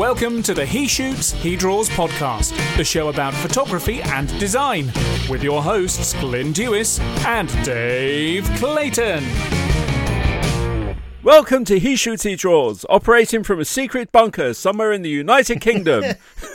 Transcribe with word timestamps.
Welcome 0.00 0.42
to 0.44 0.54
the 0.54 0.64
He 0.64 0.88
Shoots, 0.88 1.32
He 1.32 1.56
Draws 1.56 1.90
podcast, 1.90 2.56
the 2.78 2.84
show 2.84 3.10
about 3.10 3.34
photography 3.34 4.00
and 4.00 4.26
design, 4.40 4.86
with 5.28 5.42
your 5.42 5.62
hosts 5.62 6.14
Glyn 6.20 6.52
Dewis 6.52 6.98
and 7.26 7.50
Dave 7.66 8.44
Clayton. 8.56 9.22
Welcome 11.22 11.66
to 11.66 11.78
He 11.78 11.96
Shoots, 11.96 12.22
He 12.22 12.34
Draws, 12.34 12.86
operating 12.88 13.42
from 13.44 13.60
a 13.60 13.66
secret 13.66 14.10
bunker 14.10 14.54
somewhere 14.54 14.90
in 14.90 15.02
the 15.02 15.10
United 15.10 15.60
Kingdom. 15.60 16.02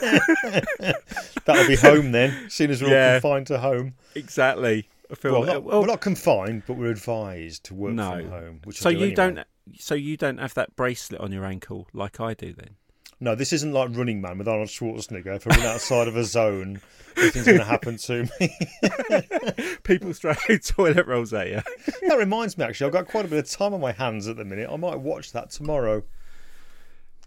That'll 1.44 1.68
be 1.68 1.76
home 1.76 2.10
then, 2.10 2.50
seeing 2.50 2.72
as 2.72 2.82
we're 2.82 2.88
Yeah. 2.88 3.14
all 3.14 3.20
confined 3.20 3.46
to 3.46 3.58
home. 3.58 3.94
exactly. 4.16 4.88
I 5.08 5.14
feel 5.14 5.30
Well, 5.30 5.44
not, 5.44 5.62
well, 5.62 5.80
we're 5.82 5.86
not 5.86 6.00
confined, 6.00 6.64
but 6.66 6.74
we're 6.74 6.90
advised 6.90 7.62
to 7.66 7.74
work 7.74 7.94
no. 7.94 8.10
from 8.22 8.28
home. 8.30 8.60
Which 8.64 8.80
so 8.80 8.90
do 8.90 8.96
you 8.96 9.02
anyway. 9.04 9.14
don't. 9.14 9.38
So 9.78 9.94
you 9.94 10.16
don't 10.16 10.38
have 10.38 10.54
that 10.54 10.74
bracelet 10.74 11.20
on 11.20 11.30
your 11.30 11.44
ankle 11.44 11.86
like 11.92 12.18
I 12.18 12.34
do 12.34 12.52
then. 12.52 12.70
No, 13.18 13.34
this 13.34 13.52
isn't 13.54 13.72
like 13.72 13.90
Running 13.96 14.20
Man 14.20 14.36
with 14.38 14.46
Arnold 14.48 14.68
Schwarzenegger. 14.68 15.36
If 15.36 15.46
I 15.46 15.56
run 15.56 15.66
outside 15.66 16.06
of 16.06 16.16
a 16.16 16.24
zone, 16.24 16.80
nothing's 17.16 17.46
going 17.46 17.58
to 17.58 17.64
happen 17.64 17.96
to 17.96 18.28
me. 18.38 19.76
People 19.84 20.12
throw 20.12 20.34
toilet 20.62 21.06
rolls 21.06 21.32
at 21.32 21.46
you. 21.48 21.62
that 22.08 22.18
reminds 22.18 22.58
me, 22.58 22.64
actually, 22.64 22.88
I've 22.88 22.92
got 22.92 23.08
quite 23.08 23.24
a 23.24 23.28
bit 23.28 23.38
of 23.38 23.48
time 23.50 23.72
on 23.72 23.80
my 23.80 23.92
hands 23.92 24.28
at 24.28 24.36
the 24.36 24.44
minute. 24.44 24.68
I 24.70 24.76
might 24.76 25.00
watch 25.00 25.32
that 25.32 25.48
tomorrow. 25.50 26.02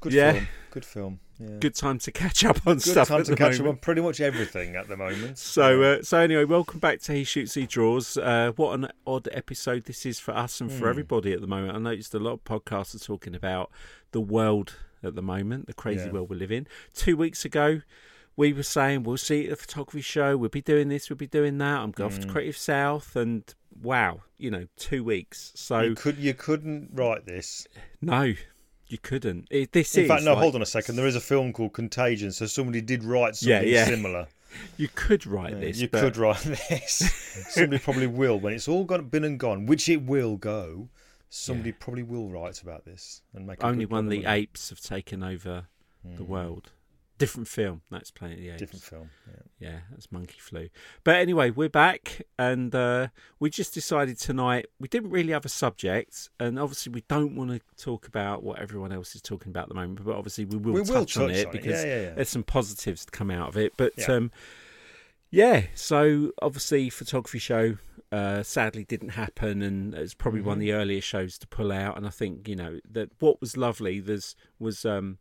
Good 0.01 0.13
Yeah. 0.13 0.31
film. 0.33 0.47
Good 0.71 0.85
film. 0.85 1.19
Yeah. 1.39 1.47
Good 1.59 1.73
time 1.75 1.97
to 1.99 2.11
catch 2.11 2.45
up 2.45 2.57
on 2.67 2.75
Good 2.75 2.81
stuff. 2.83 3.07
Good 3.07 3.13
time 3.15 3.23
to 3.23 3.35
catch 3.35 3.59
up 3.59 3.65
on 3.65 3.77
pretty 3.77 4.01
much 4.01 4.21
everything 4.21 4.75
at 4.75 4.87
the 4.89 4.95
moment. 4.97 5.39
So, 5.39 5.81
uh, 5.81 6.03
so 6.03 6.19
anyway, 6.19 6.43
welcome 6.43 6.79
back 6.79 6.99
to 7.01 7.13
He 7.13 7.23
Shoots, 7.23 7.55
He 7.55 7.65
Draws. 7.65 8.15
Uh, 8.15 8.51
what 8.57 8.73
an 8.75 8.89
odd 9.07 9.27
episode 9.31 9.85
this 9.85 10.05
is 10.05 10.19
for 10.19 10.35
us 10.35 10.61
and 10.61 10.71
for 10.71 10.83
Hmm. 10.83 10.89
everybody 10.89 11.33
at 11.33 11.41
the 11.41 11.47
moment. 11.47 11.75
I 11.75 11.79
noticed 11.79 12.13
a 12.13 12.19
lot 12.19 12.33
of 12.33 12.43
podcasts 12.43 12.93
are 12.93 12.99
talking 13.03 13.33
about 13.33 13.71
the 14.11 14.21
world 14.21 14.75
at 15.03 15.15
the 15.15 15.21
moment, 15.21 15.67
the 15.67 15.73
crazy 15.73 16.05
Yeah. 16.05 16.11
world 16.11 16.29
we 16.29 16.35
live 16.37 16.51
in. 16.51 16.67
Two 16.93 17.15
weeks 17.17 17.45
ago, 17.45 17.81
we 18.35 18.53
were 18.53 18.63
saying 18.63 19.03
we'll 19.03 19.17
see 19.17 19.47
the 19.47 19.55
photography 19.55 20.01
show, 20.01 20.37
we'll 20.37 20.49
be 20.49 20.61
doing 20.61 20.87
this, 20.89 21.09
we'll 21.09 21.17
be 21.17 21.27
doing 21.27 21.57
that. 21.57 21.79
I'm 21.79 21.91
going 21.91 22.11
off 22.11 22.19
to 22.19 22.25
Hmm. 22.25 22.31
Creative 22.31 22.57
South, 22.57 23.15
and 23.15 23.43
wow, 23.81 24.21
you 24.37 24.49
know, 24.51 24.67
two 24.77 25.03
weeks. 25.03 25.51
So 25.55 25.81
you 25.81 25.95
could 25.95 26.17
you 26.17 26.33
couldn't 26.33 26.89
write 26.93 27.25
this. 27.25 27.67
no, 28.01 28.33
you 28.87 28.97
couldn't. 29.01 29.47
It, 29.51 29.71
this 29.73 29.95
In 29.95 30.03
is 30.03 30.07
fact, 30.07 30.23
no. 30.23 30.33
like- 30.33 30.41
hold 30.41 30.55
on 30.55 30.61
a 30.61 30.65
second. 30.65 30.95
There 30.95 31.05
is 31.07 31.15
a 31.15 31.21
film 31.21 31.53
called 31.53 31.73
Contagion, 31.73 32.31
so 32.31 32.45
somebody 32.45 32.81
did 32.81 33.03
write 33.03 33.35
something 33.35 33.67
Yeah, 33.67 33.79
yeah. 33.81 33.85
similar. 33.85 34.27
You 34.77 34.87
could 34.95 35.27
write 35.27 35.53
Yeah, 35.53 35.59
this. 35.59 35.77
you 35.79 35.87
but 35.89 36.01
could 36.01 36.17
write 36.17 36.39
this. 36.69 36.95
somebody 37.49 37.77
probably 37.77 38.07
will 38.07 38.39
when 38.39 38.51
it's 38.53 38.67
all 38.67 38.83
gone, 38.83 39.05
been 39.05 39.23
and 39.23 39.39
gone, 39.39 39.67
which 39.67 39.87
it 39.87 40.01
will 40.01 40.37
go. 40.37 40.89
Somebody 41.29 41.71
probably 41.71 42.03
will 42.03 42.29
write 42.29 42.61
about 42.61 42.85
this 42.85 43.21
and 43.33 43.45
make 43.45 43.63
only 43.63 43.85
when 43.85 44.07
the 44.09 44.23
money. 44.23 44.41
apes 44.41 44.69
have 44.69 44.81
taken 44.81 45.23
over 45.23 45.67
the 46.03 46.23
world. 46.23 46.71
Different 47.19 47.49
film. 47.49 47.81
That's 47.91 48.11
Planet 48.11 48.37
of 48.37 48.43
the 48.43 48.49
Apes. 48.51 48.59
different 48.59 48.83
film. 48.83 49.09
Yeah. 49.27 49.69
Yeah, 49.71 49.79
that's 49.91 50.09
Monkey 50.09 50.37
Flu. 50.39 50.69
But 51.03 51.17
anyway, 51.17 51.49
we're 51.51 51.67
back, 51.67 52.21
and 52.37 52.73
uh, 52.73 53.09
we 53.41 53.49
just 53.49 53.73
decided 53.73 54.17
tonight 54.17 54.67
we 54.79 54.87
didn't 54.87 55.09
really 55.11 55.33
have 55.33 55.43
a 55.43 55.49
subject, 55.49 56.29
and 56.39 56.57
obviously 56.57 56.93
we 56.93 57.01
don't 57.09 57.35
want 57.35 57.51
to 57.51 57.59
talk 57.83 58.07
about 58.07 58.41
what 58.41 58.59
everyone 58.59 58.93
else 58.93 59.15
is 59.15 59.21
talking 59.21 59.49
about 59.49 59.63
at 59.63 59.69
the 59.69 59.75
moment. 59.75 60.01
But 60.05 60.15
obviously 60.15 60.45
we 60.45 60.55
will 60.57 60.71
We 60.71 60.79
will 60.79 61.05
touch, 61.05 61.17
on 61.17 61.27
touch 61.27 61.35
it 61.37 61.47
on 61.47 61.49
it. 61.49 61.51
because 61.51 61.83
Yeah, 61.83 61.89
yeah, 61.89 62.01
yeah. 62.03 62.13
there's 62.15 62.29
some 62.29 62.43
positives 62.43 63.03
to 63.03 63.11
come 63.11 63.29
out 63.29 63.49
of 63.49 63.57
it. 63.57 63.73
But 63.75 63.91
Yeah. 63.97 64.13
um, 64.13 64.31
yeah, 65.31 65.63
so 65.75 66.31
obviously 66.41 66.89
photography 66.89 67.39
show 67.39 67.77
uh, 68.11 68.41
sadly 68.43 68.83
didn't 68.85 69.09
happen, 69.09 69.61
and 69.61 69.93
it's 69.93 70.13
probably 70.15 70.41
one 70.41 70.57
of 70.57 70.61
Mm-hmm. 70.61 70.67
the 70.67 70.73
earlier 70.73 71.01
shows 71.01 71.37
to 71.39 71.47
pull 71.47 71.71
out. 71.71 71.97
And 71.97 72.07
I 72.07 72.09
think 72.09 72.47
you 72.47 72.55
know 72.55 72.79
that 72.89 73.11
what 73.19 73.39
was 73.39 73.55
lovely 73.57 73.99
there's 73.99 74.35
was 74.57 74.85
um, 74.85 75.19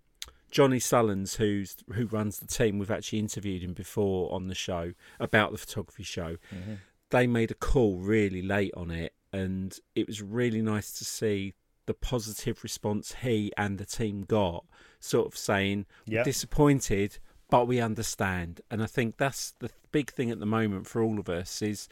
Johnny 0.50 0.78
Sullins, 0.78 1.36
who's 1.36 1.76
who 1.92 2.06
runs 2.06 2.38
the 2.38 2.46
team. 2.46 2.78
We've 2.78 2.90
actually 2.90 3.18
interviewed 3.18 3.62
him 3.62 3.74
before 3.74 4.32
on 4.32 4.48
the 4.48 4.54
show 4.54 4.92
about 5.20 5.52
the 5.52 5.58
photography 5.58 6.04
show. 6.04 6.36
Mm-hmm. 6.54 6.74
They 7.10 7.26
made 7.26 7.50
a 7.50 7.54
call 7.54 7.96
really 7.98 8.42
late 8.42 8.72
on 8.76 8.90
it, 8.90 9.12
and 9.32 9.78
it 9.94 10.06
was 10.06 10.22
really 10.22 10.62
nice 10.62 10.92
to 10.98 11.04
see 11.04 11.54
the 11.86 11.94
positive 11.94 12.62
response 12.62 13.16
he 13.22 13.50
and 13.56 13.78
the 13.78 13.86
team 13.86 14.22
got, 14.22 14.64
sort 15.00 15.26
of 15.26 15.36
saying, 15.38 15.86
Yeah. 16.06 16.22
disappointed, 16.22 17.18
but 17.50 17.66
we 17.66 17.80
understand. 17.80 18.60
And 18.70 18.82
I 18.82 18.86
think 18.86 19.16
that's 19.16 19.52
the 19.58 19.70
big 19.92 20.10
thing 20.12 20.30
at 20.30 20.38
the 20.38 20.46
moment 20.46 20.86
for 20.86 21.02
all 21.02 21.18
of 21.18 21.28
us 21.28 21.62
is 21.62 21.88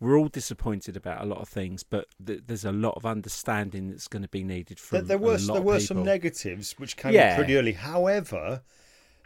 we're 0.00 0.16
all 0.16 0.28
disappointed 0.28 0.96
about 0.96 1.22
a 1.22 1.26
lot 1.26 1.38
of 1.40 1.48
things, 1.48 1.82
but 1.82 2.06
th- 2.24 2.42
there's 2.46 2.64
a 2.64 2.72
lot 2.72 2.94
of 2.96 3.04
understanding 3.04 3.90
that's 3.90 4.08
going 4.08 4.22
to 4.22 4.28
be 4.28 4.44
needed 4.44 4.78
There, 4.78 5.00
from 5.00 5.08
there 5.08 5.18
were 5.18 5.34
a 5.34 5.38
lot 5.38 5.54
there 5.54 5.62
were 5.62 5.80
some 5.80 6.04
negatives 6.04 6.78
which 6.78 6.96
came 6.96 7.14
Yeah. 7.14 7.36
pretty 7.36 7.56
early. 7.56 7.72
However, 7.72 8.62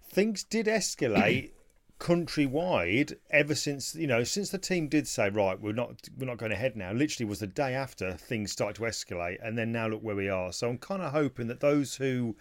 things 0.05 0.45
did 0.45 0.67
escalate 0.67 1.51
countrywide 2.01 3.15
ever 3.31 3.55
since 3.55 3.95
you 3.95 4.09
know 4.09 4.25
since 4.25 4.51
the 4.51 4.59
team 4.59 4.89
did 4.89 5.07
say 5.07 5.31
right 5.31 5.61
we're 5.61 5.73
not 5.73 6.09
we're 6.19 6.27
not 6.27 6.37
going 6.39 6.51
ahead 6.53 6.75
now. 6.75 6.93
Literally 6.93 7.29
was 7.29 7.39
the 7.41 7.47
day 7.47 7.75
after 7.75 8.15
things 8.15 8.51
started 8.51 8.77
to 8.77 8.83
escalate, 8.83 9.39
and 9.43 9.57
then 9.57 9.73
now 9.73 9.87
look 9.87 10.03
where 10.03 10.17
we 10.17 10.29
are. 10.29 10.53
So 10.53 10.69
I'm 10.69 10.79
kind 10.79 11.01
of 11.03 11.13
hoping 11.13 11.47
that 11.49 11.61
those 11.61 11.95
who 11.97 12.37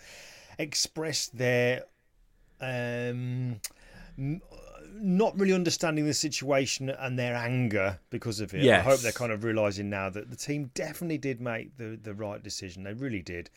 expressed 0.57 1.37
their 1.37 1.83
um 2.61 3.59
not 4.93 5.39
really 5.39 5.53
understanding 5.53 6.05
the 6.05 6.13
situation 6.13 6.89
and 6.89 7.17
their 7.17 7.35
anger 7.35 7.99
because 8.09 8.39
of 8.39 8.53
it. 8.53 8.63
I 8.67 8.79
hope 8.81 8.99
they're 8.99 9.11
kind 9.11 9.31
of 9.31 9.43
realizing 9.43 9.89
now 9.89 10.09
that 10.09 10.29
the 10.29 10.35
team 10.35 10.69
definitely 10.73 11.17
did 11.17 11.41
make 11.41 11.77
the, 11.77 11.97
the 12.01 12.13
right 12.13 12.43
decision. 12.43 12.83
They 12.83 12.93
really 12.93 13.21
did. 13.21 13.49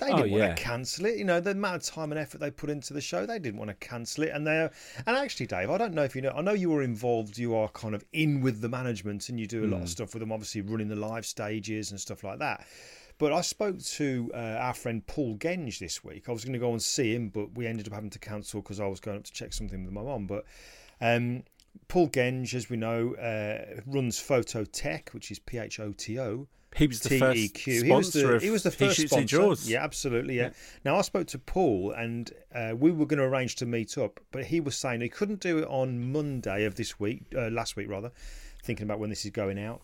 They 0.00 0.10
Oh, 0.10 0.16
didn't 0.16 0.32
yeah. 0.32 0.46
want 0.46 0.56
to 0.56 0.62
cancel 0.62 1.06
it. 1.06 1.16
You 1.18 1.24
know, 1.24 1.40
the 1.40 1.52
amount 1.52 1.76
of 1.76 1.82
time 1.84 2.12
and 2.12 2.18
effort 2.20 2.40
they 2.40 2.50
put 2.50 2.70
into 2.70 2.92
the 2.92 3.00
show, 3.00 3.24
they 3.26 3.38
didn't 3.38 3.58
want 3.58 3.70
to 3.70 3.74
cancel 3.86 4.24
it. 4.24 4.30
And 4.30 4.46
they 4.46 4.68
and 5.06 5.16
actually, 5.16 5.46
Dave, 5.46 5.70
I 5.70 5.78
don't 5.78 5.94
know 5.94 6.02
if 6.04 6.14
you 6.16 6.22
know. 6.22 6.32
I 6.36 6.40
know 6.42 6.52
you 6.52 6.70
were 6.70 6.82
involved. 6.82 7.38
You 7.38 7.54
are 7.56 7.68
kind 7.68 7.94
of 7.94 8.04
in 8.12 8.40
with 8.40 8.60
the 8.60 8.68
management, 8.68 9.28
and 9.28 9.38
you 9.40 9.46
do 9.46 9.64
a 9.64 9.66
lot 9.66 9.78
Hmm. 9.78 9.82
of 9.84 9.88
stuff 9.88 10.14
with 10.14 10.20
them. 10.20 10.32
Obviously, 10.32 10.60
running 10.62 10.88
the 10.88 10.96
live 10.96 11.24
stages 11.26 11.90
and 11.90 12.00
stuff 12.00 12.24
like 12.24 12.38
that. 12.40 12.66
But 13.22 13.32
I 13.32 13.42
spoke 13.42 13.78
to 13.78 14.32
uh, 14.34 14.36
our 14.36 14.74
friend 14.74 15.06
Paul 15.06 15.36
Genge 15.36 15.78
this 15.78 16.02
week. 16.02 16.28
I 16.28 16.32
was 16.32 16.44
going 16.44 16.54
to 16.54 16.58
go 16.58 16.72
and 16.72 16.82
see 16.82 17.14
him, 17.14 17.28
but 17.28 17.56
we 17.56 17.68
ended 17.68 17.86
up 17.86 17.92
having 17.94 18.10
to 18.10 18.18
cancel 18.18 18.60
because 18.60 18.80
I 18.80 18.88
was 18.88 18.98
going 18.98 19.16
up 19.18 19.22
to 19.22 19.32
check 19.32 19.52
something 19.52 19.84
with 19.84 19.94
my 19.94 20.02
mum. 20.02 20.26
But 20.26 20.44
um, 21.00 21.44
Paul 21.86 22.08
Genge, 22.08 22.52
as 22.52 22.68
we 22.68 22.76
know, 22.76 23.14
uh, 23.14 23.80
runs 23.86 24.18
Photo 24.18 24.64
Tech, 24.64 25.10
which 25.10 25.30
is 25.30 25.38
P 25.38 25.58
H 25.58 25.78
O 25.78 25.92
T 25.92 26.18
O. 26.18 26.48
He 26.74 26.88
was 26.88 26.98
the 26.98 27.16
first 27.16 27.58
sponsor 27.58 27.84
He 27.84 27.92
was 27.92 28.12
the, 28.12 28.34
of 28.34 28.42
he 28.42 28.50
was 28.50 28.64
the 28.64 28.72
first 28.72 29.00
He 29.00 29.06
sponsor. 29.06 29.36
Draws. 29.36 29.70
Yeah, 29.70 29.84
absolutely. 29.84 30.38
Yeah. 30.38 30.50
Now 30.84 30.96
I 30.96 31.02
spoke 31.02 31.28
to 31.28 31.38
Paul, 31.38 31.92
and 31.92 32.28
uh, 32.52 32.74
we 32.76 32.90
were 32.90 33.06
going 33.06 33.20
to 33.20 33.24
arrange 33.24 33.54
to 33.56 33.66
meet 33.66 33.98
up, 33.98 34.18
but 34.32 34.46
he 34.46 34.58
was 34.58 34.76
saying 34.76 35.00
he 35.00 35.08
couldn't 35.08 35.38
do 35.38 35.58
it 35.58 35.68
on 35.68 36.10
Monday 36.10 36.64
of 36.64 36.74
this 36.74 36.98
week, 36.98 37.22
uh, 37.36 37.50
last 37.50 37.76
week 37.76 37.88
rather. 37.88 38.10
Thinking 38.64 38.82
about 38.82 38.98
when 38.98 39.10
this 39.10 39.24
is 39.24 39.30
going 39.30 39.60
out, 39.60 39.80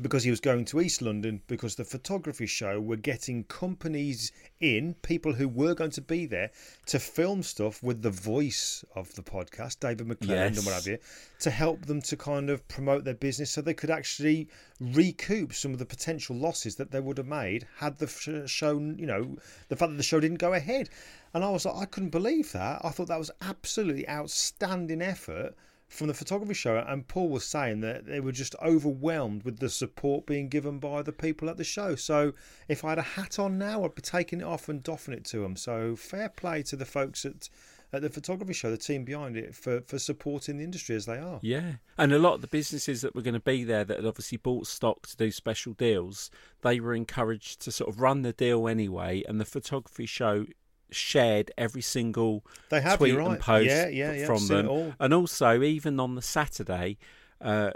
because 0.00 0.22
he 0.24 0.30
was 0.30 0.40
going 0.40 0.64
to 0.66 0.80
East 0.80 1.02
London 1.02 1.42
because 1.48 1.74
the 1.74 1.84
photography 1.84 2.46
show 2.46 2.80
were 2.80 2.96
getting 2.96 3.44
companies 3.44 4.32
in, 4.60 4.94
people 5.02 5.32
who 5.32 5.48
were 5.48 5.74
going 5.74 5.90
to 5.90 6.00
be 6.00 6.26
there 6.26 6.50
to 6.86 6.98
film 6.98 7.42
stuff 7.42 7.82
with 7.82 8.02
the 8.02 8.10
voice 8.10 8.84
of 8.94 9.12
the 9.14 9.22
podcast, 9.22 9.80
David 9.80 10.06
McClelland 10.06 10.28
Yes. 10.28 10.56
and 10.58 10.66
what 10.66 10.74
have 10.74 10.86
you, 10.86 10.98
to 11.40 11.50
help 11.50 11.86
them 11.86 12.00
to 12.02 12.16
kind 12.16 12.50
of 12.50 12.66
promote 12.68 13.04
their 13.04 13.14
business 13.14 13.50
so 13.50 13.60
they 13.60 13.74
could 13.74 13.90
actually 13.90 14.48
recoup 14.80 15.52
some 15.52 15.72
of 15.72 15.78
the 15.78 15.86
potential 15.86 16.36
losses 16.36 16.76
that 16.76 16.90
they 16.90 17.00
would 17.00 17.18
have 17.18 17.26
made 17.26 17.66
had 17.78 17.98
the 17.98 18.44
show, 18.46 18.78
you 18.78 19.06
know, 19.06 19.36
the 19.68 19.76
fact 19.76 19.90
that 19.90 19.96
the 19.96 20.02
show 20.02 20.20
didn't 20.20 20.38
go 20.38 20.52
ahead. 20.54 20.88
And 21.34 21.44
I 21.44 21.50
was 21.50 21.66
like, 21.66 21.76
I 21.76 21.84
couldn't 21.84 22.10
believe 22.10 22.52
that. 22.52 22.80
I 22.84 22.90
thought 22.90 23.08
that 23.08 23.18
was 23.18 23.30
absolutely 23.42 24.08
outstanding 24.08 25.02
effort 25.02 25.54
from 25.88 26.08
the 26.08 26.14
photography 26.14 26.54
show, 26.54 26.76
and 26.76 27.08
Paul 27.08 27.30
was 27.30 27.44
saying 27.44 27.80
that 27.80 28.06
they 28.06 28.20
were 28.20 28.32
just 28.32 28.54
overwhelmed 28.62 29.42
with 29.44 29.58
the 29.58 29.70
support 29.70 30.26
being 30.26 30.48
given 30.48 30.78
by 30.78 31.02
the 31.02 31.12
people 31.12 31.48
at 31.48 31.56
the 31.56 31.64
show. 31.64 31.94
So 31.94 32.34
if 32.68 32.84
I 32.84 32.90
had 32.90 32.98
a 32.98 33.02
hat 33.02 33.38
on 33.38 33.58
now, 33.58 33.84
I'd 33.84 33.94
be 33.94 34.02
taking 34.02 34.40
it 34.40 34.44
off 34.44 34.68
and 34.68 34.82
doffing 34.82 35.14
it 35.14 35.24
to 35.26 35.40
them. 35.40 35.56
So 35.56 35.96
fair 35.96 36.28
play 36.28 36.62
to 36.64 36.76
the 36.76 36.84
folks 36.84 37.24
at 37.24 37.48
at 37.90 38.02
the 38.02 38.10
photography 38.10 38.52
show, 38.52 38.70
the 38.70 38.76
team 38.76 39.04
behind 39.04 39.36
it, 39.36 39.54
for 39.54 39.80
for 39.80 39.98
supporting 39.98 40.58
the 40.58 40.64
industry 40.64 40.94
as 40.94 41.06
they 41.06 41.16
are. 41.16 41.38
Yeah, 41.42 41.74
and 41.96 42.12
a 42.12 42.18
lot 42.18 42.34
of 42.34 42.42
the 42.42 42.46
businesses 42.46 43.00
that 43.00 43.14
were 43.14 43.22
going 43.22 43.34
to 43.34 43.40
be 43.40 43.64
there 43.64 43.84
that 43.84 43.96
had 43.96 44.06
obviously 44.06 44.36
bought 44.36 44.66
stock 44.66 45.06
to 45.06 45.16
do 45.16 45.30
special 45.30 45.72
deals, 45.72 46.30
they 46.60 46.80
were 46.80 46.94
encouraged 46.94 47.60
to 47.62 47.72
sort 47.72 47.88
of 47.88 48.00
run 48.00 48.22
the 48.22 48.32
deal 48.34 48.68
anyway, 48.68 49.24
and 49.26 49.40
the 49.40 49.46
photography 49.46 50.06
show 50.06 50.44
shared 50.90 51.50
every 51.58 51.82
single 51.82 52.44
They 52.70 52.80
have, 52.80 52.98
tweet 52.98 53.12
you're 53.12 53.22
and 53.22 53.38
post 53.40 53.66
Yeah, 53.66 53.88
yeah, 53.88 54.12
yeah, 54.12 54.26
from 54.26 54.46
them, 54.48 54.94
and 54.98 55.14
also 55.14 55.62
even 55.62 56.00
on 56.00 56.14
the 56.14 56.22
Saturday. 56.22 56.98
Uh, 57.40 57.70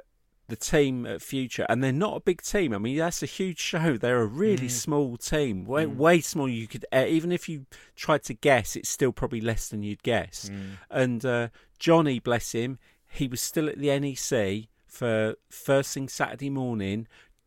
the 0.48 0.56
team 0.56 1.06
at 1.06 1.22
Future, 1.22 1.64
and 1.70 1.82
they're 1.82 1.92
not 1.92 2.16
a 2.16 2.20
big 2.20 2.42
team. 2.42 2.74
I 2.74 2.78
mean, 2.78 2.98
that's 2.98 3.22
a 3.22 3.26
huge 3.26 3.58
show. 3.58 3.96
They're 3.96 4.20
a 4.20 4.26
really 4.26 4.66
Mm. 4.66 4.70
small 4.70 5.16
team, 5.16 5.64
way 5.64 5.86
way 5.86 6.20
small. 6.20 6.48
You 6.48 6.66
could 6.66 6.84
uh, 6.92 7.06
even 7.08 7.32
if 7.32 7.48
you 7.48 7.64
tried 7.96 8.22
to 8.24 8.34
guess, 8.34 8.76
it's 8.76 8.90
still 8.90 9.12
probably 9.12 9.40
less 9.40 9.68
than 9.68 9.82
you'd 9.82 10.02
guess. 10.02 10.50
Mm. 10.52 10.60
And 10.90 11.24
uh, 11.24 11.48
Johnny, 11.78 12.18
bless 12.18 12.52
him, 12.52 12.78
he 13.08 13.28
was 13.28 13.40
still 13.40 13.68
at 13.68 13.78
the 13.78 13.88
NEC 13.98 14.68
for 14.86 15.36
first 15.48 15.94
thing 15.94 16.08
Saturday 16.08 16.50
morning, 16.50 17.06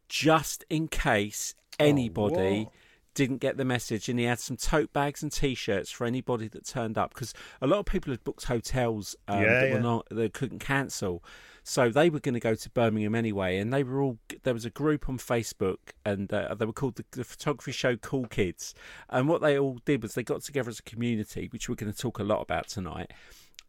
just 0.09 0.63
in 0.69 0.87
case 0.87 1.53
anybody 1.79 2.63
what? 2.63 2.73
Didn't 3.15 3.37
get 3.37 3.57
the 3.57 3.65
message, 3.65 4.07
and 4.07 4.19
he 4.19 4.25
had 4.25 4.39
some 4.39 4.57
tote 4.57 4.93
bags 4.93 5.23
and 5.23 5.31
T-shirts 5.31 5.89
for 5.89 6.05
anybody 6.05 6.47
that 6.49 6.65
turned 6.65 6.97
up 6.97 7.13
because 7.13 7.33
a 7.61 7.67
lot 7.67 7.79
of 7.79 7.85
people 7.85 8.11
had 8.11 8.23
booked 8.23 8.45
hotels 8.45 9.15
um, 9.27 9.41
Yeah, 9.41 9.61
that 9.61 9.67
yeah. 9.69 9.73
were 9.73 9.79
not 9.81 10.07
they 10.11 10.29
couldn't 10.29 10.59
cancel, 10.59 11.23
so 11.63 11.89
they 11.89 12.11
were 12.11 12.19
going 12.19 12.35
to 12.35 12.39
go 12.39 12.53
to 12.53 12.69
Birmingham 12.69 13.15
anyway, 13.15 13.57
and 13.57 13.73
they 13.73 13.83
were 13.83 14.01
all 14.01 14.19
there 14.43 14.53
was 14.53 14.65
a 14.65 14.69
group 14.69 15.09
on 15.09 15.17
Facebook, 15.17 15.77
and 16.05 16.31
uh, 16.31 16.53
they 16.53 16.65
were 16.65 16.73
called 16.73 16.95
the, 16.95 17.05
the 17.11 17.23
Photography 17.23 17.71
Show 17.71 17.95
Cool 17.95 18.27
Kids, 18.27 18.75
and 19.09 19.27
what 19.27 19.41
they 19.41 19.57
all 19.57 19.79
did 19.85 20.03
was 20.03 20.13
they 20.13 20.23
got 20.23 20.41
together 20.41 20.69
as 20.69 20.79
a 20.79 20.83
community, 20.83 21.47
which 21.51 21.67
we're 21.67 21.75
going 21.75 21.91
to 21.91 21.97
talk 21.97 22.19
a 22.19 22.23
lot 22.23 22.41
about 22.41 22.67
tonight. 22.67 23.11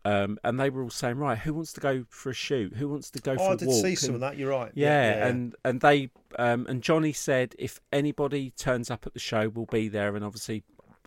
Um, 0.06 0.38
and 0.44 0.60
they 0.60 0.70
were 0.70 0.82
all 0.82 0.90
saying, 0.90 1.16
right, 1.16 1.36
who 1.38 1.52
wants 1.54 1.72
to 1.72 1.80
go 1.80 2.04
for 2.10 2.30
a 2.30 2.34
shoot? 2.34 2.74
Who 2.76 2.88
wants 2.88 3.10
to 3.10 3.18
go 3.20 3.32
Oh, 3.32 3.36
for 3.38 3.50
I 3.50 3.52
a 3.54 3.56
did 3.56 3.68
walk? 3.68 3.82
see 3.82 3.94
some 3.96 4.14
And- 4.14 4.14
of 4.16 4.20
that. 4.20 4.36
You're 4.38 4.50
right. 4.50 4.70
yeah, 4.74 5.26
and 5.26 5.54
and 5.64 5.80
they 5.80 6.10
um, 6.38 6.66
and 6.68 6.82
Johnny 6.82 7.12
said 7.12 7.54
if 7.58 7.80
anybody 7.92 8.50
turns 8.50 8.90
up 8.90 9.06
at 9.06 9.14
the 9.14 9.20
show, 9.20 9.48
we'll 9.48 9.66
be 9.66 9.88
there. 9.88 10.14
And 10.14 10.24
obviously, 10.24 10.62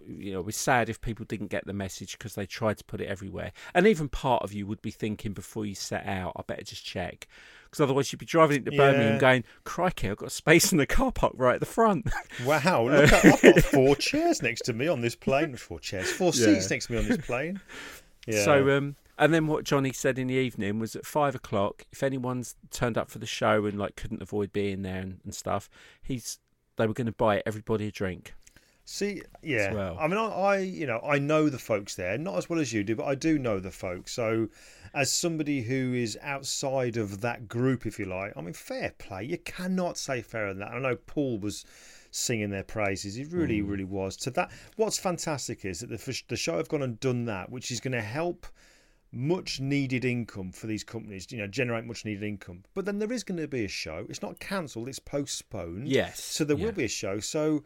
you 0.07 0.33
know, 0.33 0.41
we're 0.41 0.51
sad 0.51 0.89
if 0.89 0.99
people 0.99 1.23
didn't 1.25 1.47
get 1.47 1.65
the 1.65 1.73
message 1.73 2.17
because 2.17 2.33
they 2.35 2.45
tried 2.45 2.77
to 2.79 2.83
put 2.83 2.99
it 2.99 3.05
everywhere. 3.07 3.51
And 3.75 3.85
even 3.87 4.09
part 4.09 4.43
of 4.43 4.51
you 4.53 4.65
would 4.67 4.81
be 4.81 4.91
thinking 4.91 5.33
before 5.33 5.65
you 5.65 5.75
set 5.75 6.05
out, 6.05 6.33
I 6.35 6.41
better 6.47 6.63
just 6.63 6.83
check. 6.85 7.27
Because 7.65 7.81
otherwise, 7.81 8.11
you'd 8.11 8.17
be 8.19 8.25
driving 8.25 8.57
into 8.57 8.71
Birmingham 8.71 9.13
Yeah. 9.13 9.19
going, 9.19 9.43
"Crikey, 9.63 10.09
I've 10.09 10.17
got 10.17 10.31
space 10.31 10.71
in 10.71 10.79
the 10.79 10.87
car 10.87 11.11
park 11.11 11.33
right 11.37 11.53
at 11.53 11.59
the 11.59 11.65
front." 11.67 12.09
Wow, 12.43 12.89
look, 12.89 13.13
at, 13.13 13.25
I've 13.25 13.41
got 13.41 13.63
four 13.63 13.95
chairs 13.95 14.41
next 14.41 14.61
to 14.65 14.73
me 14.73 14.87
on 14.87 15.01
this 15.01 15.15
plane. 15.15 15.55
Four 15.55 15.79
chairs, 15.79 16.11
four 16.11 16.31
Yeah. 16.33 16.45
seats 16.55 16.69
next 16.71 16.87
to 16.87 16.93
me 16.93 16.97
on 16.99 17.07
this 17.07 17.25
plane. 17.25 17.61
Yeah. 18.29 18.43
So, 18.43 18.77
um, 18.77 18.95
and 19.17 19.33
then 19.33 19.47
what 19.47 19.63
Johnny 19.63 19.91
said 19.91 20.19
in 20.19 20.27
the 20.27 20.35
evening 20.35 20.79
was 20.79 20.95
at 20.95 21.05
five 21.05 21.35
o'clock, 21.35 21.85
if 21.91 22.03
anyone's 22.03 22.55
turned 22.71 22.97
up 22.97 23.09
for 23.09 23.19
the 23.19 23.25
show 23.25 23.65
and 23.65 23.77
like 23.77 23.95
couldn't 23.95 24.21
avoid 24.21 24.53
being 24.53 24.83
there 24.83 25.01
and, 25.01 25.19
and 25.23 25.33
stuff, 25.33 25.69
he's 26.01 26.39
they 26.77 26.87
were 26.87 26.93
going 26.93 27.07
to 27.07 27.11
buy 27.11 27.43
everybody 27.45 27.87
a 27.87 27.91
drink. 27.91 28.33
See, 28.85 29.21
yeah. 29.43 29.71
well. 29.71 29.97
I 29.99 30.07
mean, 30.07 30.17
I, 30.17 30.25
I, 30.25 30.57
you 30.59 30.87
know, 30.87 30.99
I 31.05 31.19
know 31.19 31.47
the 31.47 31.59
folks 31.59 31.93
there, 31.93 32.17
not 32.17 32.37
as 32.37 32.49
well 32.49 32.59
as 32.59 32.73
you 32.73 32.83
do, 32.83 32.95
but 32.95 33.05
I 33.05 33.13
do 33.13 33.37
know 33.37 33.59
the 33.59 33.69
folks. 33.69 34.13
So, 34.13 34.47
as 34.95 35.11
somebody 35.11 35.61
who 35.61 35.93
is 35.93 36.17
outside 36.23 36.97
of 36.97 37.21
that 37.21 37.47
group, 37.47 37.85
if 37.85 37.99
you 37.99 38.05
like, 38.05 38.33
I 38.35 38.41
mean, 38.41 38.53
fair 38.53 38.93
play. 38.97 39.25
You 39.25 39.37
cannot 39.37 39.97
say 39.97 40.23
fairer 40.23 40.49
than 40.49 40.59
that. 40.59 40.71
I 40.71 40.79
know 40.79 40.95
Paul 40.95 41.37
was 41.37 41.65
singing 42.11 42.49
their 42.49 42.63
praises. 42.63 43.17
It 43.17 43.31
really, 43.31 43.61
really 43.61 43.83
was. 43.83 44.15
To 44.17 44.31
that, 44.31 44.51
what's 44.75 44.97
fantastic 44.97 45.65
is 45.65 45.79
that 45.81 45.89
the 45.89 46.21
the 46.27 46.35
show 46.37 46.57
have 46.57 46.69
gone 46.69 46.81
and 46.83 46.99
done 46.99 47.25
that, 47.25 47.49
which 47.51 47.71
is 47.71 47.79
going 47.79 47.93
to 47.93 48.01
help 48.01 48.45
much 49.11 49.59
needed 49.59 50.05
income 50.05 50.51
for 50.51 50.67
these 50.67 50.83
companies, 50.83 51.31
you 51.31 51.37
know, 51.39 51.47
generate 51.47 51.83
much 51.85 52.05
needed 52.05 52.23
income. 52.23 52.63
But 52.75 52.85
then 52.85 52.99
there 52.99 53.11
is 53.11 53.23
going 53.23 53.39
to 53.39 53.47
be 53.47 53.65
a 53.65 53.67
show. 53.69 54.05
It's 54.07 54.21
not 54.21 54.39
cancelled, 54.39 54.87
it's 54.87 54.99
postponed. 54.99 55.87
Yes, 55.87 56.23
So 56.23 56.43
there 56.43 56.57
yeah. 56.57 56.65
will 56.65 56.71
be 56.73 56.83
a 56.83 56.89
show. 56.89 57.19
So, 57.19 57.63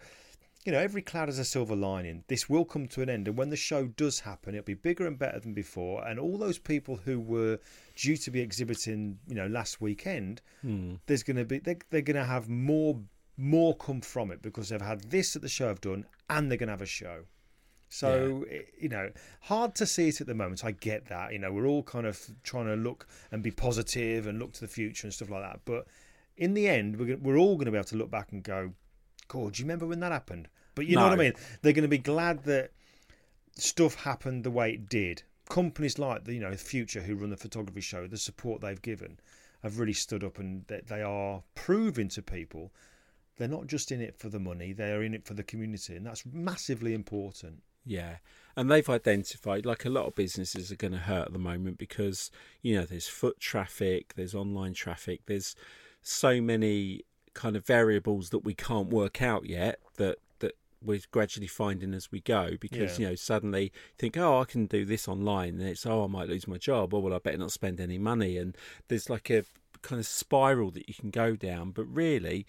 you 0.64 0.72
know, 0.72 0.80
every 0.80 1.02
cloud 1.02 1.28
has 1.28 1.40
a 1.40 1.44
silver 1.44 1.76
lining. 1.76 2.24
This 2.30 2.50
will 2.50 2.64
come 2.64 2.88
to 2.88 3.02
an 3.02 3.10
end. 3.10 3.28
And 3.28 3.38
when 3.38 3.50
the 3.50 3.58
show 3.58 3.88
does 3.88 4.22
happen, 4.22 4.56
it'll 4.56 4.64
be 4.64 4.74
bigger 4.74 5.06
and 5.06 5.20
better 5.20 5.38
than 5.42 5.54
before. 5.54 6.08
And 6.08 6.18
all 6.18 6.38
those 6.38 6.58
people 6.58 6.96
who 6.96 7.20
were 7.20 7.60
due 7.98 8.16
to 8.16 8.32
be 8.32 8.40
exhibiting, 8.40 9.20
you 9.28 9.36
know, 9.36 9.48
last 9.48 9.82
weekend, 9.82 10.42
Hmm. 10.62 10.94
there's 11.08 11.24
going 11.24 11.36
to 11.36 11.44
be, 11.44 11.60
they're, 11.60 11.76
they're 11.90 12.02
going 12.02 12.16
to 12.16 12.24
have 12.24 12.48
more 12.48 13.02
more 13.38 13.76
come 13.76 14.02
from 14.02 14.32
it 14.32 14.42
because 14.42 14.70
they've 14.70 14.82
had 14.82 15.02
this 15.12 15.34
that 15.34 15.42
the 15.42 15.50
show 15.50 15.68
have 15.68 15.82
done 15.82 16.06
and 16.30 16.50
they're 16.50 16.58
going 16.58 16.68
to 16.68 16.74
have 16.74 16.82
a 16.82 16.86
show. 16.86 17.24
So 17.90 18.46
it- 18.50 18.74
you 18.80 18.90
know, 18.90 19.12
hard 19.42 19.76
to 19.76 19.86
see 19.86 20.08
it 20.10 20.20
at 20.22 20.28
the 20.28 20.34
moment. 20.36 20.64
I 20.66 20.72
get 20.72 21.06
that. 21.08 21.32
You 21.34 21.40
know, 21.40 21.52
we're 21.52 21.68
all 21.68 21.84
kind 21.84 22.06
of 22.08 22.20
trying 22.44 22.66
to 22.66 22.76
look 22.76 23.08
and 23.32 23.44
be 23.44 23.52
positive 23.52 24.28
and 24.28 24.40
look 24.40 24.54
to 24.54 24.62
the 24.62 24.68
future 24.68 25.06
and 25.08 25.14
stuff 25.14 25.30
like 25.30 25.44
that. 25.44 25.62
But 25.66 25.88
in 26.38 26.54
the 26.54 26.68
end, 26.68 26.98
we're 26.98 27.18
we're 27.18 27.38
all 27.38 27.56
going 27.56 27.66
to 27.66 27.72
be 27.72 27.78
able 27.78 27.86
to 27.90 27.98
look 27.98 28.10
back 28.12 28.32
and 28.32 28.44
go, 28.44 28.74
"God, 29.28 29.54
do 29.54 29.62
you 29.62 29.66
remember 29.66 29.86
when 29.86 30.00
that 30.00 30.12
happened?" 30.12 30.48
But 30.76 30.88
you 30.88 30.96
know 30.96 31.04
what 31.04 31.14
I 31.14 31.16
mean. 31.24 31.34
They're 31.62 31.74
going 31.74 31.84
to 31.84 31.88
be 31.88 32.00
glad 32.00 32.44
that 32.46 32.72
stuff 33.56 33.94
happened 33.96 34.44
the 34.44 34.52
way 34.52 34.74
it 34.74 34.90
did. 34.90 35.22
Companies 35.50 36.00
like 36.00 36.24
the 36.26 36.34
you 36.34 36.40
know 36.40 36.56
Future, 36.56 37.02
who 37.02 37.16
run 37.16 37.30
the 37.30 37.38
photography 37.38 37.82
show, 37.82 38.08
the 38.08 38.18
support 38.18 38.62
they've 38.62 38.82
given, 38.82 39.20
have 39.62 39.78
really 39.78 39.94
stood 39.94 40.24
up 40.24 40.40
and 40.40 40.66
they, 40.68 40.82
they 40.88 41.02
are 41.04 41.44
proving 41.54 42.08
to 42.10 42.22
people 42.24 42.72
they're 43.38 43.48
not 43.48 43.68
just 43.68 43.92
in 43.92 44.02
it 44.02 44.18
for 44.18 44.30
the 44.30 44.40
money; 44.40 44.74
they 44.74 44.92
are 44.92 45.04
in 45.04 45.14
it 45.14 45.26
for 45.26 45.34
the 45.34 45.44
community, 45.44 45.96
and 45.96 46.06
that's 46.06 46.24
massively 46.26 46.94
important. 46.94 47.64
Yeah. 47.86 48.18
And 48.56 48.70
they've 48.70 48.90
identified, 48.90 49.66
like 49.66 49.84
a 49.84 49.90
lot 49.90 50.06
of 50.06 50.16
businesses 50.16 50.72
are 50.72 50.76
going 50.76 50.94
to 50.94 51.00
hurt 51.00 51.28
at 51.28 51.34
the 51.34 51.40
moment 51.40 51.78
because, 51.78 52.30
you 52.62 52.76
know, 52.76 52.86
there's 52.86 53.08
foot 53.08 53.40
traffic, 53.40 54.14
there's 54.16 54.36
online 54.36 54.74
traffic, 54.74 55.22
there's 55.26 55.56
so 56.02 56.40
many 56.40 57.02
kind 57.34 57.56
of 57.56 57.66
variables 57.66 58.30
that 58.30 58.40
we 58.40 58.54
can't 58.54 58.90
work 58.90 59.22
out 59.24 59.50
yet 59.50 59.80
that, 59.98 60.20
that 60.40 60.54
we're 60.84 61.02
gradually 61.12 61.48
finding 61.48 61.96
as 61.96 62.12
we 62.12 62.22
go 62.22 62.52
because, 62.62 63.00
Yeah. 63.00 63.06
you 63.06 63.10
know, 63.12 63.16
suddenly 63.16 63.64
you 63.64 63.70
think, 63.98 64.18
oh, 64.18 64.40
I 64.40 64.46
can 64.46 64.68
do 64.68 64.86
this 64.86 65.08
online. 65.08 65.60
And 65.60 65.64
it's, 65.64 65.86
oh, 65.88 66.04
I 66.04 66.08
might 66.08 66.30
lose 66.30 66.48
my 66.48 66.58
job. 66.60 66.94
or 66.94 67.02
well, 67.02 67.16
I 67.16 67.18
better 67.18 67.38
not 67.40 67.52
spend 67.52 67.82
any 67.82 67.98
money. 67.98 68.38
And 68.38 68.56
there's 68.88 69.10
like 69.10 69.32
a 69.32 69.46
kind 69.82 70.00
of 70.00 70.06
spiral 70.06 70.70
that 70.72 70.88
you 70.88 70.94
can 70.94 71.10
go 71.10 71.36
down. 71.36 71.72
But 71.72 71.86
really, 71.86 72.46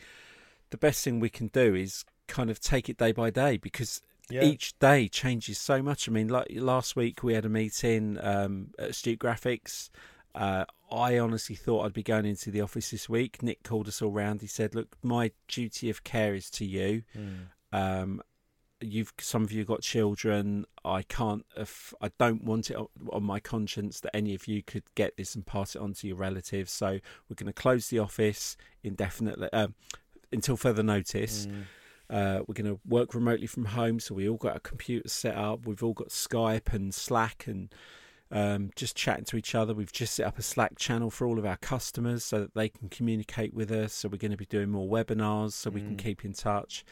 the 0.75 0.79
best 0.79 1.05
thing 1.05 1.21
we 1.21 1.31
can 1.31 1.47
do 1.49 1.73
is 1.77 2.05
kind 2.27 2.51
of 2.51 2.59
take 2.59 2.89
it 2.89 2.97
day 2.97 3.13
by 3.13 3.31
day 3.31 3.57
because 3.57 4.03
Yeah. 4.29 4.43
each 4.43 4.77
day 4.81 5.07
changes 5.07 5.57
so 5.57 5.81
much. 5.83 6.09
I 6.09 6.13
mean, 6.13 6.27
like 6.29 6.49
last 6.51 6.97
week 6.97 7.23
we 7.23 7.35
had 7.35 7.45
a 7.45 7.49
meeting 7.49 8.19
um, 8.21 8.71
at 8.77 8.91
Astute 8.91 9.21
Graphics. 9.21 9.89
Uh, 10.35 10.65
I 10.91 11.17
honestly 11.19 11.55
thought 11.55 11.85
I'd 11.85 11.93
be 11.93 12.03
going 12.03 12.27
into 12.27 12.51
the 12.51 12.61
office 12.61 12.91
this 12.91 13.09
week. 13.09 13.41
Nick 13.41 13.63
called 13.63 13.87
us 13.87 14.03
all 14.03 14.11
round. 14.11 14.41
He 14.41 14.49
said, 14.49 14.75
"Look, 14.75 14.97
my 15.01 15.31
duty 15.47 15.91
of 15.91 16.03
care 16.03 16.35
is 16.35 16.51
to 16.51 16.65
you. 16.65 17.05
Um, 17.73 18.21
you've 18.81 19.13
some 19.21 19.45
of 19.45 19.53
you 19.53 19.65
got 19.65 19.83
children. 19.83 20.65
I 20.85 21.03
can't. 21.03 21.47
If, 21.57 21.95
I 22.01 22.11
don't 22.19 22.43
want 22.45 22.71
it 22.71 22.77
on, 22.77 22.89
on 23.13 23.23
my 23.23 23.39
conscience 23.41 24.01
that 24.01 24.15
any 24.17 24.35
of 24.35 24.49
you 24.49 24.63
could 24.63 24.83
get 24.97 25.17
this 25.17 25.35
and 25.37 25.47
pass 25.47 25.77
it 25.77 25.83
on 25.83 25.93
to 25.95 26.09
your 26.09 26.17
relatives. 26.17 26.73
So 26.73 26.99
we're 27.29 27.37
going 27.37 27.47
to 27.47 27.53
close 27.53 27.89
the 27.89 28.01
office 28.01 28.57
indefinitely 28.83 29.49
um, 29.53 29.75
until 30.35 30.57
further 30.57 30.83
notice." 30.83 31.47
Uh, 32.11 32.41
we're 32.47 32.55
going 32.55 32.67
to 32.67 32.79
work 32.87 33.15
remotely 33.15 33.47
from 33.47 33.65
home, 33.65 33.99
so 33.99 34.15
we 34.15 34.29
all 34.29 34.37
got 34.37 34.53
our 34.53 34.61
computers 34.61 35.11
set 35.13 35.37
up. 35.37 35.67
We've 35.67 35.83
all 35.83 35.95
got 35.95 36.09
Skype 36.11 36.73
and 36.73 36.95
Slack 36.95 37.47
and 37.47 37.75
um, 38.31 38.71
just 38.77 38.95
chatting 38.95 39.25
to 39.27 39.37
each 39.37 39.55
other. 39.55 39.73
We've 39.73 39.91
just 39.91 40.15
set 40.15 40.27
up 40.27 40.39
a 40.39 40.43
Slack 40.43 40.77
channel 40.79 41.11
for 41.11 41.27
all 41.27 41.39
of 41.39 41.47
our 41.47 41.57
customers 41.57 42.23
so 42.23 42.41
that 42.41 42.55
they 42.55 42.69
can 42.69 42.91
communicate 42.91 43.55
with 43.55 43.71
us. 43.73 43.95
So 43.95 44.09
we're 44.09 44.19
going 44.19 44.33
to 44.33 44.37
be 44.37 44.45
doing 44.45 44.71
more 44.71 44.87
webinars 44.87 45.53
so 45.53 45.71
we 45.71 45.81
can 45.81 45.97
keep 45.97 46.25
in 46.25 46.35
touch. 46.35 46.85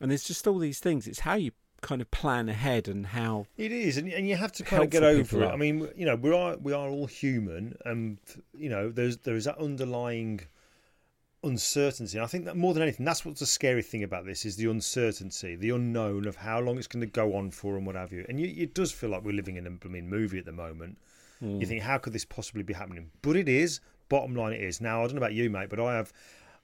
And 0.00 0.10
there's 0.10 0.24
just 0.24 0.46
all 0.46 0.58
these 0.58 0.80
things. 0.80 1.06
It's 1.06 1.20
how 1.20 1.34
you 1.34 1.52
kind 1.82 2.00
of 2.00 2.10
plan 2.10 2.48
ahead 2.48 2.88
and 2.88 3.06
how 3.06 3.46
It 3.58 3.70
is, 3.70 3.98
and, 3.98 4.10
and 4.10 4.26
you 4.26 4.36
have 4.36 4.52
to 4.52 4.62
kind 4.64 4.82
of 4.82 4.90
get 4.90 5.02
over 5.02 5.42
it. 5.42 5.46
are. 5.46 5.52
I 5.52 5.56
mean, 5.56 5.88
you 5.94 6.06
know, 6.06 6.16
we 6.16 6.32
are 6.32 6.56
we 6.56 6.72
are 6.72 6.88
all 6.88 7.06
human, 7.06 7.76
and 7.84 8.18
you 8.56 8.70
know, 8.70 8.90
there's 8.90 9.18
there 9.18 9.36
is 9.36 9.44
that 9.44 9.58
underlying 9.58 10.40
uncertainty. 11.44 12.16
And 12.16 12.24
I 12.24 12.26
think 12.26 12.44
that 12.46 12.56
more 12.56 12.74
than 12.74 12.82
anything, 12.82 13.04
that's 13.04 13.24
what's 13.24 13.40
the 13.40 13.46
scary 13.46 13.82
thing 13.82 14.02
about 14.02 14.24
this 14.24 14.44
is 14.44 14.56
the 14.56 14.70
uncertainty, 14.70 15.56
the 15.56 15.70
unknown 15.70 16.26
of 16.26 16.36
how 16.36 16.60
long 16.60 16.78
it's 16.78 16.86
going 16.86 17.00
to 17.00 17.06
go 17.06 17.34
on 17.36 17.50
for, 17.50 17.76
and 17.76 17.86
what 17.86 17.94
have 17.96 18.12
you. 18.12 18.24
And 18.28 18.40
you, 18.40 18.52
it 18.56 18.74
does 18.74 18.92
feel 18.92 19.10
like 19.10 19.24
we're 19.24 19.34
living 19.34 19.56
in 19.56 19.66
a 19.66 19.70
I 19.84 19.88
mean, 19.88 20.08
movie 20.08 20.38
at 20.38 20.44
the 20.44 20.52
moment. 20.52 20.98
Hmm. 21.40 21.60
You 21.60 21.66
think, 21.66 21.82
how 21.82 21.98
could 21.98 22.12
this 22.12 22.24
possibly 22.24 22.62
be 22.62 22.74
happening? 22.74 23.10
But 23.22 23.36
it 23.36 23.48
is. 23.48 23.80
Bottom 24.08 24.34
line, 24.34 24.52
it 24.52 24.60
is. 24.60 24.80
Now, 24.80 25.00
I 25.00 25.06
don't 25.06 25.14
know 25.14 25.18
about 25.18 25.32
you, 25.32 25.48
mate, 25.50 25.70
but 25.70 25.80
I 25.80 25.94
have, 25.94 26.12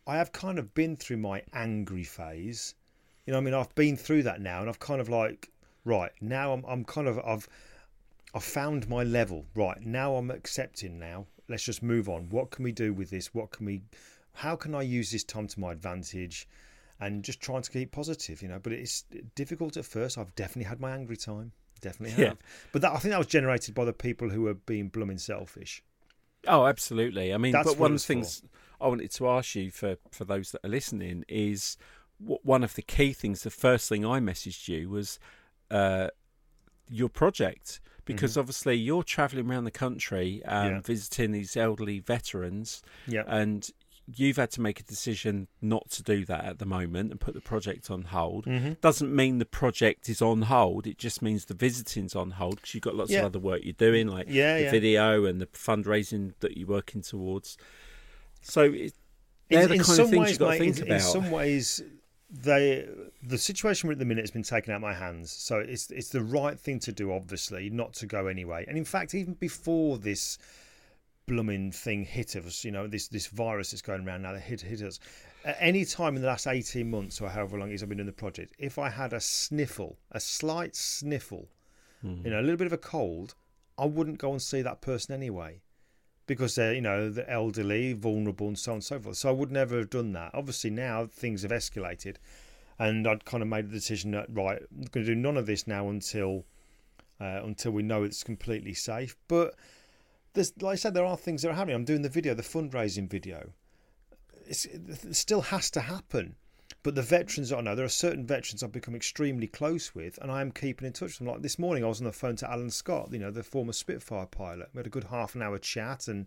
I 0.06 0.16
have 0.16 0.32
kind 0.32 0.58
of 0.58 0.74
been 0.74 0.96
through 0.96 1.18
my 1.18 1.42
angry 1.52 2.04
phase. 2.04 2.74
You 3.26 3.32
know, 3.32 3.38
I 3.38 3.42
mean, 3.42 3.54
I've 3.54 3.74
been 3.74 3.96
through 3.96 4.24
that 4.24 4.40
now, 4.40 4.60
and 4.60 4.68
I've 4.68 4.78
kind 4.78 5.00
of 5.00 5.08
like, 5.08 5.50
right 5.84 6.12
now, 6.20 6.52
I'm, 6.52 6.64
I'm 6.66 6.84
kind 6.84 7.08
of, 7.08 7.18
I've, 7.20 7.48
I've 8.34 8.44
found 8.44 8.88
my 8.88 9.04
level. 9.04 9.44
Right 9.54 9.80
now, 9.84 10.16
I'm 10.16 10.30
accepting. 10.30 10.98
Now, 10.98 11.26
let's 11.48 11.64
just 11.64 11.82
move 11.82 12.08
on. 12.08 12.28
What 12.30 12.50
can 12.50 12.64
we 12.64 12.72
do 12.72 12.92
with 12.92 13.10
this? 13.10 13.34
What 13.34 13.50
can 13.50 13.66
we? 13.66 13.82
How 14.40 14.56
can 14.56 14.74
I 14.74 14.82
use 14.82 15.10
this 15.12 15.24
time 15.24 15.46
to 15.48 15.60
my 15.60 15.72
advantage? 15.72 16.48
And 16.98 17.22
just 17.22 17.40
trying 17.40 17.62
to 17.62 17.70
keep 17.70 17.92
positive, 17.92 18.42
you 18.42 18.48
know. 18.48 18.58
But 18.62 18.72
it's 18.72 19.04
difficult 19.34 19.76
at 19.76 19.86
first. 19.86 20.18
I've 20.18 20.34
definitely 20.34 20.68
had 20.68 20.80
my 20.80 20.90
angry 20.92 21.16
time. 21.16 21.52
Definitely 21.80 22.10
have. 22.10 22.18
Yeah. 22.20 22.32
But 22.72 22.82
that, 22.82 22.92
I 22.92 22.98
think 22.98 23.12
that 23.12 23.18
was 23.18 23.26
generated 23.26 23.74
by 23.74 23.84
the 23.86 23.92
people 23.94 24.28
who 24.28 24.42
were 24.42 24.54
being 24.54 24.88
blooming 24.88 25.16
selfish. 25.18 25.82
Oh, 26.46 26.66
absolutely. 26.66 27.32
I 27.32 27.38
mean, 27.38 27.52
That's 27.52 27.68
but 27.70 27.78
one 27.78 27.92
of 27.92 27.98
the 27.98 28.04
things 28.04 28.42
I 28.80 28.88
wanted 28.88 29.10
to 29.12 29.28
ask 29.28 29.54
you 29.54 29.70
for 29.70 29.96
for 30.10 30.24
those 30.26 30.52
that 30.52 30.64
are 30.64 30.68
listening 30.70 31.24
is 31.28 31.76
one 32.18 32.62
of 32.64 32.74
the 32.74 32.82
key 32.82 33.12
things. 33.14 33.42
The 33.42 33.50
first 33.50 33.88
thing 33.88 34.04
I 34.04 34.20
messaged 34.20 34.68
you 34.68 34.90
was 34.90 35.18
uh, 35.70 36.08
your 36.90 37.08
project 37.08 37.80
because 38.04 38.36
obviously 38.36 38.74
you're 38.74 39.04
travelling 39.04 39.48
around 39.50 39.64
the 39.64 39.70
country 39.70 40.42
um, 40.44 40.64
Mm-hmm. 40.64 40.74
Yeah. 40.74 40.80
visiting 40.82 41.32
these 41.32 41.56
elderly 41.56 41.98
veterans, 42.00 42.82
Yeah. 43.06 43.22
and 43.26 43.70
you've 44.06 44.36
had 44.36 44.50
to 44.50 44.60
make 44.60 44.80
a 44.80 44.82
decision 44.82 45.46
not 45.62 45.88
to 45.90 46.02
do 46.02 46.24
that 46.24 46.44
at 46.44 46.58
the 46.58 46.66
moment 46.66 47.10
and 47.12 47.20
put 47.20 47.34
the 47.34 47.40
project 47.40 47.90
on 47.90 48.02
hold. 48.02 48.44
Mm-hmm. 48.46 48.72
Doesn't 48.80 49.14
mean 49.14 49.38
the 49.38 49.44
project 49.44 50.08
is 50.08 50.20
on 50.20 50.42
hold. 50.42 50.86
It 50.86 50.98
just 50.98 51.22
means 51.22 51.44
the 51.44 51.54
visiting's 51.54 52.16
on 52.16 52.32
hold 52.32 52.56
because 52.56 52.74
you've 52.74 52.82
got 52.82 52.96
lots 52.96 53.10
Yeah. 53.10 53.20
of 53.20 53.26
other 53.26 53.38
work 53.38 53.60
you're 53.62 53.72
doing, 53.74 54.08
like 54.08 54.26
Yeah, 54.28 54.56
the 54.56 54.62
yeah. 54.64 54.70
video 54.70 55.24
and 55.26 55.40
the 55.40 55.46
fundraising 55.46 56.32
that 56.40 56.56
you're 56.56 56.66
working 56.68 57.02
towards. 57.02 57.56
So 58.42 58.62
it, 58.62 58.94
they're 59.48 59.62
in, 59.62 59.68
the 59.68 59.74
in 59.74 59.80
kind 59.82 59.96
some 59.96 60.04
of 60.06 60.10
things 60.10 60.20
ways, 60.22 60.30
you've 60.30 60.38
got 60.40 60.48
mate, 60.50 60.58
to 60.58 60.64
think 60.64 60.76
in, 60.78 60.82
about. 60.84 60.94
in 60.94 61.00
some 61.00 61.30
ways, 61.30 61.82
they 62.32 62.88
the 63.22 63.38
situation 63.38 63.88
we're 63.88 63.92
at 63.92 63.98
the 63.98 64.04
minute 64.04 64.22
has 64.22 64.30
been 64.30 64.42
taken 64.42 64.72
out 64.72 64.76
of 64.76 64.82
my 64.82 64.94
hands. 64.94 65.30
So 65.30 65.58
it's 65.58 65.90
it's 65.90 66.08
the 66.10 66.22
right 66.22 66.58
thing 66.58 66.78
to 66.80 66.92
do, 66.92 67.12
obviously, 67.12 67.70
not 67.70 67.92
to 67.94 68.06
go 68.06 68.26
anyway. 68.28 68.64
And 68.68 68.78
in 68.78 68.84
fact, 68.84 69.14
even 69.14 69.34
before 69.34 69.98
this 69.98 70.38
blooming 71.26 71.72
thing 71.72 72.04
hit 72.04 72.36
us, 72.36 72.64
you 72.64 72.70
know, 72.70 72.86
this 72.86 73.08
this 73.08 73.26
virus 73.28 73.70
that's 73.70 73.82
going 73.82 74.06
around 74.06 74.22
now 74.22 74.32
that 74.32 74.40
hit 74.40 74.60
hit 74.60 74.82
us. 74.82 74.98
At 75.44 75.56
any 75.60 75.84
time 75.84 76.16
in 76.16 76.22
the 76.22 76.28
last 76.28 76.46
eighteen 76.46 76.90
months 76.90 77.20
or 77.20 77.28
however 77.28 77.58
long 77.58 77.70
it 77.70 77.74
is 77.74 77.82
I've 77.82 77.88
been 77.88 77.98
doing 77.98 78.06
the 78.06 78.12
project, 78.12 78.54
if 78.58 78.78
I 78.78 78.90
had 78.90 79.12
a 79.12 79.20
sniffle, 79.20 79.98
a 80.12 80.20
slight 80.20 80.76
sniffle, 80.76 81.48
you 82.24 82.30
know, 82.30 82.40
a 82.40 82.42
little 82.42 82.56
bit 82.56 82.66
of 82.66 82.72
a 82.72 82.78
cold, 82.78 83.34
I 83.78 83.86
wouldn't 83.86 84.18
go 84.18 84.32
and 84.32 84.42
see 84.42 84.62
that 84.62 84.80
person 84.80 85.14
anyway. 85.14 85.60
Because 86.26 86.54
they're, 86.54 86.74
you 86.74 86.80
know, 86.80 87.10
the 87.10 87.28
elderly, 87.28 87.92
vulnerable, 87.92 88.46
and 88.46 88.56
so 88.56 88.70
on 88.70 88.76
and 88.76 88.84
so 88.84 89.00
forth. 89.00 89.16
So 89.16 89.28
I 89.28 89.32
would 89.32 89.50
never 89.50 89.78
have 89.78 89.90
done 89.90 90.12
that. 90.12 90.30
Obviously, 90.32 90.70
now 90.70 91.06
things 91.06 91.42
have 91.42 91.50
escalated, 91.50 92.18
and 92.78 93.04
I'd 93.08 93.24
kind 93.24 93.42
of 93.42 93.48
made 93.48 93.68
the 93.68 93.72
decision 93.72 94.12
that 94.12 94.26
right, 94.30 94.62
I'm 94.70 94.84
going 94.92 95.04
to 95.04 95.12
do 95.12 95.16
none 95.16 95.36
of 95.36 95.46
this 95.46 95.66
now 95.66 95.88
until 95.88 96.44
uh, 97.20 97.40
until 97.42 97.72
we 97.72 97.82
know 97.82 98.04
it's 98.04 98.22
completely 98.22 98.74
safe. 98.74 99.16
But 99.26 99.56
there's, 100.34 100.52
like 100.60 100.72
I 100.72 100.76
said, 100.76 100.94
there 100.94 101.04
are 101.04 101.16
things 101.16 101.42
that 101.42 101.50
are 101.50 101.54
happening. 101.54 101.76
I'm 101.76 101.84
doing 101.84 102.02
the 102.02 102.08
video, 102.08 102.34
the 102.34 102.42
fundraising 102.42 103.08
video. 103.08 103.50
It's, 104.46 104.64
it 104.64 105.14
still 105.14 105.42
has 105.42 105.70
to 105.72 105.80
happen. 105.80 106.36
But 106.82 106.94
the 106.94 107.02
veterans 107.02 107.52
I 107.52 107.60
know, 107.60 107.74
there 107.74 107.84
are 107.84 107.90
certain 107.90 108.26
veterans 108.26 108.62
I've 108.62 108.72
become 108.72 108.94
extremely 108.94 109.46
close 109.46 109.94
with, 109.94 110.18
and 110.22 110.30
I 110.30 110.40
am 110.40 110.50
keeping 110.50 110.86
in 110.86 110.94
touch 110.94 111.10
with 111.10 111.18
them. 111.18 111.26
Like 111.26 111.42
this 111.42 111.58
morning, 111.58 111.84
I 111.84 111.88
was 111.88 112.00
on 112.00 112.06
the 112.06 112.12
phone 112.12 112.36
to 112.36 112.50
Alan 112.50 112.70
Scott, 112.70 113.10
you 113.12 113.18
know, 113.18 113.30
the 113.30 113.42
former 113.42 113.72
Spitfire 113.72 114.26
pilot. 114.26 114.70
We 114.72 114.78
had 114.78 114.86
a 114.86 114.90
good 114.90 115.04
half 115.04 115.34
an 115.34 115.42
hour 115.42 115.58
chat, 115.58 116.08
and 116.08 116.26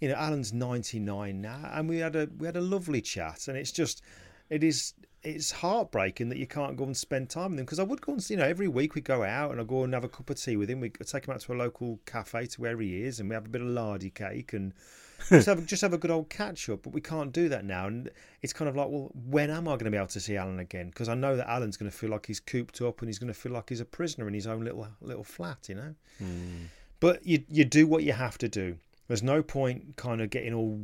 you 0.00 0.08
know, 0.08 0.16
Alan's 0.16 0.52
99 0.52 1.40
now, 1.40 1.70
and 1.72 1.88
we 1.88 1.98
had 1.98 2.16
a 2.16 2.28
we 2.38 2.46
had 2.46 2.56
a 2.56 2.60
lovely 2.60 3.00
chat, 3.00 3.46
and 3.46 3.56
it's 3.56 3.70
just, 3.70 4.02
it 4.50 4.62
is 4.62 4.94
it's 5.24 5.50
heartbreaking 5.50 6.28
that 6.28 6.38
you 6.38 6.46
can't 6.46 6.76
go 6.76 6.84
and 6.84 6.96
spend 6.96 7.30
time 7.30 7.52
with 7.52 7.58
him 7.58 7.64
because 7.64 7.78
I 7.78 7.82
would 7.82 8.02
go 8.02 8.12
and 8.12 8.30
you 8.30 8.36
know 8.36 8.44
every 8.44 8.68
week 8.68 8.94
we 8.94 9.00
go 9.00 9.22
out 9.24 9.52
and 9.52 9.60
I 9.60 9.64
go 9.64 9.82
and 9.82 9.94
have 9.94 10.04
a 10.04 10.08
cup 10.08 10.28
of 10.28 10.40
tea 10.40 10.56
with 10.56 10.68
him. 10.68 10.80
We 10.80 10.90
take 10.90 11.26
him 11.26 11.34
out 11.34 11.40
to 11.40 11.52
a 11.52 11.54
local 11.54 11.98
cafe 12.04 12.46
to 12.46 12.60
where 12.60 12.78
he 12.78 13.02
is, 13.02 13.20
and 13.20 13.28
we 13.28 13.34
have 13.34 13.46
a 13.46 13.48
bit 13.48 13.62
of 13.62 13.68
lardy 13.68 14.10
cake 14.10 14.52
and 14.52 14.74
just 15.30 15.46
have 15.46 15.64
just 15.64 15.80
have 15.80 15.94
a 15.94 15.98
good 15.98 16.10
old 16.10 16.28
catch 16.28 16.68
up. 16.68 16.82
But 16.82 16.92
we 16.92 17.00
can't 17.00 17.32
do 17.32 17.48
that 17.48 17.64
now, 17.64 17.86
and 17.86 18.10
it's 18.42 18.52
kind 18.52 18.68
of 18.68 18.76
like, 18.76 18.88
well, 18.88 19.10
when 19.14 19.50
am 19.50 19.66
I 19.66 19.72
going 19.72 19.86
to 19.86 19.90
be 19.90 19.96
able 19.96 20.08
to 20.08 20.20
see 20.20 20.36
Alan 20.36 20.58
again? 20.58 20.88
Because 20.88 21.08
I 21.08 21.14
know 21.14 21.36
that 21.36 21.48
Alan's 21.48 21.78
going 21.78 21.90
to 21.90 21.96
feel 21.96 22.10
like 22.10 22.26
he's 22.26 22.40
cooped 22.40 22.82
up 22.82 23.00
and 23.00 23.08
he's 23.08 23.18
going 23.18 23.32
to 23.32 23.38
feel 23.38 23.52
like 23.52 23.70
he's 23.70 23.80
a 23.80 23.86
prisoner 23.86 24.28
in 24.28 24.34
his 24.34 24.46
own 24.46 24.62
little 24.64 24.86
little 25.00 25.24
flat, 25.24 25.68
you 25.68 25.74
know. 25.74 25.94
Mm. 26.22 26.66
But 27.00 27.26
you 27.26 27.44
you 27.48 27.64
do 27.64 27.86
what 27.86 28.04
you 28.04 28.12
have 28.12 28.36
to 28.38 28.48
do. 28.48 28.76
There's 29.08 29.22
no 29.22 29.42
point 29.42 29.96
kind 29.96 30.20
of 30.20 30.30
getting 30.30 30.54
all 30.54 30.80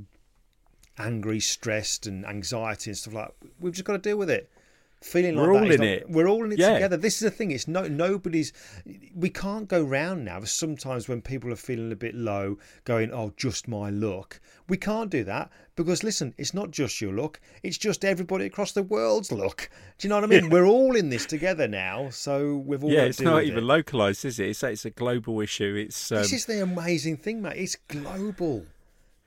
angry, 1.00 1.40
stressed, 1.40 2.06
and 2.06 2.24
anxiety 2.26 2.90
and 2.90 2.98
stuff 2.98 3.14
like. 3.14 3.28
that. 3.40 3.48
We've 3.60 3.72
just 3.72 3.84
got 3.84 3.94
to 3.94 3.98
deal 3.98 4.16
with 4.18 4.30
it. 4.30 4.50
Feeling 5.02 5.34
We're 5.36 5.54
like 5.54 5.62
all 5.62 5.70
in 5.70 5.78
not- 5.80 5.86
it. 5.86 6.10
We're 6.10 6.28
all 6.28 6.44
in 6.44 6.52
it 6.52 6.58
Yeah. 6.58 6.74
together. 6.74 6.98
This 6.98 7.14
is 7.14 7.20
the 7.20 7.30
thing. 7.30 7.52
It's 7.52 7.66
no 7.66 7.88
nobody's. 7.88 8.52
We 9.14 9.30
can't 9.30 9.66
go 9.66 9.82
round 9.82 10.26
now. 10.26 10.44
Sometimes 10.44 11.08
when 11.08 11.22
people 11.22 11.50
are 11.50 11.56
feeling 11.56 11.90
a 11.90 11.96
bit 11.96 12.14
low, 12.14 12.58
going, 12.84 13.10
"Oh, 13.10 13.32
just 13.34 13.66
my 13.66 13.88
luck." 13.88 14.40
We 14.68 14.76
can't 14.76 15.08
do 15.10 15.24
that 15.24 15.50
because 15.74 16.04
listen, 16.04 16.34
it's 16.36 16.52
not 16.52 16.70
just 16.70 17.00
your 17.00 17.14
luck. 17.14 17.40
It's 17.62 17.78
just 17.78 18.04
everybody 18.04 18.44
across 18.44 18.72
the 18.72 18.82
world's 18.82 19.32
luck. 19.32 19.70
Do 19.96 20.06
you 20.06 20.10
know 20.10 20.16
what 20.16 20.24
I 20.24 20.26
mean? 20.26 20.50
We're 20.50 20.66
all 20.66 20.94
in 20.94 21.08
this 21.08 21.24
together 21.24 21.66
now, 21.66 22.10
so 22.10 22.56
we've 22.58 22.84
all. 22.84 22.92
Yeah, 22.92 23.04
it's 23.04 23.22
not 23.22 23.44
even 23.44 23.64
it. 23.64 23.66
localized, 23.76 24.26
is 24.26 24.38
it? 24.38 24.48
It's 24.50 24.62
it's 24.62 24.84
a 24.84 24.90
global 24.90 25.40
issue. 25.40 25.82
It's 25.82 26.12
um, 26.12 26.18
This 26.18 26.34
is 26.34 26.44
the 26.44 26.62
amazing 26.62 27.16
thing, 27.16 27.40
mate. 27.40 27.56
It's 27.56 27.76
global, 27.88 28.66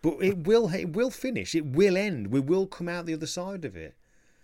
but 0.03 0.21
it 0.21 0.45
will 0.45 0.71
it 0.71 0.93
will 0.93 1.09
finish. 1.09 1.55
It 1.55 1.65
will 1.65 1.97
end. 1.97 2.27
We 2.27 2.39
will 2.39 2.67
come 2.67 2.87
out 2.87 3.07
the 3.07 3.15
other 3.15 3.25
side 3.25 3.65
of 3.65 3.75
it. 3.75 3.95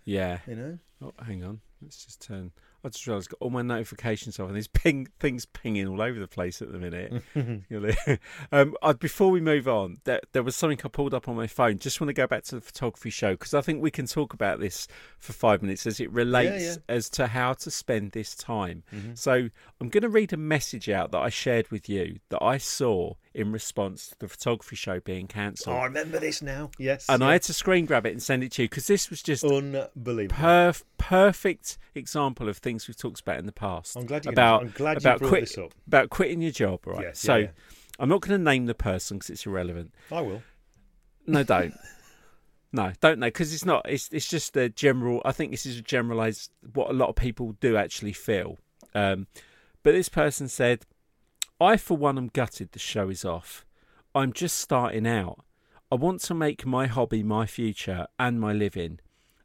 yeah. 0.04 0.38
You 0.48 0.56
know. 0.56 0.78
Oh, 1.02 1.12
hang 1.24 1.44
on. 1.44 1.60
Let's 1.80 2.04
just 2.04 2.20
turn. 2.20 2.50
I 2.82 2.88
just 2.88 3.06
realised 3.06 3.28
I've 3.28 3.38
got 3.38 3.44
all 3.44 3.50
my 3.50 3.62
notifications 3.62 4.40
off, 4.40 4.46
and 4.46 4.54
there's 4.54 4.66
ping 4.66 5.08
things 5.18 5.44
pinging 5.44 5.86
all 5.86 6.00
over 6.00 6.18
the 6.18 6.28
place 6.28 6.62
at 6.62 6.72
the 6.72 6.78
minute. 6.78 7.22
Um, 8.52 8.74
I, 8.82 8.92
before 8.92 9.30
we 9.30 9.40
move 9.40 9.68
on, 9.68 9.98
there, 10.04 10.20
there 10.32 10.42
was 10.42 10.56
something 10.56 10.78
I 10.84 10.88
pulled 10.88 11.14
up 11.14 11.28
on 11.28 11.36
my 11.36 11.46
phone. 11.46 11.78
Just 11.78 12.00
want 12.00 12.08
to 12.08 12.14
go 12.14 12.26
back 12.26 12.42
to 12.44 12.56
the 12.56 12.60
photography 12.60 13.10
show 13.10 13.32
because 13.32 13.54
I 13.54 13.60
think 13.60 13.82
we 13.82 13.90
can 13.90 14.06
talk 14.06 14.32
about 14.32 14.60
this 14.60 14.88
for 15.18 15.32
five 15.32 15.62
minutes 15.62 15.86
as 15.86 16.00
it 16.00 16.10
relates 16.10 16.76
yeah. 16.76 16.76
as 16.88 17.08
to 17.10 17.28
how 17.28 17.52
to 17.54 17.70
spend 17.70 18.12
this 18.12 18.34
time. 18.34 18.82
Mm-hmm. 18.92 19.12
So 19.14 19.48
I'm 19.80 19.88
going 19.88 20.02
to 20.02 20.08
read 20.08 20.32
a 20.32 20.36
message 20.36 20.88
out 20.88 21.12
that 21.12 21.18
I 21.18 21.28
shared 21.28 21.70
with 21.70 21.88
you 21.88 22.18
that 22.30 22.42
I 22.42 22.58
saw 22.58 23.14
in 23.32 23.52
response 23.52 24.08
to 24.08 24.18
the 24.18 24.28
photography 24.28 24.74
show 24.74 24.98
being 25.00 25.26
cancelled. 25.28 25.76
Oh, 25.76 25.78
I 25.78 25.84
remember 25.84 26.18
this 26.18 26.42
now. 26.42 26.70
Yes. 26.78 27.06
and 27.08 27.22
I 27.22 27.32
had 27.34 27.42
to 27.44 27.54
screen 27.54 27.86
grab 27.86 28.04
it 28.06 28.10
and 28.10 28.22
send 28.22 28.42
it 28.42 28.50
to 28.52 28.62
you 28.62 28.68
because 28.68 28.86
this 28.88 29.08
was 29.08 29.22
just 29.22 29.44
unbelievable. 29.44 30.34
perf- 30.36 30.82
perfect 30.98 31.78
example 31.94 32.48
of 32.48 32.56
things 32.58 32.88
we've 32.88 32.96
talked 32.96 33.20
about 33.20 33.38
in 33.38 33.46
the 33.46 33.52
past. 33.52 33.96
I'm 33.96 34.06
glad 34.06 34.24
you- 34.24 34.32
about 34.32 34.62
I'm 34.62 34.70
glad 34.70 34.94
you 34.94 34.98
about 34.98 35.18
brought 35.20 35.28
quit- 35.28 35.40
this 35.42 35.58
up. 35.58 35.72
about 35.86 36.10
quitting 36.10 36.42
your 36.42 36.50
job, 36.52 36.86
right? 36.86 37.02
Yes, 37.02 37.20
so 37.20 37.36
yeah, 37.36 37.42
yeah. 37.44 37.50
I'm 38.00 38.08
not 38.08 38.20
going 38.20 38.38
to 38.38 38.42
name 38.42 38.66
the 38.66 38.74
person 38.74 39.18
because 39.18 39.30
it's 39.30 39.46
irrelevant. 39.46 39.92
I 40.10 40.20
will. 40.22 40.42
No, 41.26 41.42
don't. 41.44 41.74
no, 42.72 42.92
don't 43.00 43.18
know 43.18 43.26
because 43.28 43.52
it's 43.52 43.64
not. 43.64 43.86
It's 43.88 44.08
it's 44.10 44.28
just 44.28 44.54
the 44.54 44.68
general. 44.70 45.20
I 45.24 45.32
think 45.32 45.50
this 45.50 45.66
is 45.66 45.78
a 45.78 45.82
generalized 45.82 46.50
what 46.72 46.90
a 46.90 46.94
lot 46.94 47.08
of 47.10 47.14
people 47.16 47.52
do 47.60 47.76
actually 47.76 48.12
feel. 48.14 48.58
Um, 48.94 49.26
but 49.82 49.92
this 49.92 50.08
person 50.08 50.48
said, 50.48 50.84
"I 51.60 51.76
for 51.76 51.96
one 51.96 52.16
am 52.16 52.28
gutted 52.28 52.72
the 52.72 52.78
show 52.78 53.10
is 53.10 53.24
off. 53.24 53.66
I'm 54.14 54.32
just 54.32 54.58
starting 54.58 55.06
out. 55.06 55.44
I 55.92 55.96
want 55.96 56.20
to 56.22 56.34
make 56.34 56.64
my 56.64 56.86
hobby 56.86 57.22
my 57.22 57.46
future 57.46 58.06
and 58.18 58.40
my 58.40 58.52
living. 58.52 59.00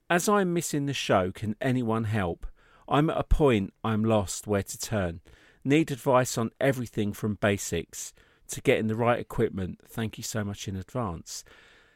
As 0.10 0.30
I'm 0.30 0.54
missing 0.54 0.86
the 0.86 0.94
show, 0.94 1.32
can 1.32 1.56
anyone 1.60 2.06
help? 2.06 2.46
I'm 2.88 3.10
at 3.10 3.18
a 3.18 3.24
point 3.24 3.74
I'm 3.84 4.04
lost 4.04 4.48
where 4.48 4.64
to 4.64 4.78
turn. 4.78 5.22
Need 5.64 5.92
advice 5.92 6.38
on 6.38 6.52
everything 6.62 7.14
from 7.14 7.36
basics 7.36 8.14
to 8.50 8.62
getting 8.62 8.88
the 8.88 8.96
right 8.96 9.20
equipment. 9.20 9.80
Thank 9.88 10.18
you 10.18 10.24
so 10.24 10.44
much 10.44 10.68
in 10.68 10.76
advance. 10.76 11.44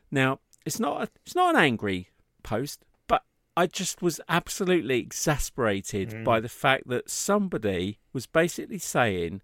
Now, 0.10 0.40
it's 0.66 0.80
not 0.80 1.04
a, 1.04 1.10
it's 1.26 1.36
not 1.36 1.56
an 1.56 1.62
angry 1.62 2.10
post, 2.42 2.84
but 3.08 3.24
I 3.56 3.68
just 3.68 4.02
was 4.02 4.20
absolutely 4.28 4.98
exasperated 4.98 6.10
mm. 6.10 6.24
by 6.24 6.40
the 6.40 6.50
fact 6.50 6.88
that 6.88 7.10
somebody 7.10 8.00
was 8.12 8.26
basically 8.26 8.80
saying 8.80 9.42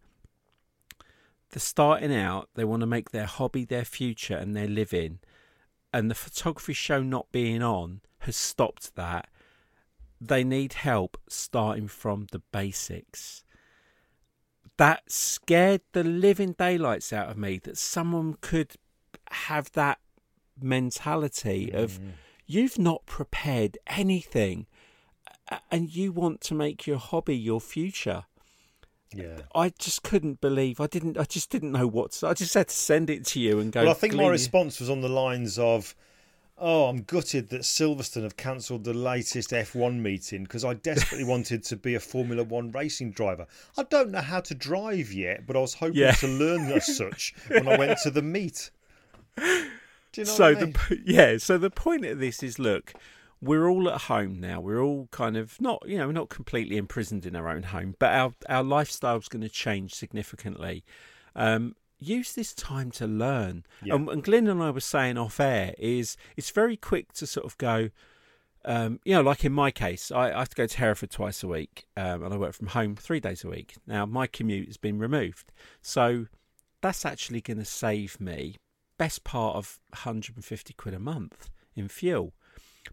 they're 1.56 1.62
starting 1.62 2.14
out, 2.14 2.50
they 2.56 2.66
want 2.66 2.82
to 2.82 2.86
make 2.86 3.12
their 3.12 3.26
hobby 3.26 3.64
their 3.64 3.86
future 3.86 4.36
and 4.36 4.54
their 4.54 4.68
living, 4.68 5.20
and 5.94 6.12
the 6.12 6.16
photography 6.16 6.74
show 6.74 7.02
not 7.02 7.32
being 7.32 7.64
on 7.64 8.02
has 8.20 8.36
stopped 8.36 8.94
that. 8.96 9.30
They 10.20 10.44
need 10.44 10.74
help 10.74 11.18
starting 11.30 11.88
from 11.88 12.28
the 12.34 12.40
basics. 12.52 13.46
That 14.76 15.10
scared 15.10 15.80
the 15.94 16.04
living 16.04 16.58
daylights 16.60 17.14
out 17.14 17.30
of 17.30 17.38
me 17.38 17.60
that 17.60 17.78
someone 17.78 18.36
could 18.42 18.74
have 19.32 19.72
that 19.72 20.00
mentality 20.62 21.72
of 21.72 22.02
mm. 22.02 22.12
you've 22.46 22.78
not 22.78 23.06
prepared 23.06 23.78
anything 23.88 24.68
and 25.72 25.96
you 25.96 26.12
want 26.12 26.42
to 26.42 26.54
make 26.54 26.86
your 26.86 26.98
hobby 26.98 27.38
your 27.38 27.62
future. 27.62 28.26
Yeah. 29.14 29.40
I 29.54 29.70
just 29.80 30.04
couldn't 30.04 30.42
believe 30.42 30.80
I 30.82 30.88
didn't 30.88 31.18
I 31.18 31.24
just 31.24 31.50
didn't 31.50 31.72
know 31.72 31.88
what 31.88 32.12
to, 32.14 32.28
I 32.28 32.34
just 32.34 32.54
had 32.54 32.68
to 32.70 32.76
send 32.76 33.10
it 33.10 33.26
to 33.28 33.40
you 33.40 33.60
and 33.60 33.72
go 33.72 33.82
Well, 33.84 33.92
I 33.92 33.94
think 33.94 34.14
my 34.16 34.28
response 34.28 34.80
was 34.80 34.90
on 34.90 35.02
the 35.02 35.10
lines 35.10 35.58
of, 35.60 35.96
"Oh, 36.58 36.86
I'm 36.86 37.04
gutted 37.04 37.50
that 37.50 37.62
Silverstone 37.62 38.24
have 38.24 38.36
cancelled 38.36 38.84
the 38.84 38.94
latest 38.94 39.52
F1 39.52 40.00
meeting 40.02 40.44
because 40.44 40.66
I 40.66 40.74
desperately 40.74 41.24
wanted 41.34 41.64
to 41.66 41.76
be 41.78 41.96
a 41.96 42.00
Formula 42.00 42.44
One 42.44 42.72
racing 42.72 43.12
driver. 43.12 43.48
I 43.78 43.84
don't 43.84 44.12
know 44.12 44.22
how 44.22 44.42
to 44.42 44.56
drive 44.56 45.14
yet, 45.14 45.46
but 45.48 45.56
I 45.56 45.60
was 45.60 45.76
hoping 45.76 45.98
Yeah. 45.98 46.12
to 46.14 46.28
learn 46.28 46.72
as 46.72 46.96
such 46.98 47.34
when 47.48 47.68
I 47.68 47.78
went 47.78 48.00
to 48.00 48.12
the 48.12 48.22
meet." 48.22 48.72
Do 49.38 50.22
you 50.22 50.24
know 50.26 50.32
so 50.32 50.46
I 50.46 50.54
the 50.54 50.66
mean? 50.68 50.74
p- 50.74 51.02
yeah 51.06 51.38
so 51.38 51.58
the 51.58 51.70
point 51.70 52.06
of 52.06 52.20
this 52.20 52.42
is 52.42 52.58
look 52.58 52.94
we're 53.46 53.70
all 53.70 53.90
at 53.90 54.02
home 54.02 54.40
now. 54.40 54.60
We're 54.60 54.82
all 54.82 55.08
kind 55.12 55.38
of 55.38 55.60
not 55.62 55.84
you 55.88 55.98
know 55.98 56.08
we're 56.08 56.14
not 56.14 56.30
completely 56.30 56.78
imprisoned 56.78 57.26
in 57.26 57.36
our 57.36 57.48
own 57.48 57.64
home 57.64 57.96
but 58.00 58.12
our 58.12 58.34
our 58.50 58.64
lifestyle's 58.64 59.28
going 59.28 59.44
to 59.44 59.50
change 59.50 59.94
significantly. 59.94 60.84
Um 61.36 61.76
use 61.98 62.34
this 62.34 62.54
time 62.54 62.92
to 62.92 63.08
learn. 63.08 63.66
Yeah. 63.82 63.96
and, 63.96 64.10
and 64.10 64.24
Glyn 64.24 64.48
and 64.48 64.62
I 64.62 64.70
were 64.72 64.82
saying 64.82 65.18
off 65.18 65.40
air 65.40 65.74
is 65.78 66.18
it's 66.36 66.50
very 66.50 66.76
quick 66.76 67.14
to 67.14 67.28
sort 67.28 67.46
of 67.46 67.58
go 67.58 67.90
um, 68.68 69.00
you 69.06 69.14
know, 69.14 69.22
like 69.22 69.46
in 69.46 69.54
my 69.54 69.70
case, 69.70 70.12
I, 70.12 70.32
I 70.32 70.40
have 70.40 70.50
to 70.50 70.56
go 70.56 70.66
to 70.66 70.78
Hereford 70.78 71.12
twice 71.12 71.44
a 71.44 71.48
week, 71.48 71.86
um, 71.96 72.24
and 72.24 72.34
I 72.34 72.38
work 72.38 72.54
from 72.54 72.66
home 72.66 72.96
three 72.96 73.20
days 73.20 73.44
a 73.44 73.48
week. 73.48 73.76
Now, 73.86 74.08
my 74.08 74.26
commute 74.26 74.66
has 74.66 74.78
been 74.78 74.98
removed, 74.98 75.54
so 75.84 76.26
that's 76.82 77.06
actually 77.06 77.42
going 77.42 77.60
to 77.60 77.66
save 77.66 78.20
me 78.20 78.56
best 78.98 79.24
part 79.24 79.56
of 79.56 79.80
150 79.90 80.74
quid 80.74 80.94
a 80.94 81.00
month 81.00 81.50
in 81.76 81.88
fuel, 81.88 82.34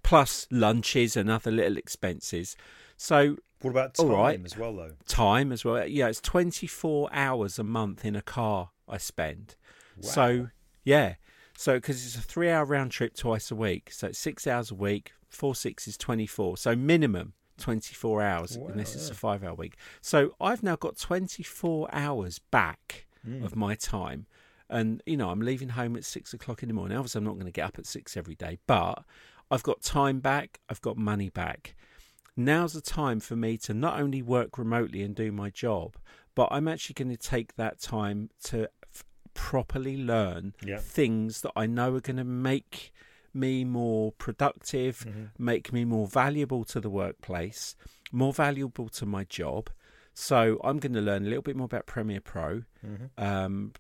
plus 0.03 0.47
lunches 0.51 1.17
and 1.17 1.31
other 1.31 1.51
little 1.51 1.77
expenses. 1.77 2.57
So 2.97 3.37
What 3.61 3.71
about 3.73 3.95
time 3.95 4.09
right. 4.11 4.41
as 4.45 4.57
well, 4.57 4.75
though? 4.77 4.93
time 5.07 5.53
as 5.53 5.65
well. 5.65 5.87
Yeah, 5.87 6.09
it's 6.09 6.21
24 6.21 7.09
hours 7.13 7.59
a 7.59 7.65
month 7.65 8.05
in 8.05 8.15
a 8.17 8.23
car 8.23 8.71
I 8.89 8.99
spend. 8.99 9.57
Wow. 9.97 10.09
So, 10.11 10.49
yeah. 10.85 11.15
So, 11.57 11.75
because 11.75 12.05
it's 12.05 12.17
a 12.17 12.21
three 12.21 12.51
hour 12.51 12.65
round 12.65 12.91
trip 12.91 13.15
twice 13.15 13.51
a 13.51 13.55
week. 13.57 13.91
So, 13.93 14.09
it's 14.09 14.19
six 14.19 14.47
hours 14.47 14.71
a 14.71 14.75
week, 14.75 15.13
four 15.29 15.55
six 15.55 15.87
is 15.87 15.97
twenty 15.97 16.27
four. 16.27 16.57
So 16.57 16.75
minimum 16.75 17.35
twenty 17.59 17.95
four 17.95 18.23
hours 18.23 18.57
Wow, 18.59 18.69
unless 18.69 18.95
it's 18.95 19.11
a 19.11 19.15
five 19.15 19.45
hour 19.45 19.55
week. 19.55 19.77
So 20.01 20.35
I've 20.41 20.63
now 20.63 20.77
got 20.77 20.99
twenty 20.99 21.43
four 21.43 21.89
hours 21.93 22.39
back 22.39 23.07
Mm. 23.29 23.45
of 23.45 23.55
my 23.55 23.77
time. 23.77 24.27
And 24.69 25.01
you 25.07 25.17
know, 25.17 25.29
I'm 25.31 25.41
leaving 25.43 25.69
home 25.71 25.95
at 25.97 26.05
six 26.05 26.33
o'clock 26.35 26.63
in 26.65 26.69
the 26.69 26.75
morning. 26.75 26.97
Obviously, 26.99 27.19
I'm 27.21 27.25
not 27.25 27.35
going 27.35 27.47
to 27.47 27.53
get 27.53 27.67
up 27.67 27.79
at 27.79 27.87
six 27.87 28.17
every 28.17 28.35
day, 28.35 28.59
but 28.67 29.05
I've 29.53 29.63
got 29.63 29.83
time 29.83 30.19
back. 30.21 30.59
I've 30.69 30.81
got 30.81 30.97
money 30.97 31.29
back. 31.29 31.75
Now's 32.37 32.73
the 32.73 32.81
time 32.81 33.21
for 33.21 33.37
me 33.37 33.59
to 33.59 33.75
not 33.75 34.01
only 34.01 34.23
work 34.23 34.57
remotely 34.59 35.03
and 35.03 35.15
do 35.15 35.31
my 35.31 35.51
job, 35.51 35.97
but 36.35 36.49
I'm 36.51 36.67
actually 36.67 36.95
going 36.95 37.11
to 37.15 37.17
take 37.17 37.55
that 37.57 37.79
time 37.81 38.31
to 38.45 38.69
f- 38.95 39.05
properly 39.35 39.97
learn 40.03 40.55
Yeah. 40.65 40.79
things 40.79 41.43
that 41.43 41.53
I 41.55 41.67
know 41.67 41.95
are 41.95 42.01
going 42.01 42.17
to 42.17 42.25
make 42.25 42.93
me 43.35 43.65
more 43.65 44.13
productive, 44.13 45.01
Mm-hmm. 45.07 45.25
make 45.45 45.73
me 45.73 45.85
more 45.85 46.07
valuable 46.07 46.65
to 46.65 46.81
the 46.81 46.91
workplace, 46.91 47.77
more 48.11 48.33
valuable 48.33 48.89
to 48.91 49.05
my 49.07 49.25
job. 49.25 49.69
So 50.15 50.59
I'm 50.65 50.79
going 50.79 50.93
to 50.95 51.01
learn 51.01 51.25
a 51.25 51.29
little 51.29 51.43
bit 51.43 51.57
more 51.57 51.67
about 51.67 51.85
Premiere 51.87 52.21
Pro. 52.23 52.63
Mm-hmm. 52.87 53.23
Um, 53.23 53.73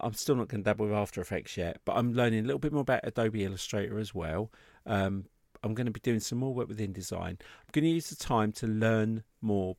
I'm 0.00 0.12
still 0.14 0.36
not 0.36 0.46
going 0.48 0.62
to 0.62 0.70
dabble 0.70 0.86
with 0.86 0.94
After 0.94 1.20
Effects 1.20 1.56
yet, 1.56 1.80
but 1.84 1.96
I'm 1.96 2.12
learning 2.12 2.40
a 2.40 2.46
little 2.46 2.60
bit 2.60 2.72
more 2.72 2.82
about 2.82 3.00
Adobe 3.02 3.44
Illustrator 3.44 3.98
as 3.98 4.14
well. 4.14 4.52
Um, 4.86 5.26
I'm 5.62 5.74
going 5.74 5.86
to 5.86 5.92
be 5.92 6.00
doing 6.00 6.20
some 6.20 6.38
more 6.38 6.52
work 6.52 6.68
with 6.68 6.78
InDesign. 6.78 7.30
I'm 7.30 7.38
going 7.72 7.84
to 7.84 7.88
use 7.90 8.10
the 8.10 8.16
time 8.16 8.52
to 8.52 8.66
learn 8.66 9.22
more 9.40 9.76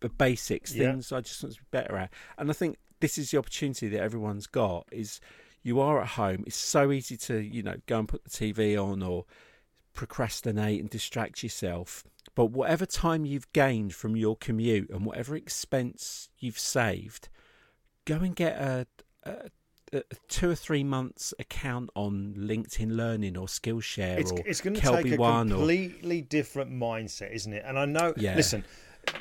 b- 0.00 0.08
basics, 0.16 0.74
Yeah. 0.74 0.92
things 0.92 1.10
I 1.12 1.20
just 1.20 1.42
want 1.42 1.54
to 1.56 1.60
be 1.62 1.66
better 1.72 1.96
at. 1.96 2.12
And 2.38 2.48
I 2.48 2.52
think 2.52 2.76
this 3.00 3.18
is 3.18 3.30
the 3.32 3.38
opportunity 3.38 3.88
that 3.88 4.00
everyone's 4.00 4.46
got 4.46 4.86
is 4.92 5.20
you 5.62 5.80
are 5.80 6.00
at 6.00 6.08
home. 6.10 6.44
It's 6.46 6.56
so 6.56 6.92
easy 6.92 7.16
to, 7.16 7.38
you 7.40 7.62
know, 7.64 7.74
go 7.86 7.98
and 7.98 8.08
put 8.08 8.22
the 8.24 8.30
TV 8.30 8.76
on 8.80 9.02
or 9.02 9.24
procrastinate 9.94 10.80
and 10.80 10.88
distract 10.90 11.42
yourself. 11.42 12.04
But 12.34 12.46
whatever 12.46 12.86
time 12.86 13.24
you've 13.24 13.50
gained 13.52 13.94
from 13.94 14.14
your 14.16 14.36
commute 14.36 14.90
and 14.90 15.04
whatever 15.06 15.34
expense 15.36 16.28
you've 16.38 16.58
saved, 16.58 17.28
go 18.04 18.16
and 18.16 18.36
get 18.36 18.56
a, 18.60 18.86
a, 19.24 19.48
a 19.92 20.02
two 20.28 20.50
or 20.50 20.54
three 20.54 20.84
months 20.84 21.32
account 21.38 21.90
on 21.94 22.34
LinkedIn 22.36 22.96
Learning 22.96 23.36
or 23.36 23.46
Skillshare 23.46 24.18
It's, 24.18 24.32
or 24.32 24.42
it's 24.46 24.60
going 24.60 24.74
to 24.74 24.80
Kelby 24.80 25.02
take 25.02 25.12
a 25.12 25.16
One 25.16 25.52
or 25.52 25.58
completely 25.58 26.20
different 26.22 26.72
mindset, 26.72 27.32
isn't 27.32 27.52
it? 27.52 27.62
And 27.66 27.78
I 27.78 27.84
know, 27.84 28.12
Yeah. 28.16 28.36
listen, 28.36 28.64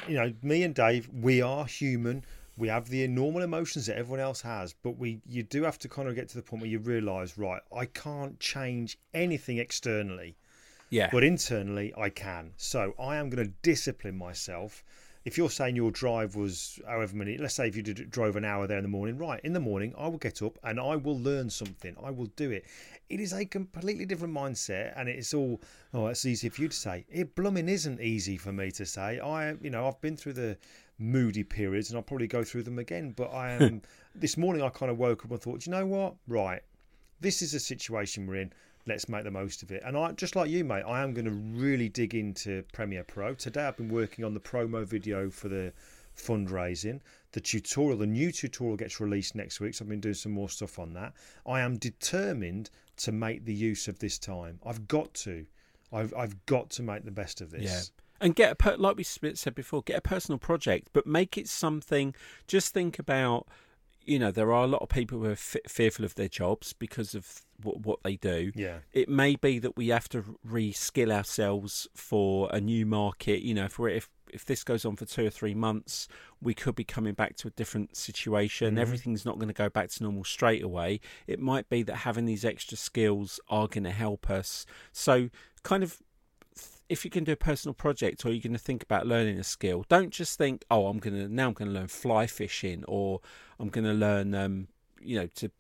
you 0.08 0.16
know, 0.16 0.34
me 0.42 0.64
and 0.64 0.74
Dave, 0.74 1.10
we 1.14 1.42
are 1.42 1.66
human. 1.66 2.26
We 2.58 2.70
have 2.70 2.88
the 2.90 3.08
normal 3.08 3.42
emotions 3.42 3.86
that 3.88 3.98
everyone 3.98 4.22
else 4.22 4.42
has, 4.42 4.74
but 4.74 4.98
we 4.98 5.22
you 5.28 5.44
do 5.44 5.64
have 5.64 5.78
to 5.80 5.90
kind 5.90 6.08
of 6.08 6.16
get 6.16 6.30
to 6.30 6.36
the 6.36 6.42
point 6.42 6.62
where 6.62 6.72
you 6.72 6.80
realise, 6.80 7.38
right, 7.38 7.62
I 7.76 7.86
can't 7.86 8.40
change 8.40 8.98
anything 9.14 9.58
externally, 9.58 10.38
yeah, 10.90 11.10
but 11.12 11.24
internally 11.24 11.94
I 11.98 12.10
can. 12.10 12.54
So 12.58 12.94
I 12.98 13.18
am 13.18 13.30
going 13.30 13.46
to 13.46 13.54
discipline 13.62 14.18
myself. 14.18 14.84
If 15.26 15.40
you're 15.40 15.50
saying 15.50 15.76
your 15.76 15.90
drive 15.90 16.36
was 16.36 16.80
however 16.88 17.16
many, 17.16 17.38
let's 17.40 17.56
say 17.56 17.68
if 17.68 17.76
you 17.76 17.82
did, 17.82 18.12
drove 18.12 18.36
an 18.36 18.46
hour 18.46 18.68
there 18.68 18.78
in 18.78 18.84
the 18.84 18.90
morning, 18.90 19.18
right? 19.18 19.42
In 19.44 19.54
the 19.54 19.60
morning, 19.60 19.92
I 19.98 20.08
will 20.08 20.20
get 20.20 20.44
up 20.44 20.60
and 20.64 20.80
I 20.80 20.96
will 20.96 21.20
learn 21.20 21.50
something. 21.50 21.96
I 22.04 22.12
will 22.12 22.28
do 22.36 22.52
it. 22.52 22.66
It 23.10 23.20
is 23.20 23.34
a 23.34 23.44
completely 23.44 24.06
different 24.06 24.36
mindset, 24.36 24.94
and 24.96 25.10
it's 25.10 25.34
all 25.34 25.62
oh, 25.96 26.08
it's 26.08 26.26
easy 26.26 26.50
for 26.50 26.62
you 26.62 26.68
to 26.68 26.76
say. 26.76 27.06
It 27.10 27.36
blooming 27.36 27.68
isn't 27.68 28.00
easy 28.02 28.38
for 28.38 28.54
me 28.54 28.70
to 28.72 28.86
say. 28.86 29.20
I, 29.20 29.54
you 29.62 29.72
know, 29.72 29.88
I've 29.88 30.00
been 30.00 30.16
through 30.16 30.34
the 30.34 30.58
moody 31.00 31.44
periods, 31.44 31.90
and 31.90 31.98
I'll 31.98 32.04
probably 32.04 32.28
go 32.28 32.44
through 32.44 32.64
them 32.64 32.78
again. 32.78 33.12
But 33.12 33.34
I 33.34 33.54
am. 33.54 33.82
this 34.16 34.38
morning, 34.38 34.62
I 34.62 34.70
kind 34.70 34.92
of 34.92 35.00
woke 35.00 35.26
up 35.26 35.32
and 35.32 35.42
thought, 35.42 35.66
you 35.66 35.72
know 35.72 35.86
what? 35.86 36.16
Right, 36.28 36.62
this 37.20 37.42
is 37.42 37.54
a 37.56 37.60
situation 37.60 38.28
we're 38.28 38.36
in. 38.36 38.54
Let's 38.88 39.10
make 39.10 39.24
the 39.24 39.32
most 39.32 39.64
of 39.64 39.72
it. 39.72 39.82
And 39.84 39.98
I, 39.98 40.12
just 40.12 40.36
like 40.36 40.50
you, 40.50 40.64
mate, 40.64 40.84
I 40.84 41.02
am 41.02 41.14
going 41.14 41.26
to 41.26 41.32
really 41.32 41.90
dig 41.90 42.14
into 42.14 42.64
Premiere 42.72 43.04
Pro. 43.04 43.34
Today, 43.34 43.64
I've 43.66 43.78
been 43.78 43.90
working 43.90 44.24
on 44.24 44.34
the 44.34 44.40
promo 44.40 44.86
video 44.86 45.30
for 45.30 45.50
the 45.50 45.74
fundraising. 46.16 47.00
The 47.32 47.42
tutorial, 47.42 47.98
the 47.98 48.06
new 48.06 48.32
tutorial 48.32 48.78
gets 48.78 49.00
released 49.00 49.36
next 49.36 49.60
week. 49.60 49.74
So 49.74 49.84
I've 49.84 49.90
been 49.90 50.00
doing 50.00 50.14
some 50.14 50.32
more 50.32 50.50
stuff 50.50 50.78
on 50.78 50.94
that. 50.94 51.14
I 51.48 51.62
am 51.62 51.78
determined 51.78 52.70
to 52.98 53.12
make 53.12 53.46
the 53.46 53.54
use 53.54 53.88
of 53.88 54.00
this 54.00 54.20
time. 54.20 54.60
I've 54.66 54.88
got 54.88 55.14
to. 55.16 55.46
I've, 55.92 56.14
I've 56.16 56.46
got 56.46 56.70
to 56.72 56.84
make 56.84 57.06
the 57.06 57.12
best 57.12 57.42
of 57.42 57.52
this. 57.52 57.64
Yeah. 57.64 57.82
And 58.22 58.36
get 58.36 58.52
a 58.52 58.56
per- 58.56 58.78
like 58.78 58.98
we 58.98 59.04
said 59.04 59.56
before, 59.56 59.82
get 59.82 59.98
a 59.98 60.02
personal 60.02 60.40
project, 60.40 60.90
but 60.94 61.06
make 61.06 61.38
it 61.38 61.50
something. 61.50 62.16
Just 62.48 62.74
think 62.74 62.98
about, 62.98 63.48
you 64.06 64.20
know, 64.20 64.32
there 64.32 64.54
are 64.54 64.64
a 64.64 64.68
lot 64.68 64.82
of 64.82 64.90
people 64.90 65.20
who 65.20 65.26
are 65.26 65.32
f- 65.32 65.58
fearful 65.68 66.06
of 66.06 66.16
their 66.16 66.28
jobs 66.28 66.74
because 66.74 67.16
of 67.16 67.42
what, 67.62 67.82
what 67.82 68.00
they 68.04 68.16
do. 68.16 68.52
Yeah. 68.56 68.80
It 68.94 69.10
may 69.10 69.36
be 69.36 69.60
that 69.60 69.76
we 69.76 69.90
have 69.90 70.10
to 70.10 70.38
re-skill 70.44 71.12
ourselves 71.12 71.88
for 71.96 72.50
a 72.52 72.62
new 72.62 72.86
market. 72.86 73.42
You 73.42 73.54
know, 73.54 73.66
if 73.66 73.80
we're 73.80 73.90
if 73.90 74.10
if 74.32 74.44
this 74.46 74.64
goes 74.64 74.86
on 74.86 74.96
for 74.96 75.06
two 75.06 75.26
or 75.26 75.30
three 75.30 75.54
months, 75.54 76.08
we 76.42 76.54
could 76.54 76.76
be 76.76 76.84
coming 76.84 77.14
back 77.14 77.36
to 77.38 77.48
a 77.48 77.52
different 77.52 77.96
situation. 77.96 78.72
Mm-hmm. 78.72 78.80
Everything's 78.80 79.26
not 79.26 79.36
going 79.36 79.48
to 79.48 79.54
go 79.54 79.70
back 79.70 79.90
to 79.92 80.04
normal 80.04 80.24
straight 80.24 80.64
away. 80.64 81.00
It 81.28 81.40
might 81.40 81.70
be 81.70 81.84
that 81.84 81.98
having 81.98 82.26
these 82.26 82.44
extra 82.44 82.78
skills 82.78 83.40
are 83.50 83.68
going 83.68 83.86
to 83.86 83.92
help 83.92 84.30
us. 84.30 84.66
So, 84.92 85.30
kind 85.64 85.84
of 85.84 86.02
if 86.90 87.04
you 87.04 87.12
can 87.12 87.24
do 87.24 87.32
a 87.32 87.38
personal 87.38 87.74
project 87.74 88.26
or 88.26 88.30
you're 88.32 88.42
going 88.42 88.54
to 88.54 88.60
think 88.60 88.84
about 88.84 89.08
learning 89.08 89.40
a 89.40 89.44
skill, 89.44 89.86
don't 89.90 90.12
just 90.12 90.38
think, 90.38 90.64
"Oh, 90.70 90.88
I'm 90.88 91.00
going 91.00 91.16
to 91.16 91.28
now 91.28 91.48
I'm 91.48 91.54
going 91.54 91.70
to 91.70 91.74
learn 91.74 91.88
fly 91.88 92.28
fishing 92.28 92.84
or 92.88 93.22
I'm 93.60 93.70
going 93.70 93.86
to 93.86 93.94
learn, 93.94 94.36
um, 94.36 94.68
you 95.02 95.20
know, 95.20 95.28
to 95.36 95.52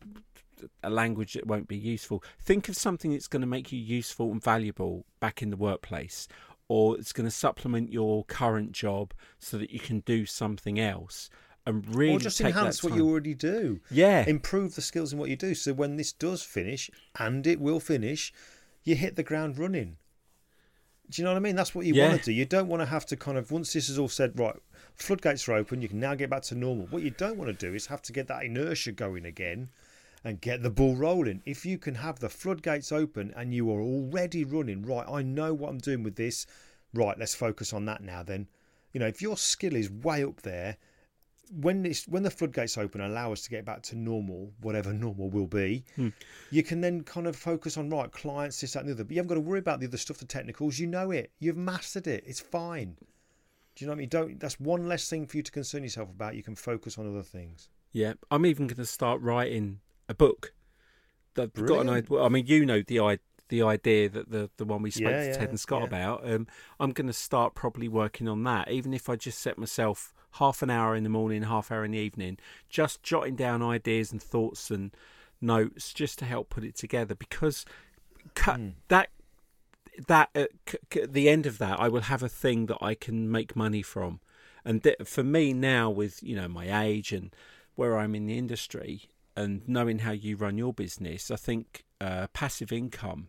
a 0.84 0.90
language 0.90 1.34
that 1.34 1.48
won't 1.48 1.68
be 1.68 1.78
useful." 1.78 2.24
Think 2.40 2.70
of 2.70 2.76
something 2.76 3.12
that's 3.12 3.28
going 3.28 3.42
to 3.42 3.48
make 3.48 3.72
you 3.72 3.80
useful 3.80 4.32
and 4.32 4.44
valuable 4.44 5.06
back 5.20 5.42
in 5.42 5.50
the 5.50 5.58
workplace, 5.58 6.28
or 6.68 6.98
it's 6.98 7.14
going 7.14 7.28
to 7.28 7.32
supplement 7.32 7.92
your 7.92 8.24
current 8.26 8.72
job 8.72 9.14
so 9.40 9.58
that 9.58 9.72
you 9.72 9.80
can 9.80 10.02
do 10.02 10.26
something 10.26 10.80
else 10.80 11.30
and 11.66 11.96
really 11.96 12.16
or 12.16 12.20
just 12.20 12.40
enhance 12.42 12.84
what 12.84 12.94
you 12.94 13.10
already 13.10 13.34
do. 13.34 13.80
Yeah, 13.90 14.26
Improve 14.28 14.76
the 14.76 14.82
skills 14.82 15.12
in 15.14 15.20
what 15.20 15.30
you 15.30 15.36
do. 15.36 15.56
So 15.56 15.74
when 15.74 15.98
this 15.98 16.14
does 16.14 16.44
finish, 16.44 16.92
and 17.18 17.46
it 17.48 17.60
will 17.60 17.80
finish, 17.80 18.32
you 18.84 18.96
hit 18.96 19.16
the 19.16 19.24
ground 19.24 19.58
running. 19.58 19.98
Do 21.10 21.22
you 21.22 21.24
know 21.24 21.32
what 21.32 21.38
I 21.38 21.42
mean? 21.42 21.56
That's 21.56 21.76
what 21.76 21.86
you 21.86 21.94
Yeah. 21.94 22.10
want 22.10 22.20
to 22.22 22.26
do. 22.26 22.32
You 22.32 22.46
don't 22.46 22.68
want 22.68 22.82
to 22.82 22.86
have 22.88 23.06
to 23.08 23.16
kind 23.16 23.38
of 23.38 23.52
once 23.52 23.74
this 23.74 23.90
is 23.90 24.00
all 24.00 24.08
said, 24.10 24.40
right, 24.40 24.56
floodgates 24.96 25.48
are 25.48 25.54
open, 25.54 25.82
you 25.82 25.88
can 25.88 26.00
now 26.00 26.16
get 26.16 26.30
back 26.30 26.44
to 26.44 26.56
normal. 26.56 26.88
What 26.88 27.04
you 27.04 27.12
don't 27.12 27.38
want 27.38 27.48
to 27.58 27.66
do 27.68 27.74
is 27.76 27.88
have 27.88 28.02
to 28.04 28.14
get 28.14 28.28
that 28.28 28.44
inertia 28.44 28.92
going 28.92 29.26
again 29.26 29.70
and 30.24 30.42
get 30.42 30.64
the 30.64 30.72
ball 30.72 30.96
rolling. 30.96 31.44
If 31.46 31.66
you 31.66 31.78
can 31.78 31.96
have 31.96 32.20
the 32.20 32.30
floodgates 32.30 32.92
open 32.92 33.34
and 33.36 33.54
you 33.54 33.70
are 33.72 33.82
already 33.82 34.44
running, 34.44 34.84
right, 34.84 35.08
I 35.08 35.22
know 35.22 35.54
what 35.54 35.70
I'm 35.70 35.78
doing 35.78 36.02
with 36.02 36.16
this. 36.16 36.48
Right, 36.94 37.18
let's 37.20 37.36
focus 37.36 37.74
on 37.74 37.86
that 37.86 38.02
now 38.02 38.24
then. 38.24 38.48
You 38.92 39.00
know, 39.00 39.08
if 39.08 39.22
your 39.22 39.38
skill 39.38 39.76
is 39.76 39.92
way 39.92 40.24
up 40.24 40.42
there, 40.42 40.78
when 41.52 41.86
it's 41.86 42.08
when 42.08 42.24
the 42.24 42.30
floodgates 42.32 42.78
open 42.78 43.02
and 43.02 43.12
allow 43.12 43.32
us 43.32 43.42
to 43.44 43.50
get 43.50 43.66
back 43.66 43.82
to 43.84 43.96
normal, 43.96 44.52
whatever 44.62 44.94
normal 44.94 45.30
will 45.30 45.48
be, 45.48 45.84
you 46.52 46.64
can 46.64 46.82
then 46.82 47.02
kind 47.02 47.28
of 47.28 47.36
focus 47.36 47.78
on 47.78 47.90
right 47.90 48.12
clients, 48.12 48.62
this, 48.62 48.74
that, 48.74 48.80
and 48.80 48.90
the 48.90 48.94
other. 48.94 49.04
But 49.04 49.12
you 49.12 49.18
haven't 49.18 49.30
got 49.30 49.36
to 49.36 49.42
worry 49.42 49.60
about 49.60 49.80
the 49.80 49.88
other 49.88 49.98
stuff, 49.98 50.18
the 50.18 50.26
technicals. 50.26 50.80
You 50.80 50.88
know 50.88 51.12
it. 51.12 51.32
You've 51.40 51.58
mastered 51.58 52.08
it. 52.08 52.24
It's 52.26 52.40
fine. 52.40 52.98
Do 53.76 53.84
you 53.84 53.88
know 53.88 53.92
what 53.92 53.98
I 53.98 54.00
mean? 54.00 54.10
Don't. 54.10 54.40
That's 54.40 54.60
one 54.60 54.88
less 54.88 55.10
thing 55.10 55.28
for 55.28 55.38
you 55.38 55.44
to 55.44 55.52
concern 55.52 55.84
yourself 55.84 56.10
about. 56.10 56.36
You 56.36 56.44
can 56.44 56.56
focus 56.56 56.98
on 56.98 57.08
other 57.10 57.24
things. 57.24 57.70
Yeah, 57.92 58.14
I'm 58.32 58.46
even 58.46 58.68
going 58.68 58.78
to 58.78 58.86
start 58.86 59.22
writing 59.22 59.80
a 60.10 60.14
book. 60.14 60.54
I've 61.38 61.54
got 61.54 61.82
an 61.82 61.90
idea. 61.90 62.22
I 62.22 62.30
mean, 62.30 62.48
you 62.48 62.66
know 62.66 62.82
the 62.82 63.00
i 63.02 63.20
the 63.50 63.62
idea 63.62 64.10
that 64.10 64.32
the 64.32 64.50
the 64.58 64.66
one 64.66 64.82
we 64.82 64.92
spoke 64.92 65.12
Yeah, 65.12 65.22
to 65.22 65.28
yeah, 65.28 65.38
Ted 65.38 65.50
and 65.50 65.60
Scott 65.60 65.82
yeah. 65.82 65.88
about. 65.88 66.30
Um, 66.30 66.48
I'm 66.80 66.92
going 66.92 67.08
to 67.08 67.14
start 67.14 67.54
probably 67.54 67.88
working 67.88 68.28
on 68.28 68.44
that, 68.46 68.72
even 68.72 68.94
if 68.94 69.10
I 69.10 69.16
just 69.18 69.40
set 69.40 69.58
myself 69.58 70.14
half 70.40 70.62
an 70.62 70.70
hour 70.70 70.96
in 70.96 71.04
the 71.04 71.10
morning, 71.10 71.44
half 71.44 71.72
hour 71.72 71.84
in 71.86 71.92
the 71.92 71.98
evening, 72.00 72.38
just 72.70 73.04
jotting 73.04 73.36
down 73.36 73.62
ideas 73.62 74.12
and 74.12 74.22
thoughts 74.22 74.70
and 74.72 74.92
notes, 75.42 75.94
just 75.94 76.20
to 76.20 76.26
help 76.26 76.50
put 76.50 76.64
it 76.64 76.76
together. 76.76 77.16
Because 77.16 77.66
cut 78.34 78.58
Hmm. 78.58 78.70
that 78.88 79.10
that 80.08 80.30
at 80.36 80.50
c- 80.68 80.78
c- 80.94 81.06
the 81.06 81.30
end 81.30 81.46
of 81.46 81.58
that, 81.60 81.80
I 81.80 81.88
will 81.88 82.02
have 82.02 82.24
a 82.24 82.30
thing 82.30 82.66
that 82.68 82.78
I 82.82 82.96
can 82.96 83.32
make 83.32 83.56
money 83.56 83.82
from. 83.82 84.20
And 84.66 84.84
th- 84.84 84.98
for 85.06 85.24
me 85.24 85.54
now, 85.54 85.90
with 85.90 86.22
you 86.24 86.36
know 86.36 86.48
my 86.48 86.84
age 86.86 87.12
and 87.14 87.34
where 87.76 87.98
I'm 87.98 88.16
in 88.16 88.26
the 88.26 88.38
industry, 88.38 89.10
and 89.36 89.68
knowing 89.68 90.00
how 90.00 90.12
you 90.12 90.36
run 90.38 90.58
your 90.58 90.74
business, 90.74 91.30
I 91.32 91.36
think 91.36 91.84
uh, 92.02 92.28
passive 92.34 92.72
income 92.72 93.28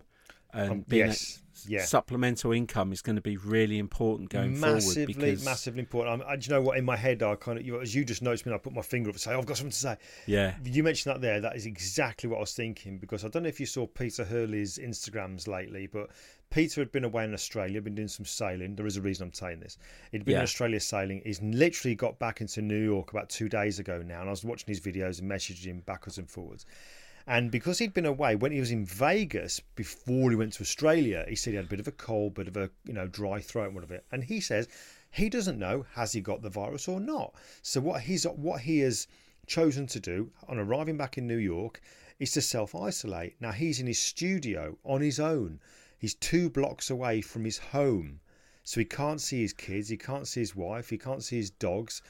and 0.52 0.70
Um, 0.72 0.84
being 0.88 1.06
yes, 1.08 1.42
yeah. 1.66 1.84
supplemental 1.84 2.52
income 2.52 2.92
is 2.92 3.02
going 3.02 3.16
to 3.16 3.22
be 3.22 3.36
really 3.36 3.78
important 3.78 4.30
going 4.30 4.56
forward. 4.56 4.74
massively, 4.74 5.36
massively 5.44 5.80
important. 5.80 6.22
I, 6.22 6.32
I, 6.32 6.36
do 6.36 6.48
you 6.48 6.54
know 6.54 6.62
what? 6.62 6.78
In 6.78 6.84
my 6.84 6.96
head, 6.96 7.22
I 7.22 7.34
kind 7.36 7.58
of, 7.58 7.64
you, 7.64 7.80
as 7.80 7.94
you 7.94 8.04
just 8.04 8.22
noticed 8.22 8.46
me, 8.46 8.52
I 8.52 8.58
put 8.58 8.72
my 8.74 8.82
finger 8.82 9.10
up 9.10 9.14
and 9.14 9.20
say, 9.20 9.32
oh, 9.32 9.38
"I've 9.38 9.46
got 9.46 9.56
something 9.56 9.70
to 9.70 9.76
say." 9.76 9.96
yeah, 10.26 10.54
You 10.64 10.82
mentioned 10.82 11.14
that 11.14 11.20
there. 11.20 11.40
That 11.40 11.56
is 11.56 11.66
exactly 11.66 12.28
what 12.28 12.36
I 12.36 12.40
was 12.40 12.52
thinking 12.54 12.98
because 12.98 13.24
I 13.24 13.28
don't 13.28 13.44
know 13.44 13.48
if 13.48 13.60
you 13.60 13.66
saw 13.66 13.86
Peter 13.86 14.24
Hurley's 14.24 14.78
Instagrams 14.78 15.46
lately, 15.48 15.86
but 15.86 16.10
Peter 16.50 16.80
had 16.80 16.92
been 16.92 17.04
away 17.04 17.24
in 17.24 17.34
Australia, 17.34 17.80
been 17.82 17.94
doing 17.94 18.08
some 18.08 18.24
sailing. 18.26 18.76
There 18.76 18.86
is 18.86 18.96
a 18.96 19.00
reason 19.00 19.26
I'm 19.26 19.32
saying 19.32 19.60
this. 19.60 19.78
He'd 20.12 20.24
been 20.24 20.32
Yeah. 20.32 20.38
in 20.38 20.44
Australia 20.44 20.80
sailing. 20.80 21.22
He's 21.24 21.42
literally 21.42 21.94
got 21.94 22.18
back 22.18 22.40
into 22.40 22.62
New 22.62 22.82
York 22.82 23.10
about 23.10 23.28
two 23.28 23.48
days 23.48 23.78
ago 23.78 24.02
now, 24.06 24.20
and 24.20 24.28
I 24.28 24.30
was 24.30 24.44
watching 24.44 24.68
his 24.68 24.80
videos 24.80 25.20
and 25.20 25.30
messaging 25.30 25.66
him 25.66 25.80
backwards 25.80 26.18
and 26.18 26.30
forwards. 26.30 26.64
And 27.28 27.50
because 27.50 27.80
he'd 27.80 27.92
been 27.92 28.06
away, 28.06 28.36
when 28.36 28.52
he 28.52 28.60
was 28.60 28.70
in 28.70 28.84
Vegas 28.84 29.58
before 29.74 30.30
he 30.30 30.36
went 30.36 30.52
to 30.54 30.62
Australia, 30.62 31.24
he 31.28 31.34
said 31.34 31.50
he 31.50 31.56
had 31.56 31.64
a 31.64 31.68
bit 31.68 31.80
of 31.80 31.88
a 31.88 31.92
cold, 31.92 32.34
bit 32.34 32.46
of 32.46 32.56
a 32.56 32.70
you 32.84 32.92
know 32.92 33.08
dry 33.08 33.40
throat 33.40 33.66
and 33.66 33.74
whatever. 33.74 34.00
And 34.12 34.22
he 34.22 34.40
says 34.40 34.68
he 35.10 35.28
doesn't 35.28 35.58
know 35.58 35.86
has 35.94 36.12
he 36.12 36.20
got 36.20 36.42
the 36.42 36.50
virus 36.50 36.86
or 36.86 37.00
not. 37.00 37.34
So 37.62 37.80
what 37.80 38.02
he's 38.02 38.24
what 38.24 38.60
he 38.60 38.78
has 38.80 39.08
chosen 39.46 39.86
to 39.88 39.98
do 39.98 40.30
on 40.48 40.58
arriving 40.58 40.96
back 40.96 41.18
in 41.18 41.26
New 41.26 41.36
York 41.36 41.80
is 42.18 42.32
to 42.32 42.40
self 42.40 42.74
isolate. 42.74 43.34
Now 43.40 43.52
he's 43.52 43.80
in 43.80 43.86
his 43.86 43.98
studio 43.98 44.78
on 44.84 45.00
his 45.00 45.18
own. 45.18 45.60
He's 45.98 46.14
two 46.14 46.48
blocks 46.48 46.90
away 46.90 47.22
from 47.22 47.44
his 47.44 47.58
home, 47.58 48.20
so 48.62 48.80
he 48.80 48.84
can't 48.84 49.20
see 49.20 49.40
his 49.40 49.52
kids, 49.52 49.88
he 49.88 49.96
can't 49.96 50.28
see 50.28 50.40
his 50.40 50.54
wife, 50.54 50.90
he 50.90 50.98
can't 50.98 51.24
see 51.24 51.36
his 51.36 51.50
dogs. 51.50 52.02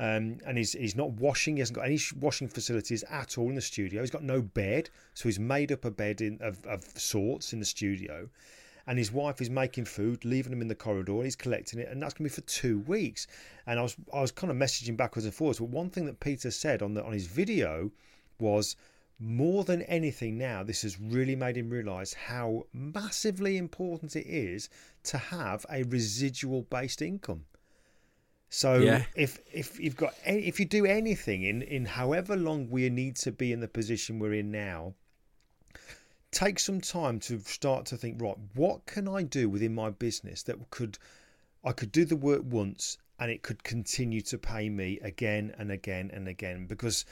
Um, 0.00 0.38
and 0.46 0.56
he's 0.56 0.72
he's 0.72 0.94
not 0.94 1.10
washing. 1.12 1.56
He 1.56 1.60
hasn't 1.60 1.76
got 1.76 1.86
any 1.86 1.98
washing 2.20 2.48
facilities 2.48 3.02
at 3.10 3.36
all 3.36 3.48
in 3.48 3.56
the 3.56 3.60
studio. 3.60 4.00
He's 4.00 4.10
got 4.10 4.22
no 4.22 4.40
bed, 4.40 4.90
so 5.14 5.28
he's 5.28 5.40
made 5.40 5.72
up 5.72 5.84
a 5.84 5.90
bed 5.90 6.20
in, 6.20 6.38
of, 6.40 6.64
of 6.66 6.84
sorts 6.96 7.52
in 7.52 7.58
the 7.58 7.64
studio. 7.64 8.28
And 8.86 8.96
his 8.96 9.12
wife 9.12 9.42
is 9.42 9.50
making 9.50 9.84
food, 9.84 10.24
leaving 10.24 10.52
him 10.52 10.62
in 10.62 10.68
the 10.68 10.74
corridor. 10.74 11.22
He's 11.22 11.36
collecting 11.36 11.78
it, 11.80 11.88
and 11.88 12.00
that's 12.00 12.14
going 12.14 12.30
to 12.30 12.34
be 12.34 12.40
for 12.40 12.48
two 12.48 12.78
weeks. 12.80 13.26
And 13.66 13.78
I 13.78 13.82
was 13.82 13.96
I 14.14 14.20
was 14.20 14.30
kind 14.30 14.50
of 14.52 14.56
messaging 14.56 14.96
backwards 14.96 15.24
and 15.24 15.34
forwards. 15.34 15.58
But 15.58 15.70
one 15.70 15.90
thing 15.90 16.06
that 16.06 16.20
Peter 16.20 16.50
said 16.50 16.80
on 16.80 16.94
the 16.94 17.04
on 17.04 17.12
his 17.12 17.26
video 17.26 17.90
was 18.38 18.76
more 19.20 19.64
than 19.64 19.82
anything 19.82 20.38
now 20.38 20.62
this 20.62 20.82
has 20.82 21.00
really 21.00 21.34
made 21.34 21.56
him 21.56 21.68
realize 21.68 22.14
how 22.14 22.62
massively 22.72 23.56
important 23.56 24.14
it 24.14 24.26
is 24.28 24.68
to 25.02 25.18
have 25.18 25.66
a 25.70 25.82
residual 25.84 26.62
based 26.62 27.02
income 27.02 27.44
so 28.50 28.78
Yeah. 28.78 29.04
if 29.14 29.38
if 29.52 29.78
you've 29.78 29.96
got 29.96 30.14
any, 30.24 30.46
if 30.46 30.58
you 30.58 30.66
do 30.66 30.86
anything 30.86 31.42
in 31.42 31.62
in 31.62 31.84
however 31.84 32.36
long 32.36 32.70
we 32.70 32.88
need 32.88 33.16
to 33.16 33.32
be 33.32 33.52
in 33.52 33.60
the 33.60 33.68
position 33.68 34.18
we're 34.18 34.34
in 34.34 34.50
now, 34.50 34.94
take 36.30 36.58
some 36.58 36.80
time 36.80 37.18
to 37.20 37.38
start 37.40 37.86
to 37.86 37.96
think 37.96 38.20
right. 38.20 38.36
What 38.54 38.86
can 38.86 39.08
I 39.08 39.22
do 39.22 39.48
within 39.48 39.74
my 39.74 39.90
business 39.90 40.42
that 40.44 40.70
could 40.70 40.98
I 41.64 41.72
could 41.72 41.92
do 41.92 42.04
the 42.04 42.16
work 42.16 42.42
once 42.44 42.98
and 43.18 43.30
it 43.30 43.42
could 43.42 43.64
continue 43.64 44.20
to 44.22 44.38
pay 44.38 44.68
me 44.68 44.98
again 45.02 45.54
and 45.58 45.72
again 45.72 46.10
and 46.12 46.28
again 46.28 46.66
because 46.66 47.04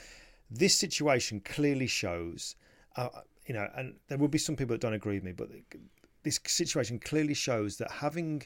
this 0.49 0.73
situation 0.73 1.41
clearly 1.41 1.87
shows, 1.87 2.55
uh, 2.95 3.09
you 3.45 3.53
know, 3.53 3.69
and 3.75 3.95
there 4.07 4.17
will 4.17 4.29
be 4.29 4.37
some 4.37 4.55
people 4.55 4.73
that 4.73 4.81
don't 4.81 4.93
agree 4.93 5.15
with 5.15 5.23
me, 5.23 5.33
but 5.33 5.49
this 6.23 6.39
situation 6.45 6.99
clearly 6.99 7.33
shows 7.33 7.77
that 7.77 7.91
having 7.91 8.43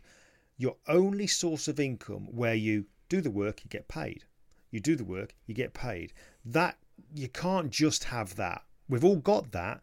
your 0.58 0.76
only 0.88 1.28
source 1.28 1.68
of 1.68 1.80
income 1.80 2.28
where 2.32 2.56
you 2.56 2.86
do 3.10 3.22
the 3.22 3.32
work, 3.32 3.64
you 3.64 3.70
get 3.70 3.88
paid. 3.88 4.26
You 4.70 4.80
do 4.80 4.96
the 4.96 5.04
work, 5.04 5.36
you 5.46 5.54
get 5.54 5.74
paid. 5.74 6.14
That 6.46 6.78
you 7.14 7.28
can't 7.28 7.70
just 7.72 8.06
have 8.06 8.36
that. 8.36 8.64
We've 8.88 9.04
all 9.04 9.18
got 9.18 9.52
that, 9.52 9.82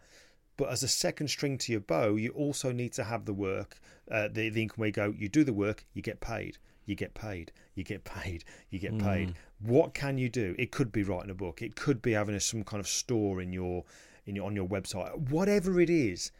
but 0.57 0.71
as 0.71 0.83
a 0.83 0.89
second 0.89 1.29
string 1.29 1.59
to 1.59 1.73
your 1.73 1.81
bow, 1.81 2.17
you 2.17 2.31
also 2.31 2.73
need 2.73 2.93
to 2.95 3.05
have 3.05 3.25
the 3.25 3.35
work, 3.35 3.79
uh, 4.11 4.29
the 4.29 4.49
the 4.49 4.63
income 4.63 4.77
where 4.79 4.89
you 4.89 4.93
go. 4.93 5.15
You 5.17 5.29
do 5.29 5.45
the 5.45 5.53
work, 5.53 5.85
you 5.93 6.03
get 6.03 6.21
paid. 6.21 6.59
You 6.89 6.95
get 6.95 7.13
paid. 7.13 7.53
You 7.75 7.85
get 7.85 8.05
paid. 8.05 8.45
You 8.71 8.79
get 8.79 8.99
paid. 8.99 9.35
What 9.61 9.93
can 9.93 10.17
you 10.17 10.31
do? 10.31 10.55
It 10.59 10.71
could 10.73 10.91
be 10.91 11.03
writing 11.03 11.31
a 11.31 11.35
book. 11.35 11.61
It 11.61 11.77
could 11.77 12.01
be 12.01 12.13
having 12.13 12.35
a, 12.35 12.41
some 12.41 12.65
kind 12.65 12.81
of 12.81 12.89
store 12.89 13.43
in 13.43 13.53
your 13.53 13.85
in 14.25 14.35
your 14.35 14.47
on 14.47 14.57
your 14.57 14.67
website. 14.67 15.15
Whatever 15.31 15.81
it 15.81 15.91
is, 15.91 16.33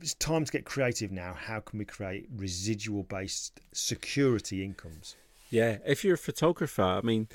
it's 0.00 0.14
time 0.14 0.44
to 0.44 0.52
get 0.52 0.64
creative 0.64 1.10
now. 1.10 1.34
How 1.34 1.60
can 1.60 1.78
we 1.78 1.84
create 1.84 2.28
residual 2.34 3.02
based 3.02 3.60
security 3.72 4.64
incomes? 4.64 5.16
Yeah, 5.50 5.78
if 5.86 6.04
you're 6.04 6.14
a 6.14 6.18
photographer, 6.18 6.82
I 6.82 7.00
mean, 7.02 7.28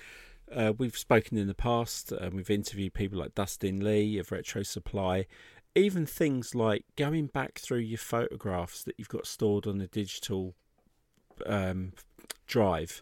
uh, 0.54 0.74
we've 0.78 0.98
spoken 0.98 1.38
in 1.38 1.48
the 1.48 1.54
past, 1.54 2.12
and 2.12 2.34
we've 2.34 2.50
interviewed 2.50 2.94
people 2.94 3.20
like 3.20 3.36
Dustin 3.36 3.84
Lee 3.84 4.18
of 4.18 4.32
Retro 4.32 4.64
Supply. 4.64 5.26
Even 5.74 6.06
things 6.06 6.54
like 6.54 6.84
going 6.98 7.28
back 7.28 7.60
through 7.60 7.80
your 7.80 7.98
photographs 7.98 8.84
that 8.84 8.96
you've 8.98 9.08
got 9.08 9.26
stored 9.26 9.66
on 9.66 9.80
a 9.80 9.88
digital 9.88 10.54
um, 11.46 11.94
drive 12.46 13.02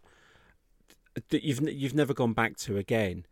that 1.30 1.44
you've 1.44 1.62
you've 1.70 1.96
never 1.96 2.14
gone 2.14 2.34
back 2.34 2.58
to 2.58 2.78
again. 2.78 3.26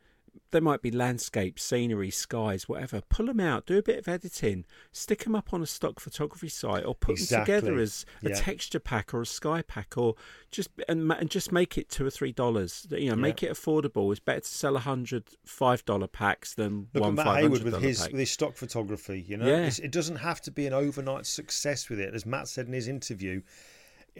There 0.51 0.61
might 0.61 0.81
be 0.81 0.91
landscapes, 0.91 1.61
scenery, 1.63 2.09
skies, 2.09 2.69
whatever. 2.69 3.01
Pull 3.09 3.25
them 3.25 3.39
out, 3.41 3.65
do 3.65 3.77
a 3.77 3.83
bit 3.83 3.99
of 3.99 4.07
editing, 4.07 4.65
stick 4.93 5.25
them 5.25 5.35
up 5.35 5.53
on 5.53 5.61
a 5.61 5.65
stock 5.65 5.99
photography 5.99 6.47
site, 6.47 6.85
or 6.85 6.95
put 6.95 7.17
them 7.17 7.39
together 7.41 7.77
as 7.77 8.05
a 8.23 8.29
Yeah. 8.29 8.35
texture 8.35 8.79
pack 8.79 9.13
or 9.13 9.21
a 9.21 9.25
sky 9.25 9.61
pack, 9.61 9.97
or 9.97 10.15
just 10.49 10.69
and, 10.87 11.11
and 11.11 11.29
just 11.29 11.51
make 11.51 11.77
it 11.77 11.89
two 11.89 12.05
or 12.05 12.09
three 12.09 12.31
dollars. 12.31 12.87
You 12.89 13.09
know, 13.09 13.15
make 13.17 13.43
it 13.43 13.51
affordable. 13.51 14.09
It's 14.11 14.21
better 14.21 14.39
to 14.39 14.47
sell 14.47 14.77
a 14.77 14.79
hundred 14.79 15.25
five 15.45 15.83
dollar 15.83 16.07
packs 16.07 16.53
than 16.53 16.87
Look 16.93 17.01
one 17.03 17.09
at 17.11 17.15
Matt 17.17 17.25
five 17.25 17.37
Hayward 17.43 17.63
with 17.63 17.81
his 17.81 17.99
pack. 18.01 18.11
with 18.11 18.19
his 18.21 18.31
stock 18.31 18.55
photography. 18.55 19.25
You 19.27 19.37
know, 19.37 19.47
Yeah. 19.47 19.69
It 19.83 19.91
doesn't 19.91 20.17
have 20.17 20.39
to 20.43 20.51
be 20.51 20.65
an 20.65 20.73
overnight 20.73 21.25
success 21.25 21.89
with 21.89 21.99
it. 21.99 22.13
As 22.13 22.25
Matt 22.25 22.47
said 22.47 22.67
in 22.67 22.73
his 22.73 22.87
interview, 22.87 23.41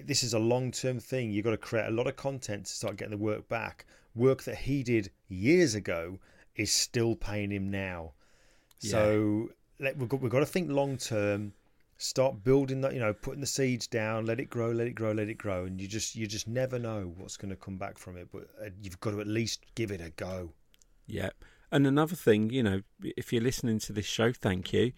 this 0.06 0.24
is 0.24 0.34
a 0.34 0.40
long 0.40 0.72
term 0.72 1.00
thing. 1.00 1.32
You've 1.32 1.46
got 1.46 1.52
to 1.52 1.58
create 1.58 1.88
a 1.88 1.92
lot 1.92 2.08
of 2.08 2.16
content 2.16 2.66
to 2.66 2.72
start 2.72 2.98
getting 2.98 3.12
the 3.12 3.18
work 3.18 3.48
back. 3.50 3.86
Work 4.16 4.44
that 4.44 4.58
he 4.58 4.84
did 4.84 5.12
years 5.28 5.76
ago 5.76 6.20
is 6.56 6.72
still 6.72 7.16
paying 7.16 7.52
him 7.52 7.70
now. 7.70 8.14
So 8.80 9.50
let, 9.80 9.98
we've 9.98 10.10
got 10.10 10.22
we've 10.22 10.32
got 10.32 10.40
to 10.40 10.46
think 10.46 10.70
long 10.70 10.98
term. 10.98 11.54
Start 12.00 12.44
building 12.44 12.82
that, 12.82 12.94
you 12.94 13.00
know, 13.00 13.12
putting 13.12 13.42
the 13.42 13.48
seeds 13.48 13.88
down. 13.88 14.28
Let 14.28 14.40
it 14.40 14.52
grow, 14.52 14.72
let 14.72 14.86
it 14.86 14.94
grow, 14.94 15.14
let 15.14 15.30
it 15.30 15.38
grow, 15.38 15.66
and 15.66 15.82
you 15.82 15.88
just 15.88 16.16
you 16.16 16.28
just 16.28 16.48
never 16.48 16.78
know 16.78 17.12
what's 17.18 17.38
going 17.38 17.50
to 17.50 17.56
come 17.56 17.78
back 17.78 17.98
from 17.98 18.18
it. 18.18 18.28
But 18.32 18.48
uh, 18.64 18.70
you've 18.82 19.00
got 19.00 19.12
to 19.12 19.22
at 19.22 19.28
least 19.28 19.66
give 19.74 19.92
it 19.92 20.02
a 20.02 20.12
go. 20.12 20.52
Yeah. 21.08 21.30
And 21.72 21.86
another 21.86 22.16
thing, 22.16 22.50
you 22.50 22.64
know, 22.64 22.82
if 23.02 23.34
you're 23.34 23.42
listening 23.42 23.80
to 23.80 23.94
this 23.94 24.06
show, 24.06 24.32
thank 24.32 24.72
you. 24.72 24.94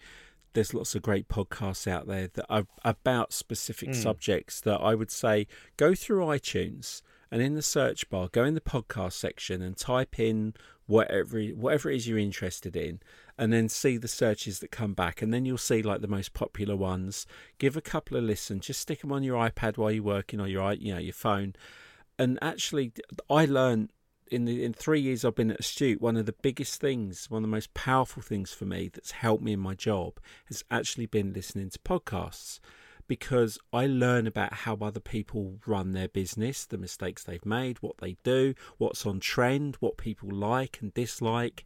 There's 0.52 0.74
lots 0.74 0.94
of 0.94 1.02
great 1.02 1.28
podcasts 1.28 1.86
out 1.86 2.06
there 2.06 2.28
that 2.28 2.46
are 2.48 2.66
about 2.84 3.32
specific 3.32 3.90
hmm. 3.90 3.94
subjects 3.94 4.60
that 4.62 4.80
I 4.80 4.94
would 4.94 5.10
say 5.10 5.46
go 5.76 5.94
through 5.94 6.24
iTunes 6.24 7.02
and 7.30 7.40
in 7.40 7.54
the 7.54 7.62
search 7.62 8.10
bar, 8.10 8.28
go 8.28 8.44
in 8.44 8.54
the 8.54 8.60
podcast 8.60 9.12
section 9.12 9.62
and 9.62 9.76
type 9.76 10.18
in 10.18 10.54
whatever 10.86 11.40
whatever 11.40 11.88
it 11.88 11.96
is 11.96 12.08
you're 12.08 12.18
interested 12.18 12.74
in 12.74 12.98
and 13.38 13.52
then 13.52 13.68
see 13.68 13.96
the 13.96 14.08
searches 14.08 14.58
that 14.58 14.72
come 14.72 14.92
back 14.92 15.22
and 15.22 15.32
then 15.32 15.44
you'll 15.44 15.56
see 15.56 15.82
like 15.82 16.00
the 16.00 16.08
most 16.08 16.34
popular 16.34 16.74
ones. 16.74 17.26
Give 17.58 17.76
a 17.76 17.80
couple 17.80 18.16
of 18.16 18.24
listens 18.24 18.66
just 18.66 18.80
stick 18.80 19.00
them 19.00 19.12
on 19.12 19.22
your 19.22 19.36
ipad 19.48 19.78
while 19.78 19.92
you're 19.92 20.02
working 20.02 20.40
or 20.40 20.48
your 20.48 20.72
you 20.72 20.92
know 20.92 20.98
your 20.98 21.12
phone. 21.12 21.54
And 22.18 22.38
actually 22.42 22.92
i 23.30 23.44
learned 23.44 23.92
in 24.30 24.44
the 24.44 24.64
in 24.64 24.72
three 24.72 25.00
years 25.00 25.24
I've 25.24 25.34
been 25.34 25.50
at 25.50 25.60
Astute, 25.60 26.00
one 26.00 26.16
of 26.16 26.26
the 26.26 26.34
biggest 26.42 26.80
things, 26.80 27.28
one 27.30 27.38
of 27.44 27.48
the 27.50 27.56
most 27.56 27.74
powerful 27.74 28.22
things 28.22 28.52
for 28.52 28.64
me 28.64 28.88
that's 28.88 29.10
helped 29.10 29.42
me 29.42 29.52
in 29.52 29.60
my 29.60 29.74
job 29.74 30.18
has 30.46 30.64
actually 30.70 31.06
been 31.06 31.32
listening 31.32 31.70
to 31.70 31.78
podcasts 31.80 32.60
because 33.08 33.58
I 33.72 33.86
learn 33.86 34.26
about 34.28 34.52
how 34.52 34.76
other 34.80 35.00
people 35.00 35.58
run 35.66 35.92
their 35.92 36.06
business, 36.08 36.64
the 36.64 36.78
mistakes 36.78 37.24
they've 37.24 37.44
made, 37.44 37.78
what 37.78 37.98
they 37.98 38.16
do, 38.22 38.54
what's 38.78 39.04
on 39.04 39.18
trend, 39.18 39.76
what 39.80 39.96
people 39.96 40.28
like 40.30 40.78
and 40.80 40.94
dislike, 40.94 41.64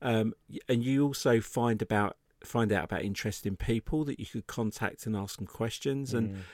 um, 0.00 0.34
and 0.68 0.84
you 0.84 1.04
also 1.04 1.40
find 1.40 1.82
about 1.82 2.16
find 2.44 2.70
out 2.72 2.84
about 2.84 3.02
interesting 3.02 3.56
people 3.56 4.04
that 4.04 4.20
you 4.20 4.26
could 4.26 4.46
contact 4.46 5.06
and 5.06 5.16
ask 5.16 5.38
them 5.38 5.46
questions. 5.46 6.12
And 6.12 6.44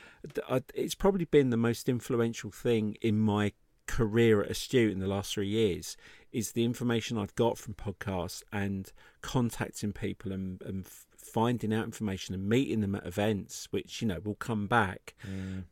I- 0.49 0.63
it's 0.73 0.95
probably 0.95 1.25
been 1.25 1.51
the 1.51 1.57
most 1.57 1.89
influential 1.89 2.53
thing 2.53 2.97
in 3.03 3.19
my 3.19 3.53
career 3.91 4.41
at 4.43 4.51
Astute 4.51 4.93
in 4.93 5.01
the 5.01 5.07
last 5.07 5.35
three 5.35 5.49
years 5.49 5.97
is 6.33 6.53
the 6.53 6.65
information 6.65 7.19
I've 7.19 7.35
got 7.35 7.59
from 7.59 7.75
podcasts 7.75 8.43
and 8.53 8.93
contacting 9.21 9.93
people 9.93 10.33
and, 10.33 10.63
and 10.63 10.87
finding 10.87 11.73
out 11.73 11.85
information 11.85 12.35
and 12.35 12.49
meeting 12.49 12.81
them 12.81 12.95
at 12.95 13.05
events, 13.07 13.69
which 13.73 14.01
you 14.01 14.09
know 14.09 14.21
will 14.25 14.37
come 14.37 14.67
back. 14.67 15.15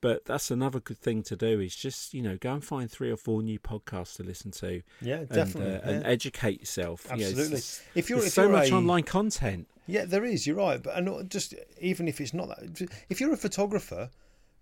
But 0.01 0.25
that's 0.25 0.51
another 0.51 0.81
good 0.81 0.99
thing 0.99 1.23
to 1.25 1.37
do 1.37 1.61
is 1.61 1.75
just 1.77 2.13
you 2.15 2.23
know 2.23 2.37
go 2.37 2.55
and 2.55 2.65
find 2.65 2.91
three 2.91 3.11
or 3.11 3.17
four 3.17 3.43
new 3.43 3.59
podcasts 3.59 4.17
to 4.17 4.23
listen 4.25 4.51
to. 4.53 4.83
Yeah, 5.01 5.19
and, 5.21 5.29
definitely, 5.29 5.77
uh, 5.77 5.91
and 5.91 6.07
educate 6.07 6.61
yourself. 6.61 7.05
You 7.05 7.11
know, 7.11 7.23
it's- 7.29 7.39
Absolutely. 7.39 7.61
If 8.01 8.11
you're- 8.11 8.27
if 8.27 8.33
so 8.33 8.43
you're 8.43 8.53
much 8.53 8.71
a- 8.71 8.75
online 8.75 9.05
content. 9.05 9.69
Yeah, 9.87 10.05
there 10.05 10.25
is. 10.25 10.47
You're 10.47 10.57
right, 10.57 10.83
but 10.83 10.97
and 10.97 11.07
not 11.07 11.29
just 11.29 11.55
even 11.81 12.09
if 12.09 12.21
it's 12.21 12.35
not 12.35 12.49
that, 12.49 12.89
if 13.09 13.21
you're 13.21 13.33
a 13.33 13.37
photographer, 13.39 14.11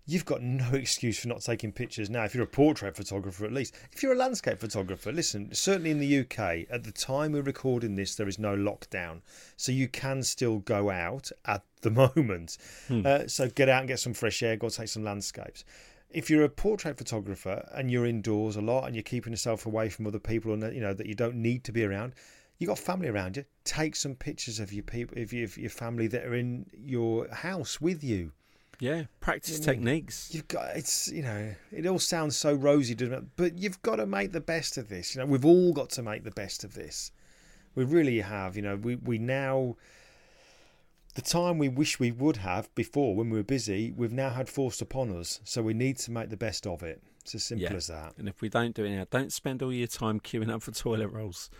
you've 0.07 0.25
got 0.25 0.41
no 0.41 0.69
excuse 0.73 1.19
for 1.19 1.27
not 1.27 1.41
taking 1.41 1.71
pictures 1.71 2.09
now. 2.09 2.23
If 2.23 2.33
you're 2.33 2.45
a 2.45 2.47
portrait 2.47 2.95
photographer, 2.95 3.45
at 3.45 3.53
least. 3.53 3.75
If 3.91 4.01
you're 4.01 4.13
a 4.13 4.17
landscape 4.17 4.59
photographer, 4.59 5.11
listen. 5.11 5.53
Certainly 5.53 5.91
in 5.91 5.99
the 5.99 6.19
UK, 6.19 6.65
at 6.71 6.83
the 6.83 6.91
time 6.91 7.33
we're 7.33 7.41
recording 7.41 7.95
this, 7.95 8.15
there 8.15 8.27
is 8.27 8.39
no 8.39 8.55
lockdown, 8.55 9.21
so 9.57 9.71
you 9.71 9.87
can 9.87 10.23
still 10.23 10.59
go 10.59 10.89
out 10.89 11.29
at 11.45 11.63
the 11.81 11.91
moment. 12.15 12.57
Uh, 13.05 13.27
so 13.27 13.49
get 13.49 13.69
out 13.69 13.81
and 13.81 13.87
get 13.87 13.99
some 13.99 14.13
fresh 14.13 14.41
air. 14.41 14.55
Go 14.55 14.69
take 14.69 14.87
some 14.87 15.03
landscapes. 15.03 15.65
If 16.09 16.29
you're 16.29 16.45
a 16.45 16.49
portrait 16.49 16.97
photographer 16.97 17.67
and 17.73 17.91
you're 17.91 18.05
indoors 18.05 18.55
a 18.55 18.61
lot 18.61 18.85
and 18.85 18.95
you're 18.95 19.03
keeping 19.03 19.33
yourself 19.33 19.65
away 19.65 19.89
from 19.89 20.07
other 20.07 20.19
people 20.19 20.53
and 20.53 20.73
you 20.73 20.79
know 20.79 20.93
that 20.93 21.05
you 21.05 21.15
don't 21.15 21.35
need 21.35 21.65
to 21.65 21.73
be 21.73 21.83
around, 21.83 22.13
you've 22.57 22.69
got 22.69 22.79
family 22.79 23.09
around 23.09 23.35
you. 23.35 23.43
Take 23.65 23.97
some 23.97 24.15
pictures 24.15 24.61
of 24.61 24.71
your 24.71 24.83
people, 24.83 25.21
of 25.21 25.33
your, 25.33 25.43
of 25.43 25.57
your 25.57 25.69
family 25.69 26.07
that 26.07 26.23
are 26.23 26.33
in 26.33 26.65
your 26.73 27.27
house 27.27 27.81
with 27.81 28.05
you. 28.05 28.31
Yeah, 28.79 29.03
practice 29.19 29.59
techniques. 29.59 30.29
You've 30.33 30.47
got 30.47 30.75
it's 30.75 31.07
you 31.11 31.23
know 31.23 31.55
it 31.71 31.85
all 31.87 31.99
sounds 31.99 32.35
so 32.37 32.53
rosy, 32.53 32.93
doesn't 32.95 33.13
it? 33.13 33.23
But 33.35 33.57
you've 33.57 33.81
got 33.81 33.95
to 33.95 34.05
make 34.05 34.31
the 34.33 34.41
best 34.41 34.77
of 34.77 34.87
this. 34.89 35.15
You 35.15 35.21
know 35.21 35.25
we've 35.27 35.45
all 35.45 35.73
got 35.73 35.89
to 35.91 36.03
make 36.03 36.23
the 36.23 36.31
best 36.31 36.63
of 36.63 36.73
this. 36.75 37.11
We 37.75 37.83
really 37.83 38.19
have. 38.21 38.55
You 38.55 38.61
know, 38.61 38.75
we 38.75 38.95
we 38.95 39.17
now 39.17 39.75
the 41.15 41.21
time 41.23 41.57
we 41.57 41.67
wish 41.69 41.99
we 41.99 42.11
would 42.11 42.37
have 42.37 42.73
before 42.75 43.15
when 43.15 43.31
we 43.31 43.37
were 43.37 43.43
busy, 43.43 43.91
we've 43.91 44.13
now 44.13 44.29
had 44.29 44.47
forced 44.47 44.81
upon 44.83 45.09
us. 45.17 45.39
So 45.43 45.63
we 45.63 45.73
need 45.73 45.97
to 45.99 46.11
make 46.11 46.29
the 46.29 46.37
best 46.37 46.67
of 46.67 46.83
it. 46.83 47.01
It's 47.21 47.33
as 47.33 47.43
simple 47.43 47.63
Yeah. 47.71 47.73
as 47.75 47.87
that. 47.87 48.13
And 48.19 48.29
if 48.29 48.39
we 48.41 48.49
don't 48.49 48.75
do 48.75 48.85
it 48.85 48.91
now, 48.95 49.07
don't 49.09 49.33
spend 49.33 49.63
all 49.63 49.73
your 49.73 49.87
time 49.87 50.19
queuing 50.19 50.51
up 50.53 50.61
for 50.61 50.71
toilet 50.71 51.07
rolls. 51.09 51.49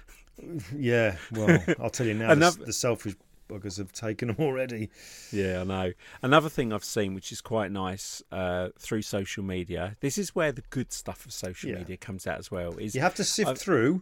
Yeah. 0.77 1.15
Well, 1.31 1.63
I'll 1.79 1.89
tell 1.89 2.05
you 2.05 2.13
now, 2.13 2.27
the, 2.27 2.33
Another- 2.33 2.65
the 2.65 2.73
selfish 2.73 3.15
buggers 3.47 3.77
have 3.77 3.91
taken 3.91 4.27
them 4.29 4.37
already. 4.45 4.89
Yeah, 5.31 5.61
I 5.61 5.63
know. 5.63 5.93
Another 6.21 6.49
thing 6.49 6.71
I've 6.73 6.83
seen, 6.83 7.13
which 7.13 7.31
is 7.31 7.41
quite 7.41 7.71
nice, 7.71 8.21
uh, 8.31 8.69
through 8.79 9.01
social 9.03 9.43
media. 9.43 9.95
This 10.01 10.17
is 10.17 10.35
where 10.35 10.51
the 10.51 10.63
good 10.69 10.91
stuff 10.91 11.25
of 11.25 11.33
social 11.33 11.69
Yeah. 11.69 11.77
media 11.77 11.97
comes 11.97 12.27
out 12.27 12.39
as 12.39 12.51
well. 12.51 12.77
Is 12.77 12.95
You 12.95 13.01
have 13.01 13.15
to 13.15 13.23
sift 13.23 13.49
I've- 13.49 13.59
through. 13.59 14.01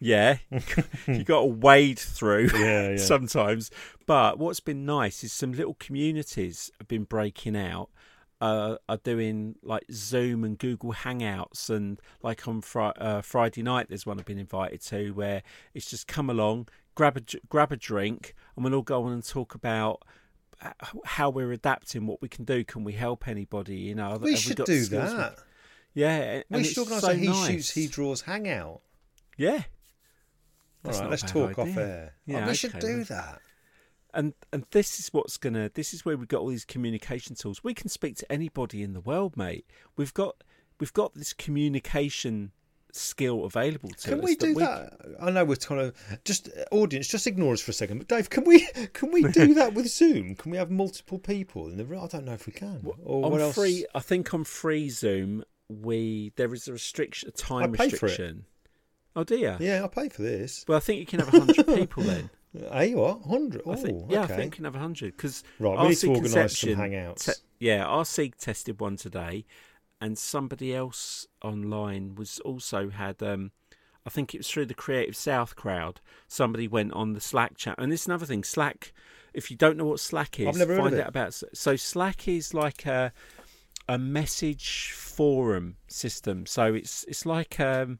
yeah, 0.00 0.38
you 1.06 1.24
got 1.24 1.40
to 1.40 1.46
wade 1.46 1.98
through 1.98 2.50
Yeah, 2.54 2.90
yeah. 2.92 2.96
sometimes. 2.96 3.70
But 4.06 4.38
what's 4.38 4.60
been 4.60 4.84
nice 4.84 5.24
is 5.24 5.32
some 5.32 5.52
little 5.52 5.74
communities 5.74 6.70
have 6.78 6.88
been 6.88 7.04
breaking 7.04 7.56
out. 7.56 7.88
Uh, 8.44 8.76
are 8.90 8.98
doing 8.98 9.54
like 9.62 9.84
Zoom 9.90 10.44
and 10.44 10.58
Google 10.58 10.92
Hangouts, 10.92 11.70
and 11.70 11.98
like 12.22 12.46
on 12.46 12.60
fri- 12.60 12.92
uh, 12.98 13.22
Friday 13.22 13.62
night, 13.62 13.86
there's 13.88 14.04
one 14.04 14.18
I've 14.18 14.26
been 14.26 14.38
invited 14.38 14.82
to 14.82 15.12
where 15.12 15.42
it's 15.72 15.88
just 15.88 16.06
come 16.06 16.28
along, 16.28 16.68
grab 16.94 17.16
a 17.16 17.22
grab 17.48 17.72
a 17.72 17.76
drink, 17.76 18.34
and 18.54 18.62
we'll 18.64 18.74
all 18.74 18.82
go 18.82 19.04
on 19.04 19.12
and 19.12 19.24
talk 19.24 19.54
about 19.54 20.02
how 21.04 21.30
we're 21.30 21.52
adapting, 21.52 22.06
what 22.06 22.20
we 22.20 22.28
can 22.28 22.44
do, 22.44 22.64
can 22.64 22.84
we 22.84 22.92
help 22.92 23.26
anybody? 23.28 23.76
You 23.76 23.94
know, 23.94 24.18
We 24.20 24.36
should 24.36 24.56
got 24.58 24.66
do 24.66 24.78
we- 24.80 24.86
that. 24.88 25.38
Yeah, 25.94 26.42
We 26.50 26.64
should 26.64 26.78
organise 26.78 27.02
so 27.02 27.10
a 27.12 27.14
he 27.14 27.26
nice. 27.28 27.46
shoots, 27.48 27.70
he 27.70 27.86
draws 27.86 28.20
hangout. 28.22 28.80
Yeah, 29.38 29.50
All 29.52 29.62
That's 30.82 30.98
right, 30.98 31.04
not 31.04 31.06
a 31.06 31.10
let's 31.10 31.22
talk 31.22 31.58
off 31.58 31.76
air. 31.76 32.12
Yeah, 32.26 32.44
Oh, 32.44 32.48
we 32.48 32.54
should 32.54 32.72
do 32.78 32.80
then. 32.80 33.04
that. 33.04 33.40
And 34.14 34.32
and 34.52 34.64
this 34.70 34.98
is 34.98 35.08
what's 35.12 35.36
gonna 35.36 35.70
this 35.74 35.92
is 35.94 36.04
where 36.04 36.16
we've 36.16 36.28
got 36.28 36.40
all 36.40 36.48
these 36.48 36.64
communication 36.64 37.34
tools 37.36 37.62
we 37.64 37.74
can 37.74 37.88
speak 37.88 38.16
to 38.16 38.30
anybody 38.32 38.82
in 38.82 38.92
the 38.92 39.00
world 39.00 39.36
mate 39.36 39.66
we've 39.96 40.14
got 40.14 40.42
we've 40.80 40.92
got 40.92 41.14
this 41.14 41.32
communication 41.32 42.52
skill 42.92 43.44
available 43.44 43.88
to 43.90 44.08
Can 44.08 44.14
us 44.14 44.20
Can 44.20 44.24
we 44.24 44.36
do 44.36 44.54
we- 44.54 44.62
that? 44.62 44.92
I 45.20 45.30
know 45.30 45.44
we're 45.44 45.56
kind 45.56 45.80
of 45.80 45.94
just 46.24 46.48
uh, 46.48 46.62
audience. 46.70 47.08
Just 47.08 47.26
ignore 47.26 47.52
us 47.52 47.60
for 47.60 47.72
a 47.72 47.74
second. 47.74 47.98
But 47.98 48.06
Dave, 48.06 48.30
can 48.30 48.44
we 48.44 48.60
can 48.92 49.10
we 49.10 49.22
do 49.24 49.52
that 49.60 49.74
with 49.74 49.88
Zoom? 49.88 50.36
Can 50.36 50.52
we 50.52 50.58
have 50.58 50.70
multiple 50.70 51.18
people 51.18 51.66
in 51.68 51.76
the 51.76 51.84
room? 51.84 52.04
I 52.04 52.06
don't 52.06 52.24
know 52.24 52.34
if 52.34 52.46
we 52.46 52.52
can. 52.52 52.86
Or 53.02 53.24
on 53.24 53.32
what 53.32 53.40
else? 53.40 53.56
free 53.56 53.84
i 53.96 53.98
think 54.00 54.32
on 54.32 54.44
free 54.44 54.90
zoom 54.90 55.42
we 55.68 56.32
there 56.36 56.54
is 56.54 56.68
a 56.68 56.72
restriction 56.72 57.28
a 57.30 57.32
time 57.32 57.74
I 57.74 57.76
pay 57.76 57.88
for 57.88 57.96
it. 57.96 58.02
restriction 58.02 58.44
oh 59.16 59.24
dear 59.24 59.56
Yeah, 59.58 59.80
I'll 59.80 59.88
pay 59.88 60.08
for 60.08 60.22
this. 60.22 60.64
well 60.68 60.76
i 60.76 60.80
think 60.80 61.00
you 61.00 61.06
can 61.06 61.18
have 61.20 61.32
100 61.32 61.66
people 61.80 62.02
then 62.04 62.30
Hey, 62.72 62.94
what? 62.94 63.22
Hundred? 63.22 63.62
Oh, 63.66 63.72
I 63.72 63.76
think, 63.76 64.10
yeah 64.10 64.24
okay. 64.24 64.34
i 64.34 64.36
think 64.36 64.54
you 64.54 64.56
can 64.56 64.64
have 64.64 64.74
100 64.74 65.16
because 65.16 65.42
Right, 65.58 65.78
we 65.78 65.88
need 65.88 65.96
to 65.98 66.08
organise 66.10 66.58
some 66.58 66.70
hangouts. 66.70 67.40
yeah 67.58 67.84
RC 67.84 68.34
tested 68.36 68.80
one 68.80 68.96
today 68.96 69.44
and 70.00 70.16
somebody 70.18 70.74
else 70.74 71.26
online 71.42 72.14
was 72.14 72.38
also 72.40 72.90
had 72.90 73.22
um 73.22 73.50
I 74.06 74.10
think 74.10 74.34
it 74.34 74.38
was 74.38 74.50
through 74.50 74.66
the 74.66 74.74
Creative 74.74 75.16
South 75.16 75.56
crowd. 75.56 76.00
Somebody 76.28 76.68
went 76.68 76.92
on 76.92 77.14
the 77.14 77.22
Slack 77.22 77.56
chat, 77.56 77.76
and 77.78 77.90
this 77.90 78.02
is 78.02 78.06
another 78.06 78.26
thing. 78.26 78.44
Slack, 78.44 78.92
if 79.32 79.50
you 79.50 79.56
don't 79.56 79.78
know 79.78 79.86
what 79.86 79.98
Slack 79.98 80.38
is, 80.38 80.46
I've 80.46 80.56
never 80.56 80.74
heard 80.74 80.80
of 80.80 80.84
find 80.84 80.94
it. 80.96 81.00
out 81.00 81.08
about. 81.08 81.32
So 81.54 81.74
Slack 81.76 82.28
is 82.28 82.52
like 82.52 82.84
a 82.84 83.14
a 83.88 83.96
message 83.98 84.92
forum 84.92 85.76
system. 85.88 86.44
So 86.44 86.74
it's 86.74 87.04
it's 87.08 87.24
like 87.24 87.58
um, 87.58 87.98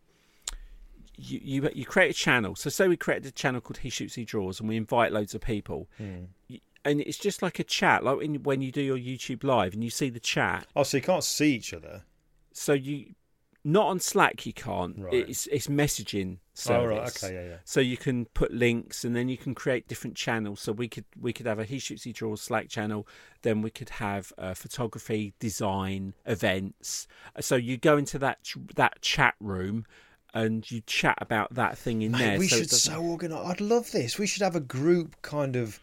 you, 1.17 1.41
you 1.43 1.71
you 1.75 1.85
create 1.85 2.11
a 2.11 2.15
channel. 2.15 2.55
So 2.55 2.71
say 2.71 2.89
we 2.89 2.97
created 2.97 3.27
a 3.27 3.31
channel 3.31 3.61
called 3.61 3.79
He 3.79 3.91
Shoots 3.91 4.15
He 4.15 4.25
Draws, 4.25 4.61
and 4.61 4.69
we 4.69 4.77
invite 4.77 5.13
loads 5.13 5.35
of 5.35 5.41
people. 5.41 5.89
Y- 5.99 6.61
And 6.85 7.01
it's 7.01 7.19
just 7.19 7.41
like 7.43 7.59
a 7.59 7.65
chat, 7.65 8.05
like 8.05 8.19
when, 8.19 8.43
when 8.43 8.61
you 8.61 8.71
do 8.71 8.83
your 8.83 8.99
YouTube 8.99 9.43
live 9.43 9.73
and 9.73 9.83
you 9.83 9.91
see 9.91 10.11
the 10.11 10.21
chat. 10.21 10.67
Oh, 10.77 10.83
so 10.83 10.99
you 10.99 11.03
can't 11.03 11.25
see 11.25 11.55
each 11.55 11.73
other. 11.73 12.03
So 12.53 12.75
you, 12.75 13.15
not 13.65 13.87
on 13.87 13.99
Slack, 14.01 14.45
you 14.45 14.53
can't. 14.53 14.99
Right. 14.99 15.15
It's 15.31 15.47
it's 15.47 15.67
messaging 15.69 16.39
service. 16.53 16.85
Oh, 16.85 16.87
right. 17.03 17.25
Okay. 17.25 17.35
Yeah. 17.35 17.49
Yeah. 17.53 17.57
So 17.65 17.81
you 17.81 17.97
can 17.97 18.27
put 18.27 18.53
links, 18.53 19.03
and 19.05 19.17
then 19.17 19.31
you 19.31 19.39
can 19.39 19.55
create 19.55 19.89
different 19.89 20.17
channels. 20.17 20.61
So 20.61 20.73
we 20.73 20.87
could 20.89 21.07
we 21.19 21.33
could 21.33 21.47
have 21.47 21.59
a 21.59 21.65
He 21.65 21.79
Shoots 21.79 22.03
He 22.05 22.13
Draws 22.13 22.43
Slack 22.43 22.69
channel. 22.69 23.09
Then 23.41 23.63
we 23.63 23.71
could 23.71 23.89
have 23.89 24.33
uh, 24.37 24.53
photography, 24.53 25.33
design, 25.39 26.13
events. 26.27 27.07
So 27.41 27.57
you 27.57 27.79
go 27.79 27.97
into 27.97 28.19
that 28.19 28.39
that 28.77 29.01
chat 29.01 29.35
room, 29.41 29.87
and 30.35 30.69
you 30.71 30.83
chat 30.87 31.17
about 31.21 31.55
that 31.55 31.79
thing 31.79 32.03
in 32.03 32.13
Mate, 32.13 32.19
there. 32.19 32.39
we 32.39 32.49
so 32.49 32.57
should 32.57 32.71
so 32.71 33.01
organise. 33.01 33.39
I'd 33.47 33.61
love 33.61 33.91
this. 33.93 34.19
We 34.19 34.27
should 34.27 34.43
have 34.43 34.57
a 34.57 34.61
group 34.61 35.17
kind 35.23 35.57
of 35.57 35.81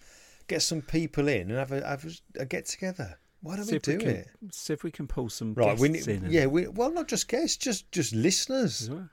get 0.48 0.62
some 0.62 0.82
people 0.82 1.28
in 1.30 1.50
and 1.50 1.58
have 1.58 1.72
a, 1.72 1.88
have 1.88 2.06
a, 2.38 2.46
get 2.46 2.66
together. 2.66 3.18
Why 3.42 3.56
don't 3.56 3.66
see 3.66 3.76
we 3.76 3.80
do 3.80 3.98
can, 3.98 4.10
it? 4.10 4.28
See 4.52 4.74
if 4.74 4.84
we 4.84 4.92
can 4.92 5.08
pull 5.08 5.30
some 5.30 5.54
Right, 5.56 5.70
guests 5.70 5.82
we 5.82 5.90
need, 5.90 6.08
in. 6.08 6.30
yeah, 6.30 6.46
we 6.46 6.68
well 6.68 6.92
not 6.92 7.08
just 7.08 7.28
guests, 7.28 7.58
just 7.58 7.92
just 7.92 8.14
listeners. 8.14 8.90
well. 8.90 9.10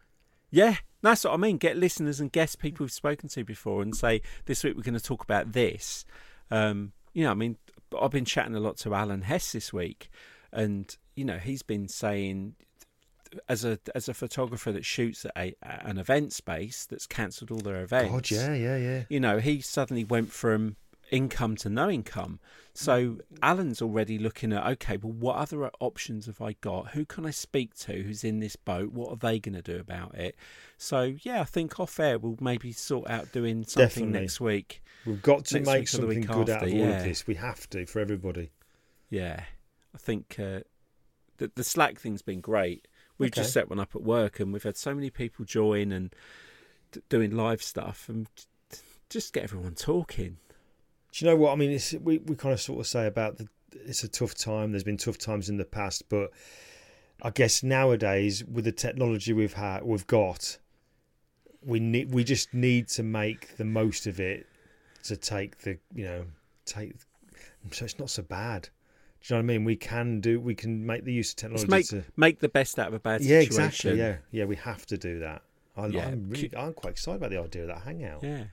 Yeah, 0.50 0.76
that's 1.02 1.24
what 1.24 1.34
I 1.34 1.36
mean. 1.36 1.56
Get 1.56 1.76
listeners 1.76 2.20
and 2.20 2.32
guests, 2.32 2.56
people 2.56 2.84
we've 2.84 2.92
spoken 2.92 3.28
to 3.30 3.44
before, 3.44 3.80
and 3.80 3.94
say 3.94 4.22
this 4.46 4.64
week 4.64 4.76
we're 4.76 4.82
going 4.82 4.94
to 4.94 5.00
talk 5.00 5.22
about 5.22 5.52
this. 5.52 6.04
Um, 6.50 6.92
you 7.12 7.24
know, 7.24 7.30
I 7.30 7.34
mean, 7.34 7.56
I've 7.98 8.10
been 8.10 8.24
chatting 8.24 8.54
a 8.54 8.60
lot 8.60 8.76
to 8.78 8.94
Alan 8.94 9.22
Hess 9.22 9.52
this 9.52 9.72
week, 9.72 10.10
and 10.52 10.94
you 11.14 11.24
know, 11.24 11.38
he's 11.38 11.62
been 11.62 11.88
saying 11.88 12.56
as 13.48 13.64
a 13.64 13.78
as 13.94 14.08
a 14.08 14.14
photographer 14.14 14.72
that 14.72 14.84
shoots 14.84 15.24
at 15.24 15.32
a, 15.36 15.54
an 15.62 15.98
event 15.98 16.32
space 16.32 16.86
that's 16.86 17.06
cancelled 17.06 17.50
all 17.50 17.58
their 17.58 17.82
events. 17.82 18.12
God, 18.12 18.30
yeah, 18.30 18.54
yeah, 18.54 18.76
yeah. 18.76 19.02
You 19.08 19.20
know, 19.20 19.38
he 19.38 19.60
suddenly 19.60 20.04
went 20.04 20.32
from 20.32 20.76
income 21.10 21.56
to 21.56 21.68
no 21.68 21.88
income. 21.88 22.38
So 22.74 23.18
Alan's 23.42 23.82
already 23.82 24.18
looking 24.18 24.52
at 24.52 24.64
okay, 24.74 24.96
well, 24.98 25.12
what 25.12 25.36
other 25.36 25.68
options 25.80 26.26
have 26.26 26.40
I 26.40 26.52
got? 26.60 26.90
Who 26.90 27.04
can 27.04 27.26
I 27.26 27.30
speak 27.30 27.74
to 27.80 28.02
who's 28.02 28.22
in 28.22 28.38
this 28.40 28.56
boat? 28.56 28.92
What 28.92 29.10
are 29.10 29.16
they 29.16 29.40
going 29.40 29.54
to 29.54 29.62
do 29.62 29.78
about 29.80 30.14
it? 30.14 30.36
So 30.76 31.14
yeah, 31.22 31.40
I 31.40 31.44
think 31.44 31.80
off 31.80 31.98
air 31.98 32.18
we'll 32.18 32.36
maybe 32.40 32.72
sort 32.72 33.10
out 33.10 33.32
doing 33.32 33.64
something 33.64 34.04
Definitely. 34.04 34.20
next 34.20 34.40
week. 34.40 34.82
We've 35.04 35.22
got 35.22 35.46
to 35.46 35.54
Next 35.56 35.66
make 35.66 35.74
week 35.74 35.82
or 35.82 36.06
the 36.06 36.14
something 36.14 36.20
good 36.22 36.50
out 36.50 36.62
after, 36.62 36.66
of 36.66 36.74
all 36.74 36.92
of 36.92 37.04
this. 37.04 37.26
We 37.26 37.34
have 37.34 37.68
to 37.70 37.86
for 37.86 38.00
everybody. 38.00 38.50
Yeah, 39.10 39.44
I 39.94 39.98
think 39.98 40.36
uh, 40.38 40.60
the 41.38 41.50
the 41.54 41.64
Slack 41.64 41.98
thing's 41.98 42.22
been 42.22 42.40
great. 42.40 42.86
We've 43.18 43.30
Okay. 43.30 43.40
just 43.42 43.52
set 43.52 43.68
one 43.68 43.80
up 43.80 43.94
at 43.94 44.02
work, 44.02 44.40
and 44.40 44.52
we've 44.52 44.62
had 44.62 44.76
so 44.76 44.94
many 44.94 45.10
people 45.10 45.44
join 45.44 45.90
and 45.92 46.14
d- 46.92 47.00
doing 47.08 47.32
live 47.36 47.62
stuff, 47.62 48.08
and 48.08 48.28
t- 48.70 48.78
just 49.10 49.32
get 49.32 49.42
everyone 49.44 49.74
talking. 49.74 50.36
Do 51.12 51.24
you 51.24 51.30
know 51.30 51.36
what 51.36 51.52
I 51.52 51.56
mean? 51.56 51.70
It's, 51.72 51.92
we 51.94 52.18
we 52.18 52.36
kind 52.36 52.52
of 52.52 52.60
sort 52.60 52.80
of 52.80 52.86
say 52.86 53.06
about 53.06 53.38
the. 53.38 53.48
It's 53.72 54.02
a 54.04 54.08
tough 54.08 54.34
time. 54.34 54.70
There's 54.72 54.84
been 54.84 54.96
tough 54.96 55.18
times 55.18 55.48
in 55.48 55.56
the 55.56 55.64
past, 55.64 56.08
but 56.08 56.30
I 57.22 57.30
guess 57.30 57.62
nowadays 57.62 58.44
with 58.44 58.64
the 58.64 58.72
technology 58.72 59.32
we've 59.32 59.54
had, 59.54 59.82
we've 59.82 60.06
got, 60.06 60.58
we 61.64 61.80
need 61.80 62.12
we 62.12 62.24
just 62.24 62.54
need 62.54 62.88
to 62.88 63.02
make 63.02 63.56
the 63.56 63.64
most 63.64 64.06
of 64.06 64.20
it 64.20 64.46
to 65.04 65.16
take 65.16 65.58
the 65.58 65.78
you 65.94 66.04
know 66.04 66.24
take 66.64 66.94
so 67.72 67.84
it's 67.84 67.98
not 67.98 68.10
so 68.10 68.22
bad. 68.22 68.68
Do 69.26 69.34
you 69.34 69.40
know 69.42 69.46
what 69.46 69.52
I 69.52 69.56
mean? 69.58 69.64
We 69.64 69.76
can 69.76 70.20
do 70.20 70.40
we 70.40 70.54
can 70.54 70.86
make 70.86 71.04
the 71.04 71.12
use 71.12 71.30
of 71.30 71.36
technology 71.36 71.68
make 71.68 71.86
to 71.88 72.04
make 72.16 72.38
the 72.40 72.48
best 72.48 72.78
out 72.78 72.88
of 72.88 72.94
a 72.94 73.00
bad 73.00 73.20
yeah 73.20 73.40
situation. 73.40 73.58
Yeah, 73.60 73.66
exactly 73.66 73.98
yeah 73.98 74.16
yeah 74.30 74.44
we 74.44 74.56
have 74.56 74.86
to 74.86 74.96
do 74.98 75.18
that. 75.20 75.42
I, 75.76 75.86
Yeah. 75.86 76.08
I'm 76.08 76.28
really 76.30 76.50
I'm 76.56 76.72
quite 76.74 76.90
excited 76.92 77.16
about 77.18 77.30
the 77.30 77.40
idea 77.40 77.62
of 77.62 77.68
that 77.68 77.82
hangout. 77.82 78.22
Yeah. 78.22 78.44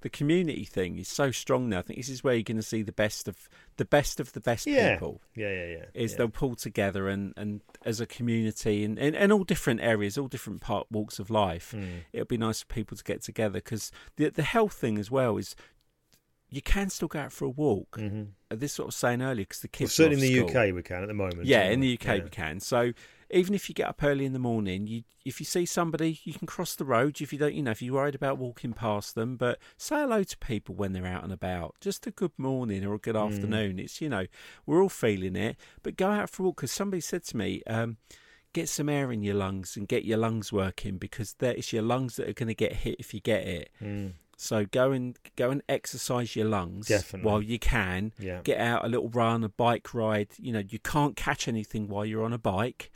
The 0.00 0.08
community 0.10 0.64
thing 0.64 0.98
is 0.98 1.06
so 1.06 1.30
strong 1.30 1.68
now. 1.68 1.78
I 1.78 1.82
think 1.82 1.96
this 1.96 2.08
is 2.08 2.24
where 2.24 2.34
you're 2.34 2.42
going 2.42 2.56
to 2.56 2.62
see 2.64 2.82
the 2.82 2.90
best 2.90 3.28
of 3.28 3.48
the 3.76 3.84
best 3.84 4.18
of 4.18 4.32
the 4.32 4.40
best 4.40 4.66
Yeah. 4.66 4.94
people. 4.94 5.20
yeah 5.36 5.48
yeah 5.52 5.66
yeah. 5.66 5.84
Is 5.94 6.10
yeah. 6.12 6.18
they'll 6.18 6.28
pull 6.28 6.56
together 6.56 7.08
and, 7.08 7.32
and 7.36 7.60
as 7.84 8.00
a 8.00 8.06
community 8.06 8.84
and, 8.84 8.98
and, 8.98 9.14
and 9.14 9.32
all 9.32 9.44
different 9.44 9.80
areas, 9.80 10.18
all 10.18 10.26
different 10.26 10.60
part 10.60 10.90
walks 10.90 11.20
of 11.20 11.30
life. 11.30 11.72
Mm. 11.76 12.00
It'll 12.12 12.26
be 12.26 12.36
nice 12.36 12.62
for 12.62 12.66
people 12.66 12.96
to 12.96 13.04
get 13.04 13.22
together 13.22 13.54
because 13.60 13.92
the 14.16 14.28
the 14.30 14.42
health 14.42 14.74
thing 14.74 14.98
as 14.98 15.08
well 15.08 15.36
is 15.36 15.54
you 16.52 16.62
can 16.62 16.90
still 16.90 17.08
go 17.08 17.18
out 17.18 17.32
for 17.32 17.46
a 17.46 17.50
walk. 17.50 17.96
Mhm. 17.98 18.28
Uh, 18.50 18.56
This 18.56 18.74
is 18.74 18.78
what 18.78 18.84
I 18.84 18.86
was 18.86 18.96
saying 18.96 19.22
earlier 19.22 19.44
because 19.44 19.60
the 19.60 19.68
Well, 19.68 19.78
kids. 19.78 19.92
are 19.92 19.94
certainly 20.04 20.26
in 20.28 20.32
the 20.34 20.38
school. 20.48 20.50
UK 20.62 20.72
we 20.72 20.82
can 20.82 21.02
at 21.02 21.08
the 21.08 21.14
moment. 21.14 21.46
Yeah, 21.46 21.68
in 21.70 21.80
the 21.80 21.88
UK 21.88 22.18
Yeah. 22.18 22.24
we 22.24 22.30
can. 22.30 22.60
So 22.60 22.92
even 23.30 23.54
if 23.54 23.68
you 23.68 23.74
get 23.74 23.88
up 23.88 24.02
early 24.04 24.24
in 24.24 24.32
the 24.34 24.38
morning, 24.38 24.86
you 24.86 25.02
if 25.24 25.38
you 25.38 25.46
see 25.46 25.64
somebody, 25.64 26.18
you 26.24 26.34
can 26.34 26.48
cross 26.48 26.74
the 26.74 26.84
road. 26.84 27.20
If 27.20 27.32
you 27.32 27.38
don't, 27.38 27.54
you 27.54 27.62
know, 27.62 27.70
if 27.70 27.80
you're 27.80 27.94
worried 27.94 28.16
about 28.16 28.38
walking 28.38 28.72
past 28.72 29.14
them, 29.14 29.36
but 29.36 29.60
say 29.76 30.00
hello 30.00 30.24
to 30.24 30.38
people 30.38 30.74
when 30.74 30.92
they're 30.92 31.06
out 31.06 31.22
and 31.22 31.32
about. 31.32 31.76
Just 31.80 32.08
a 32.08 32.10
good 32.10 32.36
morning 32.36 32.84
or 32.84 32.92
a 32.94 32.98
good 32.98 33.14
Mm. 33.14 33.26
afternoon. 33.32 33.78
It's 33.78 34.00
you 34.00 34.08
know 34.08 34.26
we're 34.66 34.82
all 34.82 34.88
feeling 34.88 35.36
it, 35.36 35.56
but 35.84 35.96
go 35.96 36.08
out 36.10 36.28
for 36.28 36.42
a 36.42 36.46
walk 36.46 36.56
because 36.56 36.72
somebody 36.72 37.00
said 37.00 37.24
to 37.24 37.36
me. 37.36 37.62
Um, 37.66 37.96
Get 38.54 38.68
some 38.68 38.90
air 38.90 39.10
in 39.10 39.22
your 39.22 39.34
lungs 39.36 39.78
and 39.78 39.88
get 39.88 40.04
your 40.04 40.18
lungs 40.18 40.52
working 40.52 40.98
because 40.98 41.32
that 41.38 41.56
it's 41.56 41.72
your 41.72 41.80
lungs 41.82 42.16
that 42.16 42.28
are 42.28 42.34
going 42.34 42.48
to 42.48 42.54
get 42.54 42.74
hit 42.74 42.96
if 42.98 43.14
you 43.14 43.20
get 43.20 43.46
it. 43.48 43.70
Mm, 43.80 44.12
So 44.42 44.64
go 44.66 44.90
and 44.90 45.16
go 45.36 45.50
and 45.50 45.62
exercise 45.68 46.34
your 46.34 46.46
lungs 46.46 46.88
Definitely. 46.88 47.30
while 47.30 47.40
you 47.40 47.60
can 47.60 48.12
yeah. 48.18 48.40
get 48.42 48.58
out 48.58 48.84
a 48.84 48.88
little 48.88 49.08
run, 49.08 49.44
a 49.44 49.48
bike 49.48 49.94
ride. 49.94 50.30
You 50.36 50.52
know, 50.52 50.62
you 50.68 50.80
can't 50.80 51.14
catch 51.14 51.46
anything 51.46 51.86
while 51.86 52.04
you're 52.04 52.24
on 52.24 52.32
a 52.32 52.38
bike. 52.38 52.90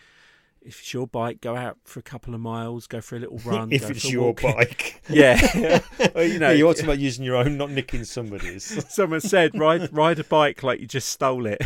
if 0.61 0.81
it's 0.81 0.93
your 0.93 1.07
bike, 1.07 1.41
go 1.41 1.55
out 1.55 1.79
for 1.85 2.01
a 2.01 2.03
couple 2.03 2.35
of 2.35 2.41
miles, 2.41 2.89
go 2.89 3.01
for 3.01 3.15
a 3.15 3.21
little 3.21 3.39
run. 3.45 3.71
if 3.71 3.89
it's 3.89 4.11
your 4.11 4.25
walk. 4.35 4.43
bike. 4.43 5.01
yeah. 5.09 5.79
You 6.17 6.41
know, 6.41 6.51
you're 6.51 6.73
talking 6.75 6.87
about 6.87 6.99
using 6.99 7.25
your 7.25 7.37
own, 7.37 7.57
not 7.57 7.71
nicking 7.71 8.03
somebody's. 8.03 8.85
Someone 8.93 9.21
said 9.21 9.57
ride 9.57 9.93
ride 9.93 10.19
a 10.19 10.25
bike 10.25 10.65
like 10.65 10.81
you 10.81 10.89
just 10.89 11.09
stole 11.11 11.47
it. 11.47 11.63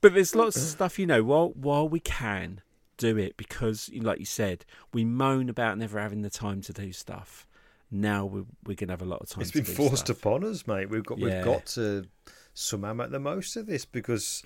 but 0.00 0.14
there's 0.14 0.34
lots 0.36 0.56
of 0.56 0.62
stuff, 0.62 0.98
you 0.98 1.06
know, 1.06 1.24
while 1.24 1.50
while 1.56 1.88
we 1.88 1.98
can 1.98 2.60
do 2.96 3.16
it 3.18 3.36
because 3.36 3.90
like 3.94 4.18
you 4.18 4.24
said, 4.24 4.64
we 4.92 5.04
moan 5.04 5.48
about 5.48 5.78
never 5.78 5.98
having 6.00 6.22
the 6.22 6.30
time 6.30 6.60
to 6.62 6.72
do 6.72 6.92
stuff. 6.92 7.46
Now 7.90 8.24
we're 8.26 8.44
we're 8.66 8.74
gonna 8.76 8.92
have 8.92 9.02
a 9.02 9.06
lot 9.06 9.20
of 9.20 9.28
time 9.28 9.42
It's 9.42 9.50
to 9.52 9.62
been 9.62 9.74
forced 9.74 10.06
stuff. 10.06 10.18
upon 10.18 10.44
us, 10.44 10.66
mate. 10.66 10.90
We've 10.90 11.04
got 11.04 11.18
Yeah. 11.18 11.36
we've 11.36 11.44
got 11.44 11.66
to 11.66 12.06
somehow 12.54 12.92
make 12.94 13.10
the 13.10 13.20
most 13.20 13.56
of 13.56 13.66
this 13.66 13.84
because 13.84 14.42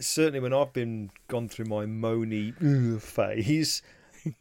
certainly 0.00 0.40
when 0.40 0.52
I've 0.52 0.72
been 0.72 1.10
gone 1.28 1.48
through 1.48 1.66
my 1.66 1.84
moany 1.86 3.00
phase, 3.00 3.82
uh, 4.26 4.32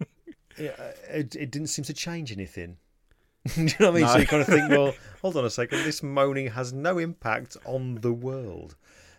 it, 1.10 1.36
it 1.36 1.52
didn't 1.52 1.68
seem 1.68 1.86
to 1.86 1.94
change 1.94 2.32
anything. 2.32 2.78
Do 3.56 3.62
you 3.62 3.68
know 3.80 3.92
what 3.92 3.98
I 3.98 4.00
mean? 4.00 4.08
So 4.08 4.18
you 4.18 4.28
kind 4.28 4.42
of 4.42 4.48
think, 4.48 4.70
well, 4.70 4.94
hold 5.22 5.38
on 5.38 5.46
a 5.46 5.50
second, 5.50 5.84
this 5.84 6.04
moaning 6.04 6.48
has 6.48 6.74
no 6.74 6.98
impact 6.98 7.56
on 7.66 7.96
the 7.96 8.12
world. 8.12 8.76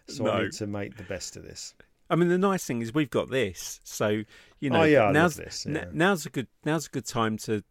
So 0.06 0.30
I 0.30 0.42
need 0.44 0.52
to 0.52 0.66
make 0.66 0.96
the 0.96 1.02
best 1.02 1.36
of 1.36 1.42
this. 1.42 1.74
I 2.10 2.16
mean, 2.16 2.28
the 2.28 2.38
nice 2.38 2.64
thing 2.64 2.80
is 2.80 2.94
we've 2.94 3.10
got 3.10 3.30
this, 3.30 3.80
so 3.84 4.22
you 4.60 4.70
know. 4.70 4.80
Oh, 4.80 4.84
yeah, 4.84 5.10
now's 5.10 5.36
this, 5.36 5.66
n- 5.66 5.90
now's 5.92 6.24
a 6.26 6.30
good 6.30 6.46
now's 6.64 6.86
a 6.86 6.90
good 6.90 7.06
time 7.06 7.36
to 7.38 7.62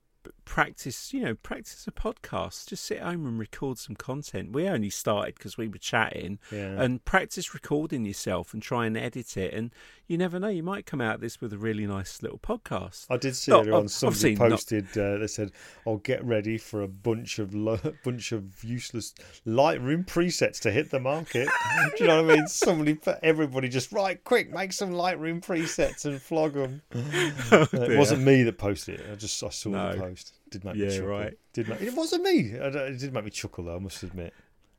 practice. 0.45 1.13
You 1.13 1.21
know, 1.23 1.35
practice 1.35 1.87
a 1.87 1.91
podcast. 1.91 2.67
Just 2.67 2.83
sit 2.85 2.99
home 2.99 3.25
and 3.25 3.39
record 3.39 3.77
some 3.77 3.95
content. 3.95 4.51
We 4.51 4.67
only 4.67 4.89
started 4.89 5.35
because 5.35 5.57
we 5.57 5.67
were 5.67 5.77
chatting, 5.77 6.39
Yeah. 6.51 6.81
and 6.81 7.03
practice 7.03 7.53
recording 7.53 8.05
yourself 8.05 8.53
and 8.53 8.61
try 8.61 8.85
and 8.85 8.97
edit 8.97 9.37
it. 9.37 9.53
And 9.53 9.71
you 10.07 10.17
never 10.17 10.39
know, 10.39 10.47
you 10.47 10.63
might 10.63 10.85
come 10.85 11.01
out 11.01 11.15
of 11.15 11.21
this 11.21 11.41
with 11.41 11.51
a 11.53 11.57
really 11.57 11.85
nice 11.85 12.21
little 12.23 12.39
podcast. 12.39 13.05
I 13.09 13.17
did 13.17 13.35
see 13.35 13.51
Oh, 13.51 13.59
ob- 13.59 13.67
on 13.73 13.87
somebody 13.89 14.35
obviously 14.35 14.35
not- 14.35 14.49
posted. 14.51 14.97
Uh, 14.97 15.17
they 15.17 15.27
said, 15.27 15.51
"I'll 15.85 15.97
get 15.97 16.23
ready 16.23 16.57
for 16.57 16.81
a 16.81 16.87
bunch 16.87 17.39
of 17.39 17.53
lo- 17.53 17.79
bunch 18.03 18.31
of 18.31 18.63
useless 18.63 19.13
Lightroom 19.45 20.05
presets 20.05 20.59
to 20.61 20.71
hit 20.71 20.91
the 20.91 20.99
market." 20.99 21.47
Do 21.97 22.03
you 22.03 22.07
know 22.07 22.23
what 22.23 22.31
I 22.33 22.37
mean? 22.37 22.47
Somebody, 22.47 22.97
everybody, 23.21 23.67
just 23.69 23.91
right, 23.91 24.23
quick, 24.23 24.51
make 24.51 24.73
some 24.73 24.91
Lightroom 24.91 25.43
presets 25.45 26.05
and 26.05 26.21
flog 26.21 26.53
them. 26.53 26.81
it 26.91 27.97
wasn't 27.97 28.23
me 28.23 28.43
that 28.43 28.57
posted 28.57 28.99
it. 28.99 29.05
I 29.11 29.15
just 29.15 29.43
I 29.43 29.49
saw 29.49 29.71
the 29.91 29.97
post. 29.99 30.33
Did 30.49 30.63
make 30.63 30.75
Yeah, 30.75 30.85
me 30.87 30.91
chuckle. 30.95 31.07
right. 31.09 31.33
Did 31.53 31.67
make, 31.67 31.81
it 31.81 31.93
wasn't 31.93 32.23
me. 32.23 32.39
It 32.53 32.99
did 32.99 33.13
make 33.13 33.25
me 33.25 33.31
chuckle 33.31 33.65
though. 33.65 33.75
I 33.75 33.79
must 33.79 34.01
admit. 34.03 34.33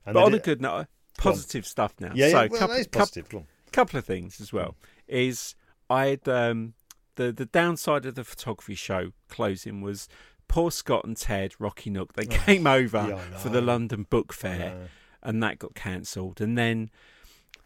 And 0.06 0.14
But 0.14 0.24
on 0.24 0.32
a 0.34 0.38
good 0.38 0.62
note, 0.62 0.86
positive 1.18 1.66
stuff 1.66 1.94
now. 2.00 2.12
yeah, 2.14 2.30
so 2.30 2.42
yeah, 2.42 2.48
well, 2.50 2.60
couple, 2.60 2.84
couple- 2.90 3.46
couple 3.72 3.98
of 3.98 4.04
things 4.06 4.40
as 4.40 4.50
well 4.52 4.74
is 5.08 5.54
I'd 5.90 6.28
um, 6.28 6.74
the 7.16 7.32
the 7.32 7.46
downside 7.46 8.06
of 8.06 8.14
the 8.14 8.24
photography 8.24 8.74
show 8.74 9.12
closing 9.28 9.80
was 9.80 10.08
poor 10.46 10.70
Scott 10.70 11.04
and 11.04 11.16
Ted 11.16 11.52
Rocky 11.58 11.90
Nook 11.90 12.14
they 12.14 12.26
came 12.26 12.66
over 12.66 13.06
yeah, 13.08 13.38
for 13.38 13.48
the. 13.48 13.60
London 13.60 14.06
Book 14.08 14.32
Fair 14.32 14.88
and 15.22 15.42
that 15.42 15.58
got 15.58 15.74
cancelled. 15.74 16.40
And 16.40 16.56
then 16.56 16.90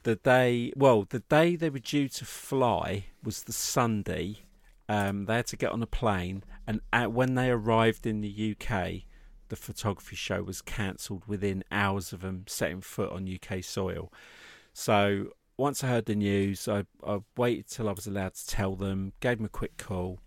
the 0.03 0.17
day 0.17 0.73
well 0.77 1.07
the 1.09 1.21
day 1.21 1.57
they 1.57 1.71
were 1.71 1.79
due 1.79 2.09
to 2.09 2.25
fly 2.25 3.07
was 3.23 3.45
the 3.45 3.53
Sunday. 3.53 4.39
Um, 4.89 5.27
they 5.27 5.37
had 5.37 5.47
to 5.47 5.57
get 5.57 5.71
on 5.71 5.83
a 5.83 5.87
plane 5.87 6.43
and 6.67 6.81
at, 6.93 7.13
when 7.13 7.35
they 7.35 7.51
arrived 7.51 8.07
in 8.07 8.21
the 8.21 8.57
UK 8.57 9.05
the 9.49 9.57
photography 9.57 10.17
show 10.17 10.43
was 10.43 10.61
cancelled 10.61 11.25
within 11.27 11.63
hours 11.71 12.13
of 12.13 12.23
them 12.23 12.45
setting 12.47 12.81
foot 12.81 13.13
on 13.13 13.29
UK 13.29 13.63
soil. 13.63 14.13
So 14.73 15.29
once 15.63 15.85
I 15.85 15.87
heard 15.87 16.07
the 16.07 16.17
news, 16.17 16.67
I, 16.67 16.85
I 17.07 17.21
waited 17.37 17.69
till 17.69 17.89
I 17.89 17.93
was 17.93 18.09
allowed 18.09 18.35
to 18.35 18.47
tell 18.49 18.75
them, 18.75 19.13
gave 19.21 19.37
them 19.37 19.47
a 19.47 19.49
quick 19.49 19.77
call. 19.77 20.19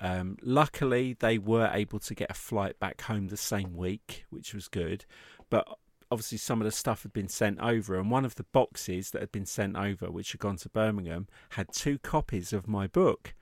Um, 0.00 0.38
luckily, 0.40 1.16
they 1.18 1.36
were 1.36 1.68
able 1.72 1.98
to 1.98 2.14
get 2.14 2.30
a 2.30 2.34
flight 2.34 2.78
back 2.78 3.00
home 3.00 3.26
the 3.26 3.36
same 3.36 3.74
week, 3.74 4.24
which 4.30 4.54
was 4.54 4.68
good. 4.68 5.04
But 5.50 5.66
obviously, 6.12 6.38
some 6.38 6.60
of 6.60 6.64
the 6.64 6.70
stuff 6.70 7.02
had 7.02 7.12
been 7.12 7.26
sent 7.26 7.58
over, 7.58 7.98
and 7.98 8.08
one 8.08 8.24
of 8.24 8.36
the 8.36 8.44
boxes 8.44 9.10
that 9.10 9.20
had 9.20 9.32
been 9.32 9.46
sent 9.46 9.76
over, 9.76 10.12
which 10.12 10.30
had 10.30 10.40
gone 10.40 10.58
to 10.58 10.68
Birmingham, 10.68 11.26
had 11.50 11.72
two 11.72 11.98
copies 11.98 12.52
of 12.52 12.68
my 12.68 12.86
book, 12.86 13.34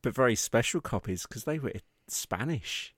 but 0.00 0.14
very 0.14 0.34
special 0.34 0.80
copies 0.80 1.26
because 1.26 1.44
they 1.44 1.58
were 1.58 1.68
in 1.68 1.82
Spanish. 2.08 2.94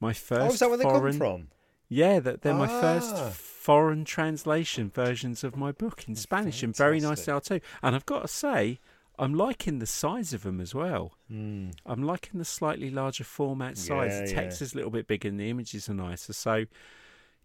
My 0.00 0.12
first 0.12 0.42
oh, 0.42 0.52
is 0.52 0.58
that 0.58 0.68
where 0.68 0.76
they 0.76 0.84
foreign, 0.84 1.12
come 1.12 1.18
from? 1.18 1.48
yeah, 1.88 2.20
that 2.20 2.42
they're 2.42 2.52
my 2.52 2.68
first 2.68 3.14
Ah. 3.16 3.30
Foreign 3.68 4.02
translation 4.02 4.88
versions 4.88 5.44
of 5.44 5.54
my 5.54 5.70
book 5.70 6.08
in 6.08 6.16
Spanish, 6.16 6.62
and 6.62 6.74
very 6.74 7.00
nice 7.00 7.26
they 7.26 7.32
are 7.32 7.38
too. 7.38 7.60
And 7.82 7.94
I've 7.94 8.06
got 8.06 8.22
to 8.22 8.28
say, 8.28 8.78
I'm 9.18 9.34
liking 9.34 9.78
the 9.78 9.84
size 9.84 10.32
of 10.32 10.42
them 10.42 10.58
as 10.58 10.74
well. 10.74 11.12
Hmm. 11.30 11.72
I'm 11.84 12.02
liking 12.02 12.38
the 12.38 12.46
slightly 12.46 12.88
larger 12.88 13.24
format 13.24 13.76
size. 13.76 14.12
Yeah, 14.12 14.20
the 14.22 14.30
yeah. 14.30 14.40
text 14.40 14.62
is 14.62 14.72
a 14.72 14.76
little 14.76 14.90
bit 14.90 15.06
bigger, 15.06 15.28
and 15.28 15.38
the 15.38 15.50
images 15.50 15.86
are 15.90 15.94
nicer. 15.94 16.32
So, 16.32 16.64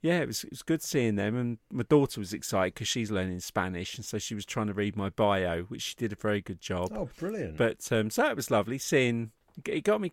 yeah, 0.01 0.21
it 0.21 0.27
was 0.27 0.45
it 0.45 0.51
was 0.51 0.61
good 0.61 0.81
seeing 0.81 1.15
them. 1.15 1.35
And 1.35 1.57
my 1.69 1.83
daughter 1.83 2.21
was 2.21 2.31
excited 2.31 2.75
because 2.75 2.87
she's 2.87 3.11
learning 3.11 3.41
Spanish, 3.41 3.97
and 3.97 4.05
so 4.05 4.17
she 4.17 4.33
was 4.33 4.45
trying 4.45 4.67
to 4.67 4.73
read 4.73 4.95
my 4.95 5.09
bio, 5.09 5.63
which 5.63 5.81
she 5.81 5.95
did 5.95 6.13
a 6.13 6.15
very 6.15 6.39
good 6.39 6.61
job. 6.61 6.93
Oh, 6.95 7.09
brilliant! 7.19 7.57
But 7.57 7.91
um, 7.91 8.09
so 8.09 8.29
it 8.29 8.37
was 8.37 8.49
lovely 8.49 8.77
seeing. 8.77 9.31
It 9.65 9.83
got 9.83 10.01
me. 10.01 10.11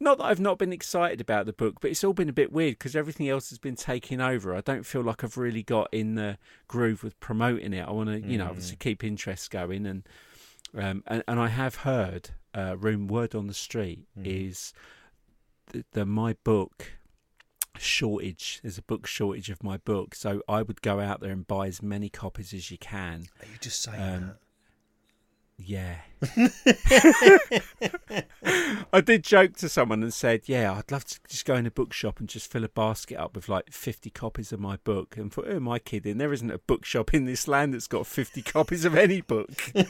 Not 0.00 0.18
that 0.18 0.24
I've 0.24 0.40
not 0.40 0.58
been 0.58 0.72
excited 0.72 1.20
about 1.20 1.46
the 1.46 1.52
book, 1.52 1.80
but 1.80 1.90
it's 1.90 2.04
all 2.04 2.12
been 2.12 2.28
a 2.28 2.32
bit 2.32 2.52
weird 2.52 2.78
because 2.78 2.94
everything 2.94 3.28
else 3.28 3.50
has 3.50 3.58
been 3.58 3.74
taking 3.74 4.20
over. 4.20 4.54
I 4.54 4.60
don't 4.60 4.86
feel 4.86 5.02
like 5.02 5.24
I've 5.24 5.36
really 5.36 5.64
got 5.64 5.88
in 5.92 6.14
the 6.14 6.38
groove 6.68 7.02
with 7.02 7.18
promoting 7.18 7.72
it. 7.72 7.86
I 7.86 7.90
want 7.90 8.08
to, 8.10 8.20
you 8.20 8.38
know, 8.38 8.46
obviously 8.46 8.76
keep 8.76 9.02
interest 9.02 9.50
going, 9.50 9.86
and 9.86 10.08
um, 10.76 11.02
and, 11.06 11.24
and 11.26 11.40
I 11.40 11.48
have 11.48 11.76
heard 11.76 12.30
uh, 12.54 12.76
room 12.76 13.08
word 13.08 13.34
on 13.34 13.46
the 13.46 13.54
street 13.54 14.06
is 14.24 14.72
the, 15.72 15.84
the 15.92 16.06
my 16.06 16.36
book 16.44 16.92
shortage. 17.76 18.60
There's 18.62 18.78
a 18.78 18.82
book 18.82 19.06
shortage 19.06 19.50
of 19.50 19.62
my 19.62 19.78
book, 19.78 20.14
so 20.14 20.42
I 20.48 20.62
would 20.62 20.82
go 20.82 21.00
out 21.00 21.20
there 21.20 21.32
and 21.32 21.46
buy 21.46 21.66
as 21.66 21.82
many 21.82 22.08
copies 22.08 22.52
as 22.52 22.70
you 22.70 22.78
can. 22.78 23.26
Are 23.40 23.46
you 23.46 23.58
just 23.60 23.82
saying 23.82 24.00
um, 24.00 24.20
that? 24.28 24.36
Yeah. 25.60 25.96
I 28.92 29.00
did 29.00 29.24
joke 29.24 29.56
to 29.56 29.68
someone 29.68 30.02
and 30.02 30.14
said, 30.14 30.42
"Yeah, 30.46 30.72
I'd 30.72 30.90
love 30.90 31.04
to 31.06 31.18
just 31.28 31.44
go 31.44 31.56
in 31.56 31.66
a 31.66 31.70
bookshop 31.70 32.20
and 32.20 32.28
just 32.28 32.50
fill 32.50 32.64
a 32.64 32.68
basket 32.68 33.18
up 33.18 33.34
with 33.34 33.48
like 33.48 33.72
fifty 33.72 34.10
copies 34.10 34.52
of 34.52 34.60
my 34.60 34.76
book." 34.76 35.16
And 35.16 35.32
thought, 35.32 35.48
"Who 35.48 35.56
am 35.56 35.68
I 35.68 35.78
kidding? 35.80 36.18
There 36.18 36.32
isn't 36.32 36.50
a 36.50 36.58
bookshop 36.58 37.12
in 37.12 37.24
this 37.24 37.48
land 37.48 37.74
that's 37.74 37.88
got 37.88 38.06
fifty 38.06 38.42
copies 38.42 38.84
of 38.84 38.96
any 38.96 39.20
book." 39.20 39.50
um, 39.74 39.84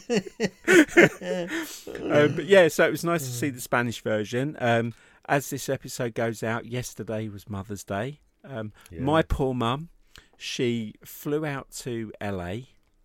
but 2.34 2.46
yeah, 2.46 2.68
so 2.68 2.86
it 2.86 2.90
was 2.90 3.04
nice 3.04 3.24
to 3.24 3.30
see 3.32 3.50
the 3.50 3.60
Spanish 3.60 4.02
version. 4.02 4.56
Um, 4.60 4.94
as 5.28 5.50
this 5.50 5.68
episode 5.68 6.14
goes 6.14 6.42
out, 6.42 6.66
yesterday 6.66 7.28
was 7.28 7.48
Mother's 7.48 7.84
Day. 7.84 8.20
Um, 8.44 8.72
Yeah. 8.90 9.00
My 9.00 9.22
poor 9.22 9.54
mum, 9.54 9.90
she 10.38 10.94
flew 11.04 11.44
out 11.44 11.70
to 11.80 12.12
LA. 12.22 12.54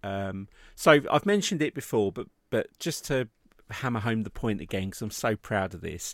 Um, 0.03 0.47
so 0.75 1.01
I've 1.11 1.25
mentioned 1.25 1.61
it 1.61 1.73
before, 1.73 2.11
but 2.11 2.27
but 2.53 2.67
just 2.77 3.03
to 3.05 3.27
hammer 3.71 3.99
home 3.99 4.21
the 4.21 4.29
point 4.29 4.61
again, 4.61 4.85
because 4.85 5.01
I'm 5.01 5.09
so 5.09 5.35
proud 5.35 5.73
of 5.73 5.81
this. 5.81 6.13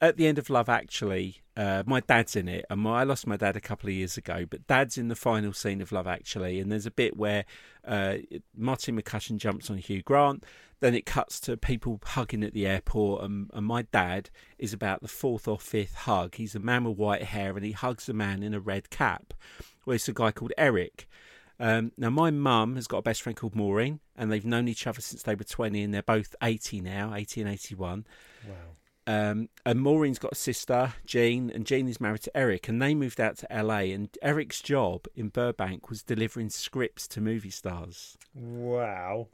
At 0.00 0.16
the 0.16 0.28
end 0.28 0.38
of 0.38 0.48
Love 0.48 0.68
Actually, 0.68 1.42
uh, 1.56 1.82
my 1.84 1.98
dad's 1.98 2.36
in 2.36 2.46
it, 2.46 2.64
and 2.70 2.80
my, 2.80 3.00
I 3.00 3.02
lost 3.02 3.26
my 3.26 3.36
dad 3.36 3.56
a 3.56 3.60
couple 3.60 3.88
of 3.88 3.94
years 3.96 4.16
ago. 4.16 4.46
But 4.48 4.68
dad's 4.68 4.96
in 4.96 5.08
the 5.08 5.16
final 5.16 5.52
scene 5.52 5.80
of 5.80 5.90
Love 5.90 6.06
Actually, 6.06 6.60
and 6.60 6.70
there's 6.70 6.86
a 6.86 6.92
bit 6.92 7.16
where 7.16 7.44
uh, 7.84 8.18
Martine 8.56 9.02
McCutcheon 9.02 9.38
jumps 9.38 9.68
on 9.68 9.78
Hugh 9.78 10.00
Grant. 10.00 10.44
Then 10.78 10.94
it 10.94 11.06
cuts 11.06 11.40
to 11.40 11.56
people 11.56 12.00
hugging 12.04 12.44
at 12.44 12.54
the 12.54 12.68
airport, 12.68 13.24
and, 13.24 13.50
and 13.52 13.66
my 13.66 13.82
dad 13.82 14.30
is 14.60 14.72
about 14.72 15.02
the 15.02 15.08
fourth 15.08 15.48
or 15.48 15.58
fifth 15.58 15.94
hug. 15.94 16.36
He's 16.36 16.54
a 16.54 16.60
man 16.60 16.84
with 16.84 16.98
white 16.98 17.24
hair, 17.24 17.56
and 17.56 17.64
he 17.64 17.72
hugs 17.72 18.08
a 18.08 18.12
man 18.12 18.44
in 18.44 18.54
a 18.54 18.60
red 18.60 18.90
cap. 18.90 19.34
Well, 19.84 19.96
it's 19.96 20.08
a 20.08 20.12
guy 20.12 20.30
called 20.30 20.52
Eric. 20.56 21.08
Um, 21.60 21.92
now, 21.98 22.10
my 22.10 22.30
mum 22.30 22.74
has 22.76 22.86
got 22.86 22.98
a 22.98 23.02
best 23.02 23.20
friend 23.22 23.36
called 23.36 23.54
Maureen, 23.54 24.00
and 24.16 24.32
they've 24.32 24.44
known 24.44 24.66
each 24.66 24.86
other 24.86 25.00
since 25.00 25.22
they 25.22 25.34
were 25.34 25.44
20, 25.44 25.82
and 25.82 25.92
they're 25.94 26.02
both 26.02 26.34
80 26.42 26.80
now, 26.80 27.14
80 27.14 27.42
and 27.42 27.50
81. 27.50 28.06
Wow. 28.48 28.54
Um, 29.06 29.48
and 29.66 29.80
Maureen's 29.80 30.18
got 30.18 30.32
a 30.32 30.36
sister, 30.36 30.94
Jean, 31.04 31.50
and 31.50 31.66
Jean 31.66 31.88
is 31.88 32.00
married 32.00 32.22
to 32.22 32.36
Eric, 32.36 32.68
and 32.68 32.80
they 32.80 32.94
moved 32.94 33.20
out 33.20 33.36
to 33.38 33.46
LA. 33.50 33.92
And 33.92 34.08
Eric's 34.22 34.60
job 34.62 35.06
in 35.14 35.28
Burbank 35.28 35.90
was 35.90 36.02
delivering 36.02 36.48
scripts 36.50 37.06
to 37.08 37.20
movie 37.20 37.50
stars. 37.50 38.16
Wow. 38.34 39.28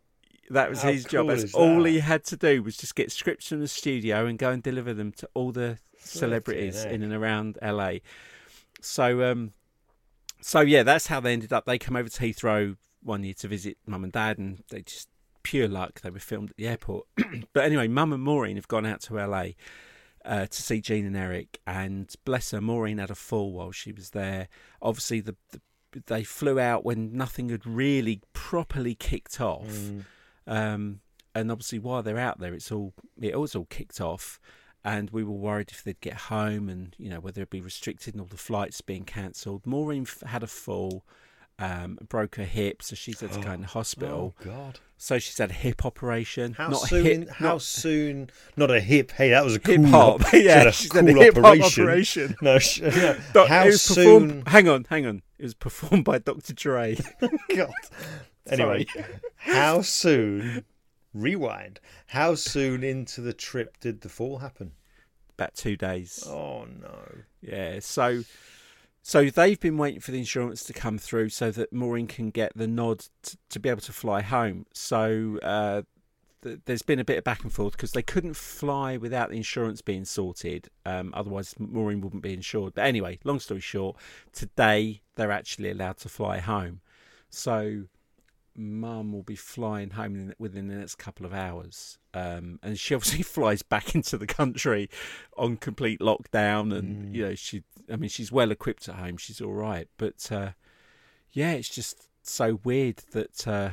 That 0.51 0.71
was 0.71 0.83
How 0.83 0.93
his 0.93 1.05
job. 1.05 1.27
cool 1.27 1.29
That's 1.29 1.43
is 1.45 1.55
all 1.55 1.83
that? 1.83 1.91
he 1.91 1.99
had 2.01 2.25
to 2.27 2.37
do 2.37 2.63
was 2.63 2.77
just 2.77 2.95
get 2.95 3.11
scripts 3.13 3.49
from 3.49 3.61
the 3.61 3.69
studio 3.69 4.27
and 4.27 4.39
go 4.39 4.51
and 4.51 4.63
deliver 4.63 4.95
them 4.95 5.13
to 5.13 5.29
all 5.35 5.53
the 5.53 5.79
celebrities 5.99 6.85
in 6.85 7.03
and 7.03 7.13
around 7.13 7.59
LA. 7.63 7.95
So, 8.81 9.31
um, 9.31 9.53
so 10.47 10.61
yeah, 10.61 10.85
that's 10.85 11.09
how 11.09 11.19
they 11.19 11.33
ended 11.33 11.53
up. 11.53 11.65
They 11.65 11.77
come 11.77 11.97
over 11.97 12.09
to 12.09 12.23
Heathrow 12.23 12.77
one 13.03 13.25
year 13.25 13.35
to 13.39 13.49
visit 13.49 13.79
mum 13.85 14.05
and 14.05 14.13
dad, 14.13 14.39
and 14.39 14.63
they 14.71 14.83
just 14.83 15.09
pure 15.43 15.67
luck. 15.67 16.03
They 16.03 16.11
were 16.11 16.21
filmed 16.21 16.51
at 16.51 16.57
the 16.57 16.69
airport. 16.69 17.09
but 17.53 17.65
anyway, 17.65 17.89
mum 17.89 18.13
and 18.13 18.23
Maureen 18.23 18.55
have 18.55 18.69
gone 18.69 18.87
out 18.87 19.01
to 19.01 19.15
LA 19.15 19.47
uh, 20.25 20.47
to 20.47 20.63
see 20.63 20.81
Jean 20.81 21.05
and 21.05 21.17
Eric, 21.17 21.59
and 21.67 22.15
bless 22.25 22.53
her, 22.53 22.61
Maureen 22.61 22.99
had 22.99 23.11
a 23.11 23.17
fall 23.17 23.55
while 23.55 23.73
she 23.73 23.91
was 23.91 24.11
there. 24.11 24.47
Obviously, 24.81 25.19
the, 25.19 25.35
the 25.51 25.61
they 26.07 26.23
flew 26.23 26.61
out 26.61 26.85
when 26.85 27.17
nothing 27.17 27.49
had 27.49 27.67
really 27.67 28.21
properly 28.33 28.95
kicked 28.95 29.41
off. 29.41 29.67
Mm. 29.67 30.05
Um, 30.47 31.01
and 31.35 31.51
obviously, 31.51 31.81
while 31.81 32.05
they're 32.05 32.21
out 32.21 32.39
there, 32.39 32.55
it's 32.55 32.71
all 32.71 32.95
it 33.21 33.37
was 33.37 33.57
all 33.57 33.67
kicked 33.67 34.01
off, 34.01 34.39
and 34.87 35.11
we 35.11 35.25
were 35.25 35.33
worried 35.33 35.71
if 35.73 35.83
they'd 35.83 36.01
get 36.01 36.15
home 36.15 36.69
and 36.69 36.95
you 36.97 37.11
know 37.11 37.19
whether 37.21 37.41
it'd 37.41 37.51
be 37.51 37.61
restricted 37.61 38.15
and 38.15 38.21
all 38.21 38.29
the 38.29 38.37
flights 38.37 38.81
being 38.81 39.05
cancelled. 39.05 39.67
Maureen 39.67 40.03
f- 40.05 40.23
had 40.25 40.43
a 40.45 40.47
fall, 40.47 41.05
um, 41.59 41.99
broke 42.09 42.37
her 42.37 42.45
hip, 42.45 42.83
so 42.83 42.95
she's 42.95 43.19
had 43.21 43.33
to 43.33 43.41
go 43.41 43.51
in 43.51 43.63
the 43.63 43.67
hospital. 43.67 44.35
Oh 44.39 44.45
God! 44.45 44.79
So 44.97 45.19
she's 45.19 45.37
had 45.39 45.51
a 45.51 45.55
hip 45.55 45.85
operation. 45.85 46.53
How 46.55 46.69
not 46.69 46.85
a 46.85 46.87
soon? 46.87 47.05
hip, 47.05 47.29
how 47.31 47.49
not 47.55 47.63
soon? 47.63 48.31
Not 48.57 48.71
a 48.71 48.81
hip. 48.81 49.11
Hey, 49.11 49.31
that 49.31 49.45
was 49.45 49.57
a 49.57 49.59
hip 49.59 49.65
cool 49.83 49.87
hop. 49.89 50.21
op- 50.21 50.27
she 50.31 50.45
yeah, 50.45 50.59
had 50.59 50.67
a 50.69 50.73
she's 50.73 50.89
cool 50.91 51.05
had 51.05 51.17
a 51.17 51.21
hip 51.21 51.37
operation. 51.37 51.83
operation. 51.85 52.37
No, 52.41 52.59
sh- 52.61 52.81
no. 52.83 53.17
Doc- 53.33 53.49
how 53.49 53.65
it 53.67 53.73
soon? 53.79 54.05
performed. 54.29 54.49
Hang 54.49 54.69
on, 54.69 54.87
hang 54.89 55.05
on. 55.07 55.23
It 55.39 55.43
was 55.43 55.55
performed 55.55 56.05
by 56.05 56.19
Dr. 56.19 56.55
Dre. 56.55 56.97
God. 57.57 57.71
Anyway, 58.49 58.87
how 59.39 59.83
soon? 59.83 60.65
Rewind. 61.21 61.81
How 62.09 62.35
soon 62.35 62.85
into 62.85 63.21
the 63.21 63.33
trip 63.33 63.79
did 63.81 64.01
the 64.03 64.09
fall 64.09 64.39
happen? 64.39 64.73
About 65.39 65.55
two 65.55 65.77
days. 65.77 66.25
Oh 66.27 66.65
no! 66.65 67.09
Yeah, 67.41 67.81
so 67.81 68.23
so 69.03 69.31
they've 69.31 69.61
been 69.61 69.79
waiting 69.79 70.01
for 70.01 70.11
the 70.11 70.19
insurance 70.19 70.65
to 70.65 70.73
come 70.73 70.99
through 70.99 71.29
so 71.29 71.53
that 71.53 71.73
Maureen 71.73 72.09
can 72.09 72.31
get 72.31 72.51
the 72.57 72.67
nod 72.67 73.05
t- 73.23 73.39
to 73.51 73.61
be 73.61 73.69
able 73.69 73.83
to 73.83 73.93
fly 73.93 74.21
home. 74.21 74.67
So 74.73 75.39
uh, 75.45 75.83
th- 76.43 76.59
there's 76.65 76.83
been 76.83 76.99
a 76.99 77.05
bit 77.05 77.19
of 77.19 77.23
back 77.23 77.45
and 77.45 77.53
forth 77.53 77.75
because 77.77 77.93
they 77.93 78.03
couldn't 78.03 78.35
fly 78.35 78.97
without 78.97 79.31
the 79.31 79.37
insurance 79.37 79.81
being 79.81 80.05
sorted. 80.05 80.71
Um, 80.85 81.13
otherwise, 81.15 81.55
Maureen 81.57 82.01
wouldn't 82.01 82.25
be 82.25 82.35
insured. 82.35 82.75
But 82.75 82.85
anyway, 82.87 83.21
long 83.23 83.39
story 83.39 83.61
short, 83.61 83.95
today 84.33 85.03
they're 85.15 85.31
actually 85.31 85.71
allowed 85.71 85.99
to 85.99 86.09
fly 86.09 86.41
home. 86.41 86.81
So 87.31 87.85
Mum 88.57 89.13
will 89.13 89.23
be 89.23 89.37
flying 89.37 89.91
home 89.91 90.33
within 90.39 90.69
the 90.69 90.75
next 90.75 90.97
couple 90.97 91.27
of 91.27 91.33
hours, 91.35 91.99
um, 92.15 92.59
and 92.63 92.79
she 92.79 92.95
obviously 92.97 93.23
flies 93.23 93.63
back 93.63 93.95
into 93.95 94.17
the 94.19 94.27
country 94.27 94.89
on 95.37 95.57
complete 95.57 96.01
lockdown. 96.01 96.77
And 96.77 97.15
you 97.15 97.27
know, 97.29 97.35
she, 97.35 97.63
I 97.93 97.97
mean, 97.97 98.09
she's 98.11 98.33
well 98.33 98.51
equipped 98.51 98.89
at 98.89 98.97
home. 98.97 99.17
She's 99.17 99.41
all 99.41 99.53
right, 99.55 99.89
but 99.99 100.31
uh, 100.33 100.51
yeah, 101.33 101.53
it's 101.53 101.69
just 101.69 102.09
so 102.23 102.61
weird 102.65 102.97
that 103.13 103.47
uh, 103.47 103.71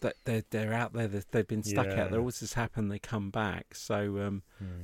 that 0.00 0.14
they're 0.24 0.44
they're 0.50 0.72
out 0.72 0.92
there. 0.92 1.08
They've 1.08 1.46
been 1.46 1.62
stuck 1.62 1.86
Yeah. 1.86 2.04
out 2.04 2.10
there. 2.10 2.20
Always 2.20 2.40
has 2.40 2.54
happened. 2.54 2.90
They 2.90 2.98
come 2.98 3.30
back. 3.30 3.74
So 3.74 4.18
um, 4.20 4.42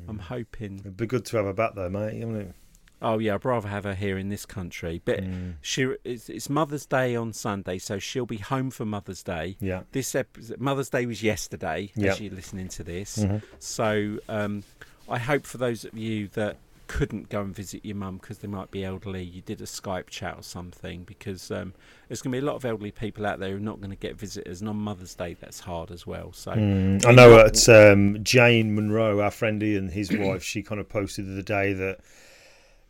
I'm 0.08 0.18
hoping. 0.18 0.80
It'd 0.80 0.96
be 0.96 1.06
good 1.06 1.24
to 1.26 1.36
have 1.38 1.46
her 1.46 1.52
back 1.52 1.74
though, 1.74 1.88
mate. 1.88 2.24
wouldn't 2.24 2.48
it? 2.50 2.54
Oh 3.02 3.18
yeah, 3.18 3.34
I'd 3.34 3.44
rather 3.44 3.68
have 3.68 3.84
her 3.84 3.94
here 3.94 4.16
in 4.16 4.28
this 4.28 4.46
country. 4.46 5.02
But 5.04 5.20
Mm. 5.24 5.54
she, 5.60 5.92
it's, 6.04 6.28
it's 6.28 6.48
Mother's 6.48 6.86
Day 6.86 7.16
on 7.16 7.32
Sunday, 7.32 7.78
so 7.78 7.98
she'll 7.98 8.26
be 8.26 8.36
home 8.38 8.70
for 8.70 8.84
Mother's 8.84 9.22
Day. 9.22 9.56
Yeah. 9.60 9.82
This 9.92 10.14
episode, 10.14 10.60
Mother's 10.60 10.88
Day 10.90 11.04
was 11.06 11.22
yesterday, 11.22 11.90
Yeah. 11.96 12.12
as 12.12 12.20
you're 12.20 12.32
listening 12.32 12.68
to 12.68 12.84
this. 12.84 13.18
Mhm. 13.18 13.42
So 13.58 14.18
um, 14.28 14.62
I 15.08 15.18
hope 15.18 15.44
for 15.46 15.58
those 15.58 15.84
of 15.84 15.96
you 15.98 16.28
that 16.28 16.56
couldn't 16.88 17.30
go 17.30 17.40
and 17.40 17.54
visit 17.54 17.82
your 17.86 17.96
mum 17.96 18.18
because 18.18 18.38
they 18.38 18.48
might 18.48 18.70
be 18.70 18.84
elderly, 18.84 19.22
you 19.22 19.40
did 19.40 19.60
a 19.62 19.64
Skype 19.64 20.08
chat 20.10 20.36
or 20.36 20.42
something 20.42 21.04
because 21.04 21.50
um, 21.50 21.72
there's 22.06 22.20
going 22.20 22.32
to 22.32 22.40
be 22.40 22.44
a 22.44 22.46
lot 22.46 22.56
of 22.56 22.64
elderly 22.66 22.90
people 22.90 23.24
out 23.24 23.38
there 23.40 23.50
who 23.50 23.56
are 23.56 23.60
not 23.60 23.78
going 23.80 23.90
to 23.90 23.96
get 23.96 24.16
visitors. 24.18 24.60
And 24.60 24.68
on 24.68 24.76
Mother's 24.76 25.14
Day, 25.14 25.34
that's 25.40 25.58
hard 25.60 25.90
as 25.90 26.06
well. 26.06 26.32
So 26.34 26.52
Mm, 26.52 27.04
I 27.06 27.12
know 27.12 27.38
at 27.38 27.66
um, 27.68 28.22
Jane 28.22 28.74
Monroe, 28.74 29.20
our 29.20 29.30
friend 29.30 29.62
Ian, 29.62 29.88
his 29.88 30.10
wife, 30.16 30.42
she 30.42 30.62
kind 30.62 30.80
of 30.80 30.88
posted 30.88 31.26
the 31.34 31.42
day 31.42 31.72
that 31.72 32.00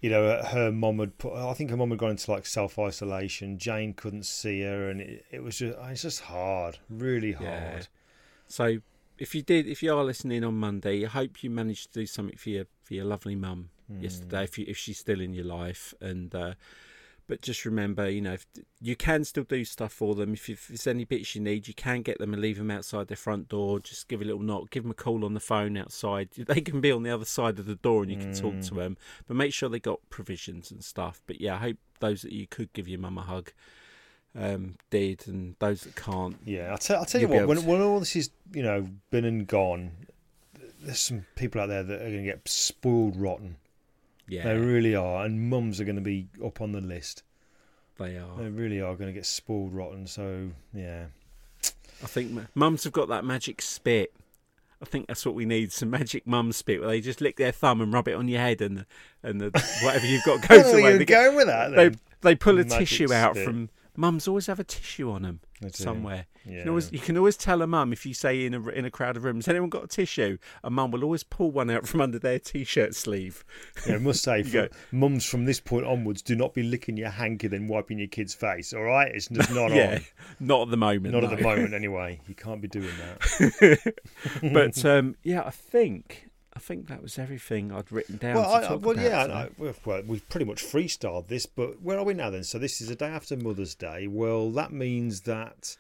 you 0.03 0.11
know 0.11 0.27
uh, 0.27 0.45
her 0.47 0.71
mom 0.71 0.99
had 0.99 1.17
put. 1.17 1.33
I 1.33 1.55
think 1.55 1.71
her 1.71 1.77
mom 1.77 1.91
had 1.91 1.99
gone 1.99 2.11
into 2.11 2.31
like 2.31 2.45
self 2.45 2.79
isolation. 2.79 3.57
Jane 3.57 3.95
couldn't 3.95 4.27
see 4.27 4.61
her, 4.63 4.91
and 4.91 5.01
it, 5.01 5.25
it 5.31 5.43
was 5.43 5.59
just 5.59 5.79
uh, 5.79 5.85
it's 5.85 6.03
just 6.03 6.21
hard, 6.21 6.79
really 6.91 7.33
hard. 7.33 7.47
Yeah. 7.49 7.83
So 8.49 8.79
if 9.19 9.35
you 9.35 9.43
did, 9.43 9.69
if 9.69 9.83
you 9.83 9.95
are 9.95 10.05
listening 10.05 10.43
on 10.43 10.55
Monday, 10.59 11.05
I 11.05 11.09
hope 11.09 11.45
you 11.45 11.51
managed 11.51 11.93
to 11.93 12.01
do 12.01 12.07
something 12.07 12.37
for 12.37 12.51
your 12.51 12.65
for 12.83 12.95
your 12.95 13.05
lovely 13.05 13.37
mum 13.37 13.71
hmm. 13.87 14.03
yesterday, 14.03 14.45
if 14.45 14.59
you, 14.59 14.65
if 14.69 14.77
she's 14.77 14.99
still 14.99 15.21
in 15.21 15.33
your 15.33 15.45
life. 15.45 15.95
And 16.01 16.35
uh, 16.35 16.55
but 17.27 17.41
just 17.41 17.65
remember, 17.65 18.11
you 18.11 18.21
know, 18.21 18.35
if, 18.35 18.47
you 18.81 18.97
can 18.97 19.25
still 19.25 19.45
do 19.45 19.65
stuff 19.65 19.93
for 19.93 20.15
them. 20.15 20.35
If, 20.35 20.49
if 20.49 20.69
there's 20.69 20.87
any 20.87 21.05
bits 21.05 21.35
you 21.35 21.41
need, 21.41 21.69
you 21.69 21.75
can 21.75 22.03
get 22.03 22.19
them 22.19 22.33
and 22.33 22.43
leave 22.43 22.59
them 22.59 22.71
outside 22.71 23.09
their 23.09 23.17
front 23.17 23.49
door. 23.49 23.81
Just 23.81 24.09
give 24.09 24.21
a 24.21 24.25
little 24.25 24.43
knock, 24.43 24.71
give 24.71 24.83
them 24.83 24.91
a 24.91 24.95
call 24.95 25.25
on 25.25 25.35
the 25.35 25.41
phone 25.41 25.77
outside. 25.77 26.31
They 26.53 26.61
can 26.61 26.81
be 26.81 26.93
on 26.93 27.03
the 27.03 27.11
other 27.11 27.25
side 27.25 27.59
of 27.59 27.67
the 27.67 27.77
door 27.77 28.03
and 28.03 28.11
you 28.11 28.19
can 28.19 28.35
talk 28.35 28.61
to 28.61 28.75
them. 28.75 28.97
But 29.27 29.37
make 29.37 29.55
sure 29.55 29.69
they 29.69 29.81
got 29.81 30.01
provisions 30.11 30.71
and 30.71 30.85
stuff. 30.85 31.23
But 31.27 31.41
yeah, 31.41 31.55
I 31.55 31.59
hope 31.59 31.77
those 32.01 32.23
that 32.23 32.33
you 32.33 32.47
could 32.47 32.73
give 32.73 32.89
your 32.89 32.99
mum 32.99 33.17
a 33.17 33.23
hug 33.23 33.53
um, 34.35 34.77
did, 34.91 35.27
and 35.29 35.57
those 35.59 35.83
that 35.83 35.95
can't, 35.95 36.37
Yeah, 36.45 36.71
I'll, 36.71 36.79
tell 36.79 36.99
I'll 36.99 37.05
tell 37.05 37.21
you 37.21 37.29
what. 37.29 37.47
When, 37.47 37.65
when 37.65 37.81
all 37.81 38.01
this 38.01 38.17
is 38.17 38.31
you 38.53 38.63
know 38.63 38.89
been 39.11 39.25
and 39.25 39.47
gone, 39.47 39.93
there's 40.81 41.01
some 41.01 41.27
people 41.37 41.61
out 41.61 41.69
there 41.69 41.83
that 41.83 42.03
are 42.03 42.11
going 42.11 42.25
to 42.25 42.31
get 42.31 42.49
spoiled 42.49 43.17
rotten. 43.17 43.57
Yeah, 44.29 44.45
They 44.45 44.57
really 44.59 44.95
are, 44.95 45.25
and 45.25 45.49
mums 45.51 45.81
are 45.81 45.85
going 45.85 45.97
to 45.97 46.03
be 46.03 46.29
up 46.45 46.61
on 46.61 46.73
the 46.73 46.81
list. 46.81 47.23
they 47.99 48.17
are. 48.19 48.37
They 48.39 48.49
really 48.49 48.81
are 48.81 48.95
going 48.95 49.09
to 49.09 49.13
get 49.13 49.27
spoiled 49.27 49.73
rotten. 49.75 50.07
So 50.07 50.51
yeah, 50.75 51.07
I 52.03 52.07
think 52.07 52.39
mums 52.55 52.85
have 52.85 52.93
got 52.93 53.09
that 53.09 53.25
magic 53.25 53.61
spit. 53.63 54.13
I 54.81 54.85
think 54.85 55.07
that's 55.07 55.25
what 55.25 55.37
we 55.37 55.45
need 55.45 55.71
some 55.71 55.91
magic 55.91 56.27
mum 56.27 56.51
spit 56.53 56.81
where 56.81 56.89
they 56.89 57.01
just 57.01 57.21
lick 57.21 57.37
their 57.37 57.53
thumb 57.53 57.81
and 57.81 57.93
rub 57.93 58.09
it 58.09 58.15
on 58.15 58.27
your 58.27 58.41
head 58.41 58.61
and 58.61 58.85
and 59.23 59.41
the, 59.41 59.51
whatever 59.85 60.07
you've 60.07 60.25
got 60.25 60.41
goes 60.49 60.63
don't 60.63 60.73
where 60.73 60.81
away. 60.81 60.91
you're 60.91 60.99
They, 60.99 61.05
get- 61.05 61.25
going 61.25 61.37
with 61.37 61.47
that. 61.47 61.71
they, 61.77 61.91
they 62.23 62.35
pull 62.35 62.55
a 62.59 62.65
Magic 62.65 62.79
tissue 62.79 63.13
out 63.13 63.35
spit. 63.37 63.45
from. 63.45 63.69
Mums 63.95 64.27
always 64.27 64.47
have 64.47 64.59
a 64.59 64.65
tissue 64.65 65.11
on 65.11 65.23
them 65.23 65.41
somewhere. 65.71 66.27
You, 66.47 66.53
Yeah. 66.55 66.59
can 66.61 66.69
always, 66.71 66.91
you 66.93 66.99
can 66.99 67.17
always 67.19 67.37
tell 67.37 67.61
a 67.63 67.67
mum 67.67 67.93
if 67.93 68.07
you 68.07 68.15
say 68.15 68.47
in 68.47 68.55
a 68.55 68.69
in 68.71 68.85
a 68.85 68.91
crowd 68.91 69.17
of 69.19 69.25
rooms, 69.25 69.47
anyone 69.49 69.69
got 69.69 69.85
a 69.85 69.87
tissue? 69.87 70.39
A 70.65 70.71
mum 70.71 70.91
will 70.93 71.05
always 71.05 71.23
pull 71.23 71.51
one 71.51 71.69
out 71.71 71.87
from 71.87 72.01
under 72.01 72.19
their 72.19 72.39
t-shirt 72.39 72.95
sleeve. 72.95 73.45
Yeah, 73.87 73.97
I 73.97 73.99
must 73.99 74.23
say, 74.23 74.43
for 74.43 74.69
mums 74.93 75.25
from 75.27 75.45
this 75.45 75.61
point 75.61 75.85
onwards, 75.87 76.23
do 76.23 76.35
not 76.35 76.55
be 76.55 76.63
licking 76.63 76.97
your 76.97 77.11
hanky 77.11 77.49
then 77.49 77.69
wiping 77.69 77.99
your 77.99 78.09
kid's 78.09 78.35
face. 78.35 78.73
All 78.73 78.83
right, 78.83 79.13
it's 79.15 79.29
just 79.29 79.53
not 79.53 79.71
yeah, 79.75 79.97
on. 79.97 80.01
not 80.41 80.63
at 80.63 80.71
the 80.71 80.77
moment. 80.79 81.13
Not 81.15 81.23
no. 81.23 81.31
at 81.31 81.37
the 81.37 81.43
moment, 81.45 81.75
anyway. 81.75 82.21
You 82.27 82.35
can't 82.35 82.63
be 82.63 82.69
doing 82.69 82.89
that. 82.99 83.95
but 84.53 84.85
um, 84.85 85.17
yeah, 85.23 85.43
I 85.45 85.51
think 85.51 86.29
I 86.55 86.59
think 86.59 86.89
that 86.89 87.03
was 87.03 87.19
everything 87.19 87.73
I'd 87.73 87.91
written 87.91 88.19
down. 88.19 88.35
well, 88.37 88.61
to 88.61 88.67
I, 88.69 88.73
I- 88.73 88.77
well, 88.77 88.97
yeah, 88.97 89.21
I 89.21 89.23
today. 89.23 89.35
know. 89.35 89.49
Well, 89.59 89.75
well, 89.85 90.03
we've 90.07 90.29
pretty 90.29 90.45
much 90.47 90.63
freestyled 90.63 91.29
this, 91.29 91.47
but 91.47 91.81
where 91.81 91.99
are 91.99 92.05
we 92.05 92.15
now 92.15 92.31
then? 92.31 92.45
So 92.45 92.59
this 92.59 92.81
is 92.81 92.91
a 92.91 92.95
day 92.97 93.07
after 93.07 93.37
Mother's 93.37 93.75
Day. 93.75 94.07
Well, 94.07 94.51
that 94.53 94.73
means 94.73 95.23
that 95.23 95.77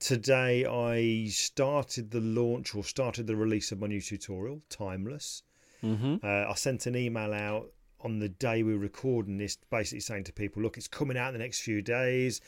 today 0.00 0.64
I 0.66 1.26
started 1.28 2.10
the 2.10 2.20
launch 2.20 2.74
or 2.74 2.84
started 2.84 3.26
the 3.26 3.36
release 3.36 3.70
of 3.72 3.80
my 3.80 3.86
new 3.86 4.00
tutorial, 4.00 4.62
Timeless. 4.70 5.42
Mm-hmm. 5.82 6.16
Uh, 6.22 6.50
I 6.50 6.54
sent 6.54 6.86
an 6.86 6.96
email 6.96 7.32
out 7.34 7.70
on 8.00 8.18
the 8.18 8.28
day 8.28 8.62
we 8.62 8.72
were 8.72 8.78
recording 8.78 9.36
this, 9.38 9.56
basically 9.70 10.00
saying 10.00 10.24
to 10.24 10.32
people, 10.32 10.62
look, 10.62 10.76
it's 10.76 10.88
coming 10.88 11.16
out 11.16 11.28
in 11.28 11.32
the 11.34 11.38
next 11.44 11.60
few 11.60 11.82
days. 11.82 12.40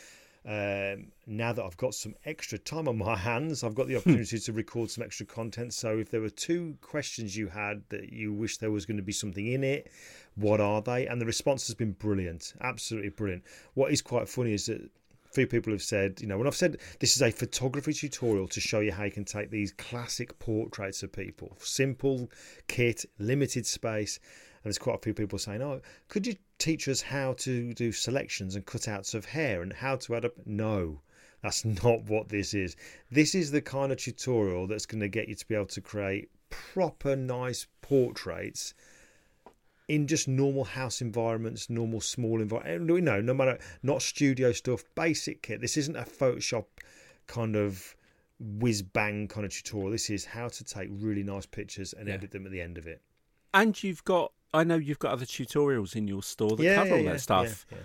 Um, 0.46 1.08
now 1.26 1.52
that 1.52 1.64
I've 1.64 1.76
got 1.76 1.92
some 1.92 2.14
extra 2.24 2.56
time 2.56 2.86
on 2.86 2.96
my 2.96 3.16
hands, 3.30 3.64
I've 3.64 3.74
got 3.74 3.88
the 3.88 3.96
opportunity 3.96 4.38
to 4.38 4.52
record 4.52 4.90
some 4.90 5.02
extra 5.02 5.26
content. 5.26 5.74
So 5.74 5.98
if 5.98 6.10
there 6.10 6.20
were 6.20 6.30
two 6.30 6.76
questions 6.80 7.36
you 7.36 7.48
had 7.48 7.82
that 7.88 8.12
you 8.12 8.32
wish 8.32 8.58
there 8.58 8.70
was 8.70 8.86
going 8.86 8.96
to 8.96 9.02
be 9.02 9.12
something 9.12 9.46
in 9.46 9.64
it, 9.64 9.90
what 10.36 10.60
are 10.60 10.80
they? 10.80 11.06
And 11.08 11.20
the 11.20 11.26
response 11.26 11.66
has 11.66 11.74
been 11.74 11.92
brilliant, 11.92 12.54
absolutely 12.60 13.10
brilliant. 13.10 13.42
What 13.74 13.90
is 13.90 14.00
quite 14.00 14.28
funny 14.28 14.52
is 14.52 14.66
that 14.66 14.80
a 14.80 15.32
few 15.32 15.48
people 15.48 15.72
have 15.72 15.82
said, 15.82 16.20
you 16.20 16.28
know, 16.28 16.38
when 16.38 16.46
I've 16.46 16.54
said 16.54 16.78
this 17.00 17.16
is 17.16 17.22
a 17.22 17.32
photography 17.32 17.92
tutorial 17.92 18.46
to 18.48 18.60
show 18.60 18.78
you 18.78 18.92
how 18.92 19.02
you 19.02 19.10
can 19.10 19.24
take 19.24 19.50
these 19.50 19.72
classic 19.72 20.38
portraits 20.38 21.02
of 21.02 21.10
people, 21.10 21.56
simple 21.58 22.30
kit, 22.68 23.04
limited 23.18 23.66
space, 23.66 24.20
there's 24.66 24.78
quite 24.78 24.96
a 24.96 25.02
few 25.02 25.14
people 25.14 25.38
saying, 25.38 25.62
"Oh, 25.62 25.80
could 26.08 26.26
you 26.26 26.34
teach 26.58 26.88
us 26.88 27.00
how 27.00 27.34
to 27.34 27.72
do 27.74 27.92
selections 27.92 28.56
and 28.56 28.66
cutouts 28.66 29.14
of 29.14 29.26
hair 29.26 29.62
and 29.62 29.72
how 29.72 29.96
to 29.96 30.16
add 30.16 30.24
up?" 30.24 30.34
No, 30.44 31.02
that's 31.40 31.64
not 31.64 32.02
what 32.04 32.28
this 32.28 32.52
is. 32.52 32.74
This 33.10 33.34
is 33.34 33.52
the 33.52 33.62
kind 33.62 33.92
of 33.92 33.98
tutorial 33.98 34.66
that's 34.66 34.86
going 34.86 35.00
to 35.00 35.08
get 35.08 35.28
you 35.28 35.36
to 35.36 35.46
be 35.46 35.54
able 35.54 35.66
to 35.66 35.80
create 35.80 36.30
proper 36.50 37.14
nice 37.14 37.66
portraits 37.80 38.74
in 39.88 40.08
just 40.08 40.26
normal 40.26 40.64
house 40.64 41.00
environments, 41.00 41.70
normal 41.70 42.00
small 42.00 42.40
environment. 42.40 42.88
You 42.90 43.00
know, 43.00 43.20
no 43.20 43.34
matter 43.34 43.58
not 43.84 44.02
studio 44.02 44.50
stuff, 44.50 44.82
basic 44.96 45.42
kit. 45.42 45.60
This 45.60 45.76
isn't 45.76 45.94
a 45.94 46.02
Photoshop 46.02 46.64
kind 47.28 47.54
of 47.54 47.94
whiz 48.40 48.82
bang 48.82 49.28
kind 49.28 49.46
of 49.46 49.52
tutorial. 49.52 49.92
This 49.92 50.10
is 50.10 50.24
how 50.24 50.48
to 50.48 50.64
take 50.64 50.88
really 50.90 51.22
nice 51.22 51.46
pictures 51.46 51.92
and 51.92 52.08
Yeah. 52.08 52.14
edit 52.14 52.32
them 52.32 52.46
at 52.46 52.52
the 52.52 52.60
end 52.60 52.78
of 52.78 52.88
it. 52.88 53.00
And 53.54 53.80
you've 53.82 54.04
got, 54.04 54.32
I 54.54 54.64
know 54.64 54.76
you've 54.76 54.98
got 54.98 55.12
other 55.12 55.26
tutorials 55.26 55.96
in 55.96 56.08
your 56.08 56.22
store 56.22 56.56
that 56.56 56.74
cover 56.74 56.96
all 56.96 57.04
that 57.04 57.20
stuff. 57.20 57.66
yeah, 57.70 57.78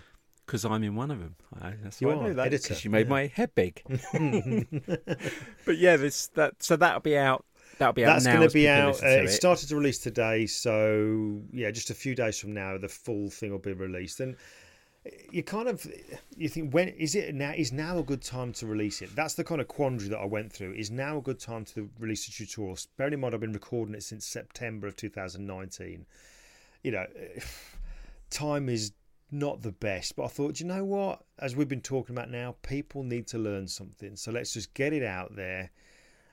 Because 0.45 0.64
I'm 0.66 0.84
in 0.84 0.95
one 0.95 1.12
of 1.12 1.20
them. 1.20 1.36
I, 1.62 1.74
that's 1.84 2.01
You 2.01 2.07
why 2.07 2.14
I 2.14 2.28
know 2.28 2.34
that 2.34 2.51
because 2.51 2.84
you 2.86 2.91
made 2.91 3.07
yeah. 3.07 3.09
my 3.09 3.28
head 3.28 3.53
big. 3.55 3.84
But 5.66 5.78
yeah, 5.78 5.97
this 5.97 6.28
that 6.30 6.62
so 6.64 6.76
that'll 6.76 7.01
be 7.01 7.18
out. 7.18 7.45
That'll 7.78 7.93
be 7.93 8.05
out 8.05 8.22
That's 8.22 8.28
going 8.28 8.47
to 8.47 8.53
be 8.53 8.70
out. 8.70 9.01
Uh, 9.03 9.07
it 9.07 9.26
it. 9.26 9.30
started 9.30 9.68
to 9.70 9.76
release 9.76 9.97
today, 9.99 10.45
so 10.45 11.41
yeah, 11.51 11.72
just 11.72 11.89
a 11.89 11.95
few 11.95 12.14
days 12.14 12.38
from 12.39 12.53
now, 12.53 12.78
the 12.78 12.88
full 12.88 13.30
thing 13.30 13.51
will 13.51 13.59
be 13.59 13.74
released. 13.74 14.20
And 14.20 14.36
you 15.32 15.41
kind 15.41 15.68
of 15.68 15.86
you 16.38 16.47
think 16.47 16.74
when 16.74 16.89
is 16.89 17.16
it 17.16 17.34
now 17.34 17.51
is 17.51 17.72
now 17.72 17.97
a 17.97 18.03
good 18.03 18.22
time 18.22 18.53
to 18.53 18.68
release 18.68 19.01
it 19.01 19.16
that's 19.16 19.34
the 19.34 19.43
kind 19.43 19.59
of 19.59 19.68
quandary 19.68 20.09
that 20.09 20.20
i 20.20 20.26
went 20.26 20.53
through 20.53 20.74
is 20.74 20.91
now 20.91 21.18
a 21.18 21.22
good 21.22 21.39
time 21.39 21.66
to 21.66 21.89
release 21.97 22.28
a 22.28 22.32
tutorial 22.32 22.78
bearing 22.97 23.14
in 23.14 23.20
mind 23.20 23.34
i've 23.34 23.41
been 23.41 23.51
recording 23.51 23.95
it 23.95 24.03
since 24.03 24.26
september 24.28 24.86
of 24.86 24.95
2019 24.95 26.05
you 26.84 26.91
know 26.91 27.05
time 28.29 28.69
is 28.69 28.91
not 29.34 29.61
the 29.61 29.71
best 29.71 30.15
but 30.15 30.25
i 30.25 30.27
thought 30.27 30.59
you 30.59 30.65
know 30.65 30.84
what? 30.84 31.21
As 31.39 31.55
we've 31.55 31.67
been 31.67 31.82
talking 31.82 32.15
about 32.15 32.29
now 32.29 32.55
people 32.61 33.03
need 33.03 33.27
to 33.27 33.38
learn 33.38 33.67
something. 33.67 34.15
So 34.15 34.32
let's 34.32 34.53
just 34.53 34.73
get 34.73 34.93
it 34.93 35.03
out 35.03 35.36
there 35.36 35.71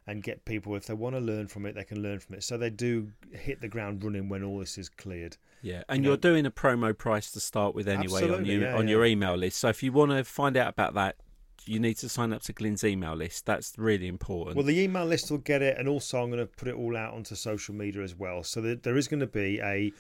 and 0.07 0.23
get 0.23 0.45
people 0.45 0.75
if 0.75 0.87
they 0.87 0.95
want 0.95 1.15
to 1.15 1.21
learn 1.21 1.49
from 1.49 1.67
it 1.67 1.75
they 1.75 1.85
can 1.85 2.03
learn 2.03 2.19
from 2.19 2.37
it. 2.37 2.43
So 2.43 2.59
they 2.59 2.71
do 2.71 3.11
hit 3.33 3.61
the 3.61 3.69
ground 3.69 4.03
running 4.03 4.29
when 4.29 4.43
all 4.43 4.59
this 4.59 4.79
is 4.79 4.89
cleared. 4.89 5.37
Yeah 5.63 5.83
and 5.89 6.05
You 6.05 6.13
are 6.13 6.17
doing 6.17 6.45
a 6.45 6.51
promo 6.51 6.97
price 6.97 7.31
to 7.33 7.41
start 7.41 7.75
with 7.75 7.89
anyway 7.89 8.31
on 8.31 8.45
your 8.45 8.63
yeah, 8.63 8.77
on 8.77 8.89
yeah. 8.89 8.95
your 8.95 9.05
email 9.05 9.37
list. 9.37 9.59
So 9.59 9.69
if 9.69 9.83
you 9.83 9.93
want 9.93 10.11
to 10.11 10.25
find 10.25 10.57
out 10.57 10.69
about 10.69 10.95
that 10.95 11.17
you 11.65 11.79
need 11.79 11.95
to 11.99 12.09
sign 12.09 12.33
up 12.33 12.43
to 12.43 12.53
Glyn's 12.53 12.83
email 12.83 13.15
list. 13.15 13.45
That's 13.45 13.75
really 13.77 14.09
important. 14.09 14.57
Well, 14.57 14.65
the 14.65 14.81
email 14.81 15.05
list 15.05 15.31
will 15.31 15.39
get 15.39 15.61
it, 15.61 15.77
and 15.79 15.87
also 15.87 16.23
I'm 16.23 16.31
going 16.31 16.41
to 16.41 16.47
put 16.47 16.67
it 16.67 16.75
all 16.75 16.97
out 16.97 17.13
onto 17.13 17.35
social 17.35 17.75
media 17.75 18.03
as 18.03 18.15
well. 18.15 18.43
So 18.43 18.61
there 18.63 18.97
is 18.97 19.07
going 19.07 19.21
to 19.21 19.27
be 19.27 19.61
a 19.61 19.93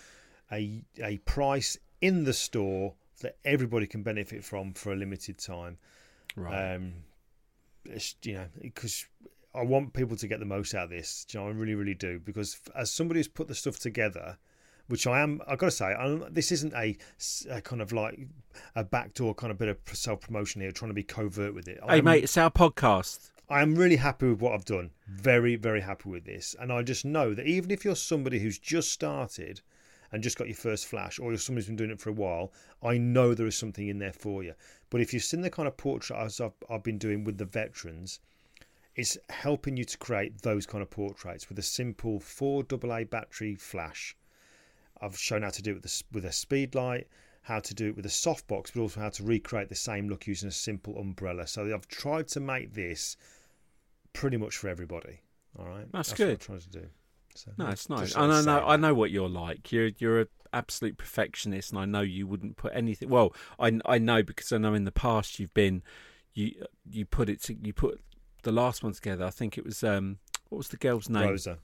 a 0.53 0.82
a 1.03 1.18
price 1.18 1.78
in 2.01 2.24
the 2.24 2.32
store 2.32 2.94
that 3.20 3.36
everybody 3.44 3.86
can 3.86 4.03
benefit 4.03 4.44
from 4.44 4.72
for 4.72 4.92
a 4.92 4.96
limited 4.96 5.38
time. 5.38 5.78
right 6.36 6.74
Um, 6.76 6.92
it's, 7.84 8.14
you 8.22 8.34
know, 8.34 8.46
because 8.61 9.07
I 9.55 9.62
want 9.62 9.92
people 9.92 10.16
to 10.16 10.28
get 10.28 10.40
the 10.40 10.46
most 10.46 10.74
out 10.74 10.84
of 10.84 10.90
this. 10.90 11.26
You 11.30 11.40
know, 11.40 11.49
I 11.49 11.51
really, 11.51 11.74
really 11.74 11.94
do. 11.94 12.20
Because 12.20 12.61
as 12.76 12.90
somebody 12.90 13.18
who's 13.18 13.28
put 13.28 13.49
the 13.49 13.55
stuff 13.55 13.78
together, 13.78 14.38
which 14.88 15.07
I 15.07 15.20
am, 15.20 15.40
I've 15.49 15.59
got 15.59 15.66
to 15.66 15.72
say, 15.72 15.86
I'm, 15.86 16.32
this 16.32 16.53
isn't 16.53 16.74
a 16.74 16.96
kind 17.62 17.82
of 17.82 17.92
like 17.92 18.28
a 18.74 18.84
backdoor 18.84 19.34
kind 19.34 19.51
of 19.51 19.59
bit 19.59 19.68
of 19.68 19.78
self 19.92 20.20
promotion 20.20 20.61
here, 20.61 20.70
trying 20.70 20.90
to 20.90 20.94
be 20.94 21.03
covert 21.03 21.55
with 21.55 21.66
it. 21.68 21.78
hey 21.82 21.96
I'm- 21.96 22.05
mate 22.05 22.24
it's 22.24 22.36
our 22.36 22.51
podcast 22.51 23.30
I 23.51 23.62
am 23.62 23.76
really 23.76 23.96
happy 23.96 24.28
with 24.28 24.42
what 24.42 24.53
I've 24.53 24.66
done. 24.66 24.90
Very, 25.07 25.57
very 25.57 25.80
happy 25.80 26.11
with 26.11 26.26
this. 26.26 26.55
And 26.61 26.70
I 26.70 26.82
just 26.82 27.07
know 27.07 27.32
that 27.32 27.46
even 27.46 27.70
if 27.70 27.82
you're 27.82 27.96
somebody 27.96 28.40
who's 28.40 28.59
just 28.59 28.92
started 28.92 29.62
and 30.12 30.22
just 30.22 30.38
got 30.38 30.48
your 30.48 30.56
first 30.56 30.86
flash, 30.86 31.18
or 31.18 31.30
you're 31.30 31.38
somebody 31.38 31.62
who's 31.62 31.68
been 31.68 31.76
doing 31.76 31.90
it 31.90 32.00
for 32.00 32.11
a 32.11 32.14
while, 32.14 32.52
I 32.82 32.98
know 32.98 33.34
there 33.34 33.46
is 33.46 33.56
something 33.56 33.88
in 33.88 33.98
there 33.98 34.12
for 34.12 34.42
you. 34.42 34.54
But 34.90 35.00
if 35.00 35.12
you've 35.12 35.24
seen 35.24 35.42
the 35.42 35.50
kind 35.50 35.68
of 35.68 35.76
portrait 35.76 36.18
as 36.18 36.40
I've, 36.40 36.52
I've 36.70 36.82
been 36.82 36.98
doing 36.98 37.24
with 37.24 37.38
the 37.38 37.44
veterans, 37.44 38.20
it's 38.94 39.16
helping 39.28 39.76
you 39.76 39.84
to 39.84 39.98
create 39.98 40.42
those 40.42 40.66
kind 40.66 40.82
of 40.82 40.90
portraits 40.90 41.48
with 41.48 41.59
a 41.59 41.62
simple 41.62 42.18
4 42.18 42.64
AA 42.72 43.04
battery 43.04 43.54
flash. 43.54 44.16
I've 45.00 45.16
shown 45.16 45.42
how 45.42 45.50
to 45.50 45.62
do 45.62 45.72
it 45.72 45.74
with 45.74 45.84
a, 45.84 46.02
with 46.12 46.24
a 46.24 46.32
speed 46.32 46.74
light, 46.74 47.06
how 47.42 47.61
to 47.61 47.74
do 47.74 47.88
it 47.88 47.96
with 47.96 48.06
a 48.06 48.11
softbox, 48.11 48.72
but 48.74 48.80
also 48.80 49.00
how 49.00 49.11
to 49.11 49.22
recreate 49.22 49.68
the 49.68 49.74
same 49.74 50.09
look 50.09 50.26
using 50.26 50.48
a 50.48 50.52
simple 50.52 50.98
umbrella. 50.98 51.46
So 51.46 51.72
I've 51.72 51.86
tried 51.86 52.28
to 52.28 52.40
make 52.40 52.74
this 52.74 53.16
pretty 54.12 54.36
much 54.36 54.56
for 54.56 54.68
everybody. 54.68 55.20
All 55.59 55.66
right, 55.66 55.86
That's 55.92 56.11
what 56.11 56.18
good. 56.18 56.30
I'm 56.30 56.38
trying 56.38 56.61
to 56.61 56.70
do. 56.70 56.86
So, 57.39 57.53
No, 57.57 57.68
it's 57.68 57.89
nice. 57.89 58.14
And 58.14 58.32
I 58.32 58.43
know, 58.43 58.66
I 58.66 58.76
know 58.76 58.95
what 58.95 59.11
you're 59.11 59.28
like. 59.28 59.70
You're 59.72 59.91
you're 59.99 60.20
an 60.20 60.28
absolute 60.53 60.97
perfectionist, 60.99 61.70
and 61.70 61.78
I 61.80 61.84
know 61.84 62.01
you 62.01 62.26
wouldn't 62.26 62.57
put 62.57 62.72
anything. 62.74 63.09
Well, 63.09 63.34
I 63.59 63.78
I 63.84 63.99
know 63.99 64.22
because 64.22 64.53
I 64.53 64.59
know 64.59 64.74
in 64.74 64.84
the 64.84 64.93
past 64.93 65.39
you've 65.39 65.55
been 65.55 65.82
you 66.34 66.53
you 66.91 67.05
put 67.05 67.28
it 67.28 67.43
to, 67.45 67.55
you 67.55 67.72
put 67.72 68.01
the 68.43 68.53
last 68.53 68.82
one 68.82 68.93
together. 68.93 69.24
I 69.24 69.30
think 69.30 69.57
it 69.59 69.64
was 69.64 69.82
um 69.84 70.18
what 70.49 70.59
was 70.59 70.68
the 70.68 70.76
girl's 70.76 71.09
name 71.09 71.28
Rosa. 71.30 71.59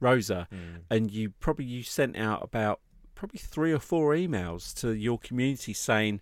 Rosa, 0.00 0.48
Mm. 0.52 0.82
and 0.90 1.10
you 1.10 1.30
probably 1.40 1.64
you 1.64 1.82
sent 1.82 2.16
out 2.16 2.42
about 2.42 2.80
probably 3.14 3.38
three 3.40 3.72
or 3.72 3.80
four 3.80 4.14
emails 4.14 4.74
to 4.80 4.92
your 4.92 5.18
community 5.18 5.72
saying. 5.72 6.20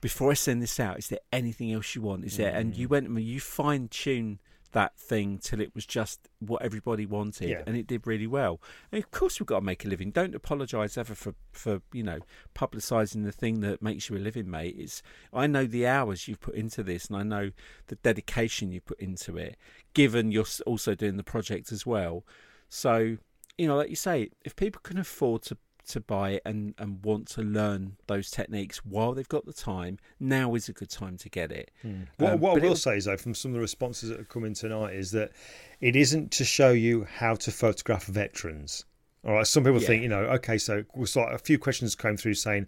Before 0.00 0.30
I 0.30 0.34
send 0.34 0.62
this 0.62 0.80
out, 0.80 0.98
is 0.98 1.08
there 1.08 1.18
anything 1.30 1.70
else 1.74 1.94
you 1.94 2.00
want? 2.00 2.24
Is 2.24 2.38
there? 2.38 2.54
And 2.54 2.72
Mm. 2.72 2.78
you 2.78 2.88
went 2.88 3.06
and 3.06 3.20
you 3.20 3.38
fine 3.38 3.88
tuned 3.88 4.38
that 4.72 4.96
thing 4.96 5.38
till 5.38 5.60
it 5.60 5.74
was 5.74 5.84
just 5.84 6.28
what 6.38 6.62
everybody 6.62 7.04
wanted, 7.06 7.48
Yeah. 7.48 7.62
and 7.66 7.76
it 7.76 7.86
did 7.86 8.06
really 8.06 8.26
well. 8.26 8.60
And 8.92 9.02
of 9.02 9.10
course, 9.10 9.40
we've 9.40 9.46
got 9.46 9.60
to 9.60 9.64
make 9.64 9.84
a 9.84 9.88
living. 9.88 10.10
Don't 10.10 10.34
apologise 10.34 10.96
ever 10.96 11.14
for 11.14 11.34
for 11.52 11.82
you 11.92 12.02
know 12.02 12.20
publicising 12.54 13.24
the 13.24 13.32
thing 13.32 13.60
that 13.60 13.82
makes 13.82 14.08
you 14.08 14.16
a 14.16 14.18
living, 14.18 14.50
mate. 14.50 14.76
It's 14.78 15.02
I 15.32 15.46
know 15.46 15.66
the 15.66 15.86
hours 15.86 16.28
you've 16.28 16.40
put 16.40 16.54
into 16.54 16.82
this, 16.82 17.06
and 17.06 17.16
I 17.16 17.22
know 17.22 17.50
the 17.88 17.96
dedication 17.96 18.70
you 18.70 18.80
put 18.80 19.00
into 19.00 19.36
it. 19.36 19.56
Given 19.94 20.30
you're 20.30 20.46
also 20.66 20.94
doing 20.94 21.16
the 21.16 21.24
project 21.24 21.72
as 21.72 21.84
well, 21.86 22.24
so 22.68 23.16
you 23.58 23.66
know, 23.66 23.76
like 23.76 23.90
you 23.90 23.96
say, 23.96 24.30
if 24.44 24.56
people 24.56 24.80
can 24.82 24.96
afford 24.98 25.42
to 25.42 25.56
to 25.90 26.00
buy 26.00 26.40
and 26.44 26.74
and 26.78 27.04
want 27.04 27.28
to 27.28 27.42
learn 27.42 27.96
those 28.06 28.30
techniques 28.30 28.84
while 28.84 29.12
they've 29.12 29.28
got 29.28 29.46
the 29.46 29.52
time, 29.52 29.98
now 30.18 30.54
is 30.54 30.68
a 30.68 30.72
good 30.72 30.90
time 30.90 31.16
to 31.18 31.28
get 31.28 31.52
it. 31.52 31.70
What, 32.18 32.32
Um, 32.32 32.40
what 32.40 32.54
but 32.54 32.60
I 32.62 32.64
will 32.64 32.70
was- 32.70 32.82
say 32.82 32.98
though, 33.00 33.16
from 33.16 33.34
some 33.34 33.50
of 33.50 33.54
the 33.54 33.60
responses 33.60 34.08
that 34.08 34.18
have 34.18 34.28
come 34.28 34.44
in 34.44 34.54
tonight, 34.54 34.94
is 34.94 35.10
that 35.12 35.32
it 35.80 35.94
isn't 35.96 36.30
to 36.32 36.44
show 36.44 36.70
you 36.72 37.04
how 37.04 37.34
to 37.36 37.50
photograph 37.50 38.04
veterans. 38.06 38.84
All 39.24 39.34
right, 39.34 39.46
some 39.46 39.64
people 39.64 39.80
Yeah. 39.80 39.86
think, 39.86 40.02
you 40.02 40.08
know, 40.08 40.24
okay, 40.38 40.56
so 40.58 40.84
we 40.94 41.06
saw 41.06 41.28
a 41.30 41.38
few 41.38 41.58
questions 41.58 41.94
came 41.94 42.16
through 42.16 42.34
saying, 42.34 42.66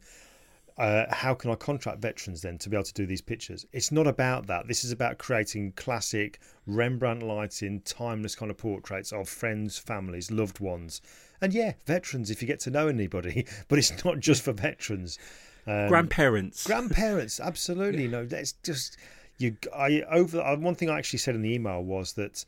uh, 0.79 1.05
how 1.14 1.35
can 1.35 1.51
I 1.51 1.55
contract 1.55 2.01
veterans 2.01 2.41
then 2.41 2.57
to 2.59 2.70
be 2.70 2.77
able 2.77 2.85
to 2.85 2.95
do 2.95 3.05
these 3.07 3.20
pictures? 3.20 3.66
It's 3.73 3.93
not 3.93 4.07
about 4.07 4.47
that. 4.47 4.68
This 4.68 4.85
is 4.85 4.91
about 4.91 5.18
creating 5.18 5.73
classic 5.73 6.41
Rembrandt 6.66 7.23
lighting, 7.23 7.81
timeless 7.83 8.35
kind 8.35 8.51
of 8.51 8.57
portraits 8.57 9.12
of 9.12 9.29
friends, 9.29 9.77
families, 9.79 10.31
loved 10.31 10.61
ones. 10.61 11.01
And 11.43 11.53
yeah, 11.53 11.72
veterans, 11.86 12.30
if 12.30 12.40
you 12.40 12.49
get 12.49 12.61
to 12.61 12.70
know 12.70 12.86
anybody, 12.88 13.45
but 13.68 13.78
it's 13.78 14.05
not 14.05 14.20
just 14.20 14.43
for 14.43 14.53
veterans. 14.53 15.18
Um, 15.66 15.88
Grandparents, 15.88 16.66
grandparents 16.66 17.38
absolutely 17.38 18.09
no 18.09 18.26
that's 18.26 18.51
just 18.64 18.97
you 19.38 19.57
i 19.72 20.03
over 20.11 20.40
uh, 20.40 20.57
one 20.57 20.74
thing 20.74 20.90
i 20.90 20.99
actually 20.99 21.20
said 21.20 21.36
in 21.36 21.43
the 21.43 21.55
email 21.55 21.80
was 21.84 22.14
that 22.14 22.45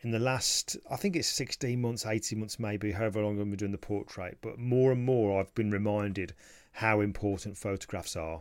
in 0.00 0.12
the 0.12 0.18
last 0.18 0.74
i 0.90 0.96
think 0.96 1.14
it's 1.14 1.28
16 1.28 1.78
months 1.78 2.06
18 2.06 2.38
months 2.38 2.58
maybe 2.58 2.90
however 2.92 3.20
long 3.22 3.38
i've 3.38 3.50
been 3.50 3.56
doing 3.58 3.70
the 3.70 3.76
portrait 3.76 4.38
but 4.40 4.58
more 4.58 4.92
and 4.92 5.04
more 5.04 5.38
i've 5.38 5.54
been 5.54 5.70
reminded 5.70 6.32
how 6.72 7.02
important 7.02 7.54
photographs 7.58 8.16
are 8.16 8.40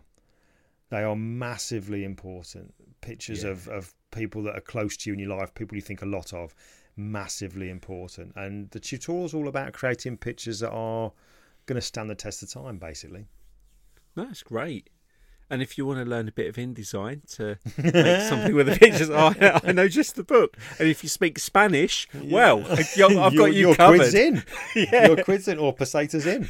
they 0.90 1.04
are 1.04 1.18
massively 1.18 2.06
important 2.06 2.74
pictures 3.02 3.44
Yeah. 3.44 3.50
of, 3.50 3.68
of 3.68 3.94
people 4.12 4.42
that 4.44 4.56
are 4.56 4.62
close 4.62 4.96
to 4.96 5.10
you 5.10 5.16
in 5.16 5.20
your 5.20 5.36
life 5.38 5.54
people 5.54 5.76
you 5.76 5.82
think 5.82 6.02
a 6.02 6.06
lot 6.06 6.32
of 6.32 6.56
massively 6.96 7.70
important 7.70 8.32
and 8.36 8.70
the 8.72 8.80
tutorial 8.80 9.26
is 9.26 9.34
all 9.34 9.48
about 9.48 9.74
creating 9.74 10.16
pictures 10.18 10.60
that 10.60 10.72
are 10.72 11.12
going 11.66 11.76
to 11.76 11.82
stand 11.82 12.10
the 12.10 12.16
test 12.16 12.44
of 12.44 12.52
time 12.52 12.78
basically 12.78 13.26
That's 14.16 14.44
great. 14.44 14.90
And 15.50 15.62
if 15.62 15.78
you 15.78 15.86
want 15.86 16.00
to 16.00 16.06
learn 16.10 16.28
a 16.28 16.32
bit 16.32 16.48
of 16.48 16.56
InDesign 16.56 17.36
to 17.36 17.58
make 17.78 18.22
something 18.28 18.56
with 18.56 18.68
the 18.68 18.76
pictures, 18.76 19.10
I, 19.12 19.60
I 19.64 19.72
know 19.72 19.88
just 19.88 20.16
the 20.16 20.24
book. 20.24 20.58
And 20.80 20.88
if 20.88 21.04
you 21.04 21.10
speak 21.10 21.38
Spanish, 21.38 22.08
well, 22.24 22.64
I've 22.72 22.96
Your- 22.96 23.10
got 23.12 23.32
you 23.32 23.52
your 23.52 23.76
covered. 23.76 23.98
Quid's 24.00 24.14
in. 24.16 24.44
Yeah. 24.76 25.08
Your 25.08 25.24
quid's 25.24 25.48
in, 25.48 25.60
or 25.60 25.76
pesetas 25.76 26.26
in. 26.26 26.50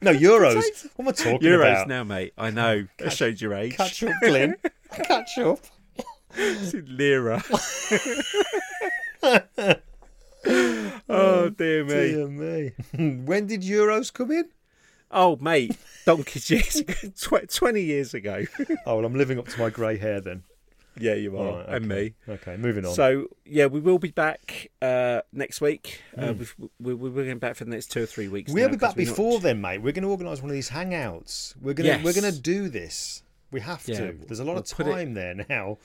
no, 0.00 0.12
euros. 0.12 0.86
What 0.96 1.04
am 1.04 1.08
I 1.08 1.12
talking 1.12 1.40
Euros 1.48 1.70
about? 1.72 1.88
now, 1.88 2.04
mate. 2.04 2.32
I 2.36 2.50
know. 2.50 2.86
That 2.98 3.12
showed 3.12 3.40
your 3.40 3.54
age. 3.54 3.76
Catch 3.76 4.02
up, 4.02 4.12
Glyn. 4.22 4.56
Catch 4.92 5.38
up. 5.38 5.60
It's 6.36 6.74
in 6.74 6.96
lira. 6.96 7.42
oh 11.08 11.48
dear 11.50 11.84
me. 11.84 11.90
Dear 11.92 12.28
me. 12.28 12.72
when 13.24 13.46
did 13.46 13.62
euros 13.62 14.12
come 14.12 14.30
in? 14.32 14.48
Oh 15.10 15.36
mate, 15.40 15.76
donkey's 16.04 16.50
years. 16.50 16.82
Tw- 17.20 17.52
Twenty 17.52 17.82
years 17.82 18.14
ago. 18.14 18.44
Oh, 18.86 18.96
well, 18.96 19.04
I'm 19.04 19.14
living 19.14 19.38
up 19.38 19.48
to 19.48 19.58
my 19.58 19.70
grey 19.70 19.96
hair 19.98 20.20
then. 20.20 20.42
yeah, 20.98 21.14
you 21.14 21.36
are, 21.36 21.58
right, 21.58 21.68
and 21.68 21.88
me. 21.88 22.14
Okay, 22.28 22.56
moving 22.56 22.84
on. 22.86 22.94
So 22.94 23.26
yeah, 23.44 23.66
we 23.66 23.80
will 23.80 23.98
be 23.98 24.10
back 24.10 24.70
uh, 24.80 25.22
next 25.32 25.60
week. 25.60 26.02
Uh, 26.16 26.32
Hmm. 26.32 26.38
we've, 26.38 26.54
we, 26.80 26.94
we're 26.94 27.24
going 27.24 27.38
back 27.38 27.56
for 27.56 27.64
the 27.64 27.70
next 27.70 27.90
two 27.92 28.02
or 28.02 28.06
three 28.06 28.28
weeks. 28.28 28.52
we'll 28.52 28.66
now, 28.66 28.70
be 28.72 28.76
back 28.76 28.96
we're 28.96 29.04
not- 29.06 29.10
before 29.16 29.40
then, 29.40 29.60
mate. 29.60 29.78
We're 29.78 29.92
going 29.92 30.04
to 30.04 30.10
organise 30.10 30.40
one 30.40 30.50
of 30.50 30.54
these 30.54 30.70
hangouts. 30.70 31.54
We're 31.60 31.74
going 31.74 31.86
to 31.90 31.96
Yes. 31.96 32.04
we're 32.04 32.20
going 32.20 32.32
to 32.32 32.40
do 32.40 32.68
this. 32.68 33.22
We 33.52 33.60
have 33.60 33.82
Yeah, 33.86 33.98
to. 33.98 34.12
There's 34.26 34.40
a 34.40 34.44
lot 34.44 34.56
of 34.56 34.72
we'll 34.78 34.88
it- 34.88 34.92
time 34.92 35.14
there 35.14 35.34
now. 35.48 35.78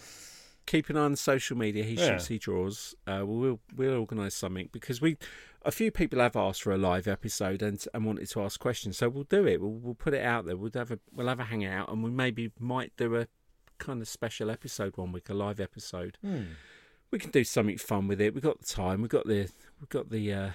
Keep 0.65 0.89
an 0.89 0.97
eye 0.97 1.01
on 1.01 1.15
social 1.15 1.57
media. 1.57 1.83
He 1.83 1.95
Yeah. 1.95 2.11
shoots, 2.13 2.27
he 2.27 2.37
draws. 2.37 2.95
Uh, 3.07 3.23
we'll 3.25 3.59
we'll 3.75 3.99
organise 3.99 4.35
something 4.35 4.69
because 4.71 5.01
we, 5.01 5.17
a 5.63 5.71
few 5.71 5.91
people 5.91 6.19
have 6.19 6.35
asked 6.35 6.63
for 6.63 6.71
a 6.71 6.77
live 6.77 7.07
episode 7.07 7.61
and 7.61 7.83
and 7.93 8.05
wanted 8.05 8.29
to 8.29 8.41
ask 8.41 8.59
questions. 8.59 8.97
So 8.97 9.09
we'll 9.09 9.23
do 9.25 9.45
it. 9.47 9.61
We'll 9.61 9.71
we'll 9.71 9.95
put 9.95 10.13
it 10.13 10.23
out 10.23 10.45
there. 10.45 10.55
We'll 10.57 10.71
have 10.75 10.91
a 10.91 10.99
we'll 11.11 11.27
have 11.27 11.39
a 11.39 11.45
hangout 11.45 11.89
and 11.91 12.03
we 12.03 12.09
maybe 12.11 12.51
might 12.59 12.95
do 12.97 13.15
a 13.17 13.27
kind 13.77 14.01
of 14.01 14.07
special 14.07 14.49
episode 14.51 14.95
one 14.97 15.11
week, 15.11 15.29
a 15.29 15.33
live 15.33 15.59
episode. 15.59 16.17
Hmm. 16.21 16.43
We 17.09 17.19
can 17.19 17.31
do 17.31 17.43
something 17.43 17.77
fun 17.77 18.07
with 18.07 18.21
it. 18.21 18.33
We've 18.33 18.43
got 18.43 18.59
the 18.59 18.65
time. 18.67 19.01
We've 19.01 19.09
got 19.09 19.25
the 19.27 19.49
we've 19.79 19.89
got 19.89 20.09
the 20.09 20.33
uh, 20.33 20.49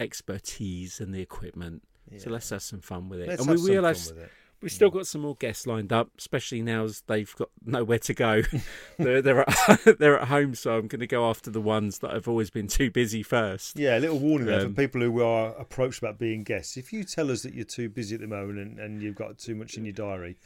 expertise 0.00 1.00
and 1.00 1.14
the 1.14 1.20
equipment. 1.20 1.82
So 2.18 2.30
let's 2.30 2.50
have 2.50 2.62
some 2.62 2.80
fun 2.80 3.08
with 3.08 3.20
it. 3.20 3.28
Let's 3.28 3.40
and 3.40 3.48
have 3.50 3.58
we 3.58 3.62
some 3.64 3.70
realise 3.72 4.08
fun 4.08 4.16
with 4.16 4.24
it. 4.26 4.30
We've 4.64 4.72
still 4.72 4.90
got 4.90 5.06
some 5.06 5.20
more 5.20 5.36
guests 5.36 5.66
lined 5.66 5.92
up, 5.92 6.08
especially 6.18 6.62
now 6.62 6.84
as 6.84 7.02
they've 7.06 7.32
got 7.36 7.50
nowhere 7.64 7.98
to 8.00 8.14
go. 8.14 8.42
they're 8.98 9.20
they're 9.22 9.40
at, 9.48 9.80
they're 9.98 10.18
at 10.18 10.28
home, 10.28 10.54
so 10.54 10.76
I'm 10.76 10.86
going 10.88 11.00
to 11.00 11.06
go 11.06 11.28
after 11.28 11.50
the 11.50 11.60
ones 11.60 11.98
that 11.98 12.12
have 12.12 12.26
always 12.26 12.48
been 12.50 12.66
too 12.66 12.90
busy 12.90 13.22
first. 13.22 13.78
Yeah, 13.78 13.98
a 13.98 14.00
little 14.00 14.18
warning 14.18 14.46
there 14.48 14.60
Um, 14.62 14.74
for 14.74 14.82
people 14.82 15.00
who 15.02 15.22
are 15.22 15.54
approached 15.56 15.98
about 15.98 16.18
being 16.18 16.42
guests. 16.42 16.76
If 16.76 16.92
you 16.92 17.04
tell 17.04 17.30
us 17.30 17.42
that 17.42 17.52
you're 17.54 17.64
too 17.66 17.88
busy 17.90 18.14
at 18.14 18.22
the 18.22 18.26
moment 18.26 18.58
and, 18.58 18.78
and 18.80 19.02
you've 19.02 19.14
got 19.16 19.38
too 19.38 19.54
much 19.54 19.76
in 19.76 19.84
your 19.84 19.92
diary, 19.92 20.36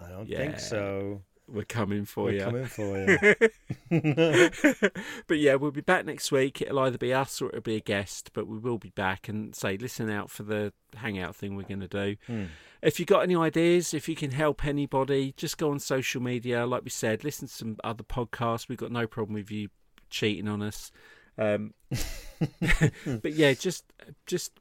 I 0.00 0.08
don't 0.08 0.28
Yeah. 0.28 0.38
think 0.38 0.60
so. 0.60 1.22
We're 1.52 1.64
coming 1.64 2.06
for 2.06 2.24
We're 2.24 2.32
you. 2.32 2.40
coming 2.40 2.64
for 2.64 2.98
you. 2.98 3.18
but 5.26 5.38
yeah, 5.38 5.56
we'll 5.56 5.70
be 5.70 5.82
back 5.82 6.06
next 6.06 6.32
week. 6.32 6.62
It'll 6.62 6.78
either 6.78 6.96
be 6.96 7.12
us 7.12 7.42
or 7.42 7.50
it'll 7.50 7.60
be 7.60 7.76
a 7.76 7.80
guest, 7.80 8.30
but 8.32 8.46
we 8.46 8.56
will 8.56 8.78
be 8.78 8.90
back 8.90 9.28
and 9.28 9.54
say, 9.54 9.76
listen 9.76 10.08
out 10.08 10.30
for 10.30 10.44
the 10.44 10.72
hangout 10.94 11.36
thing 11.36 11.54
we're 11.54 11.64
going 11.64 11.80
to 11.80 11.88
do. 11.88 12.16
Hmm. 12.26 12.44
If 12.80 12.98
you've 12.98 13.06
got 13.06 13.22
any 13.22 13.36
ideas, 13.36 13.92
if 13.92 14.08
you 14.08 14.16
can 14.16 14.30
help 14.30 14.64
anybody, 14.64 15.34
just 15.36 15.58
go 15.58 15.70
on 15.70 15.78
social 15.78 16.22
media. 16.22 16.66
Like 16.66 16.84
we 16.84 16.90
said, 16.90 17.22
listen 17.22 17.48
to 17.48 17.54
some 17.54 17.76
other 17.84 18.02
podcasts. 18.02 18.68
We've 18.68 18.78
got 18.78 18.90
no 18.90 19.06
problem 19.06 19.34
with 19.34 19.50
you 19.50 19.68
cheating 20.08 20.48
on 20.48 20.62
us. 20.62 20.90
Um, 21.36 21.74
but 23.06 23.32
yeah, 23.34 23.52
just 23.52 23.84
just 24.26 24.52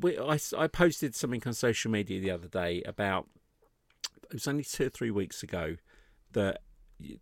we, 0.00 0.18
I, 0.18 0.38
I 0.58 0.66
posted 0.66 1.14
something 1.14 1.42
on 1.46 1.54
social 1.54 1.92
media 1.92 2.20
the 2.20 2.30
other 2.32 2.48
day 2.48 2.82
about 2.82 3.28
it 4.24 4.34
was 4.34 4.48
only 4.48 4.64
two 4.64 4.86
or 4.86 4.90
three 4.90 5.10
weeks 5.10 5.42
ago 5.42 5.76
that 6.34 6.60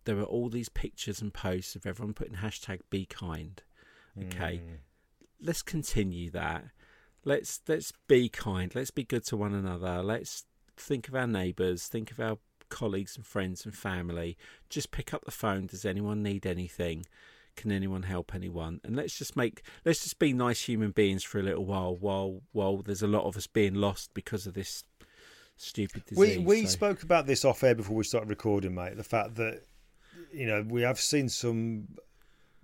there 0.05 0.15
were 0.15 0.23
all 0.23 0.49
these 0.49 0.69
pictures 0.69 1.21
and 1.21 1.33
posts 1.33 1.75
of 1.75 1.85
everyone 1.85 2.13
putting 2.13 2.35
hashtag 2.35 2.81
be 2.89 3.05
kind. 3.05 3.61
Okay, 4.17 4.61
Mm. 4.63 4.77
let's 5.41 5.63
continue 5.63 6.29
that. 6.31 6.65
Let's 7.25 7.61
let's 7.67 7.91
be 8.07 8.29
kind. 8.29 8.73
Let's 8.75 8.91
be 8.91 9.03
good 9.03 9.25
to 9.27 9.37
one 9.37 9.53
another. 9.55 10.03
Let's 10.03 10.45
think 10.77 11.07
of 11.07 11.15
our 11.15 11.25
neighbours. 11.27 11.87
Think 11.87 12.11
of 12.11 12.19
our 12.19 12.37
colleagues 12.69 13.15
and 13.15 13.25
friends 13.25 13.65
and 13.65 13.75
family. 13.75 14.37
Just 14.69 14.91
pick 14.91 15.13
up 15.13 15.25
the 15.25 15.31
phone. 15.31 15.67
Does 15.67 15.85
anyone 15.85 16.21
need 16.21 16.45
anything? 16.45 17.05
Can 17.55 17.71
anyone 17.71 18.03
help 18.03 18.33
anyone? 18.33 18.81
And 18.83 18.95
let's 18.95 19.17
just 19.17 19.35
make 19.35 19.61
let's 19.85 20.03
just 20.03 20.19
be 20.19 20.33
nice 20.33 20.63
human 20.63 20.91
beings 20.91 21.23
for 21.23 21.39
a 21.39 21.43
little 21.43 21.65
while. 21.65 21.95
While 21.95 22.41
while 22.51 22.77
there's 22.77 23.03
a 23.03 23.07
lot 23.07 23.25
of 23.25 23.37
us 23.37 23.47
being 23.47 23.75
lost 23.75 24.13
because 24.13 24.45
of 24.47 24.53
this 24.53 24.83
stupid 25.57 26.05
disease. 26.05 26.37
We 26.37 26.43
we 26.43 26.61
so- 26.63 26.69
spoke 26.71 27.03
about 27.03 27.25
this 27.27 27.43
off 27.45 27.63
air 27.63 27.75
before 27.75 27.95
we 27.95 28.03
started 28.03 28.29
recording, 28.29 28.73
mate. 28.75 28.97
The 28.97 29.03
fact 29.03 29.35
that 29.35 29.61
you 30.31 30.45
know 30.47 30.63
we 30.67 30.81
have 30.81 30.99
seen 30.99 31.29
some 31.29 31.87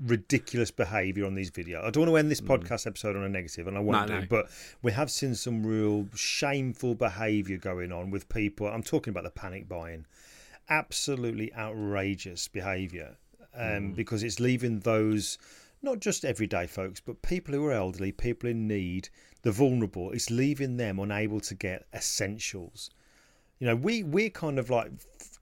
ridiculous 0.01 0.71
behaviour 0.71 1.25
on 1.25 1.35
these 1.35 1.51
videos. 1.51 1.83
I 1.83 1.89
don't 1.89 2.03
want 2.03 2.11
to 2.11 2.17
end 2.17 2.31
this 2.31 2.39
podcast 2.41 2.87
episode 2.87 3.15
on 3.17 3.23
a 3.23 3.29
negative, 3.29 3.67
and 3.67 3.77
I 3.77 3.81
won't. 3.81 4.07
No, 4.09 4.15
do. 4.15 4.21
no. 4.21 4.27
But 4.29 4.49
we 4.81 4.91
have 4.93 5.11
seen 5.11 5.35
some 5.35 5.65
real 5.65 6.07
shameful 6.15 6.95
behaviour 6.95 7.57
going 7.57 7.91
on 7.91 8.09
with 8.09 8.29
people. 8.29 8.67
I'm 8.67 8.83
talking 8.83 9.11
about 9.11 9.23
the 9.25 9.29
panic 9.29 9.67
buying, 9.67 10.05
absolutely 10.69 11.53
outrageous 11.53 12.47
behaviour, 12.47 13.17
um, 13.53 13.61
Mm. 13.91 13.95
because 13.95 14.23
it's 14.23 14.39
leaving 14.39 14.79
those 14.79 15.37
not 15.81 15.99
just 15.99 16.25
everyday 16.25 16.67
folks, 16.67 16.99
but 16.99 17.21
people 17.21 17.53
who 17.53 17.65
are 17.65 17.71
elderly, 17.71 18.11
people 18.11 18.49
in 18.49 18.67
need, 18.67 19.09
the 19.41 19.51
vulnerable. 19.51 20.11
It's 20.11 20.29
leaving 20.29 20.77
them 20.77 20.99
unable 20.99 21.39
to 21.41 21.55
get 21.55 21.87
essentials. 21.93 22.89
You 23.59 23.67
know 23.67 23.75
we 23.75 24.03
we're 24.03 24.29
kind 24.29 24.57
of 24.57 24.69
like 24.69 24.91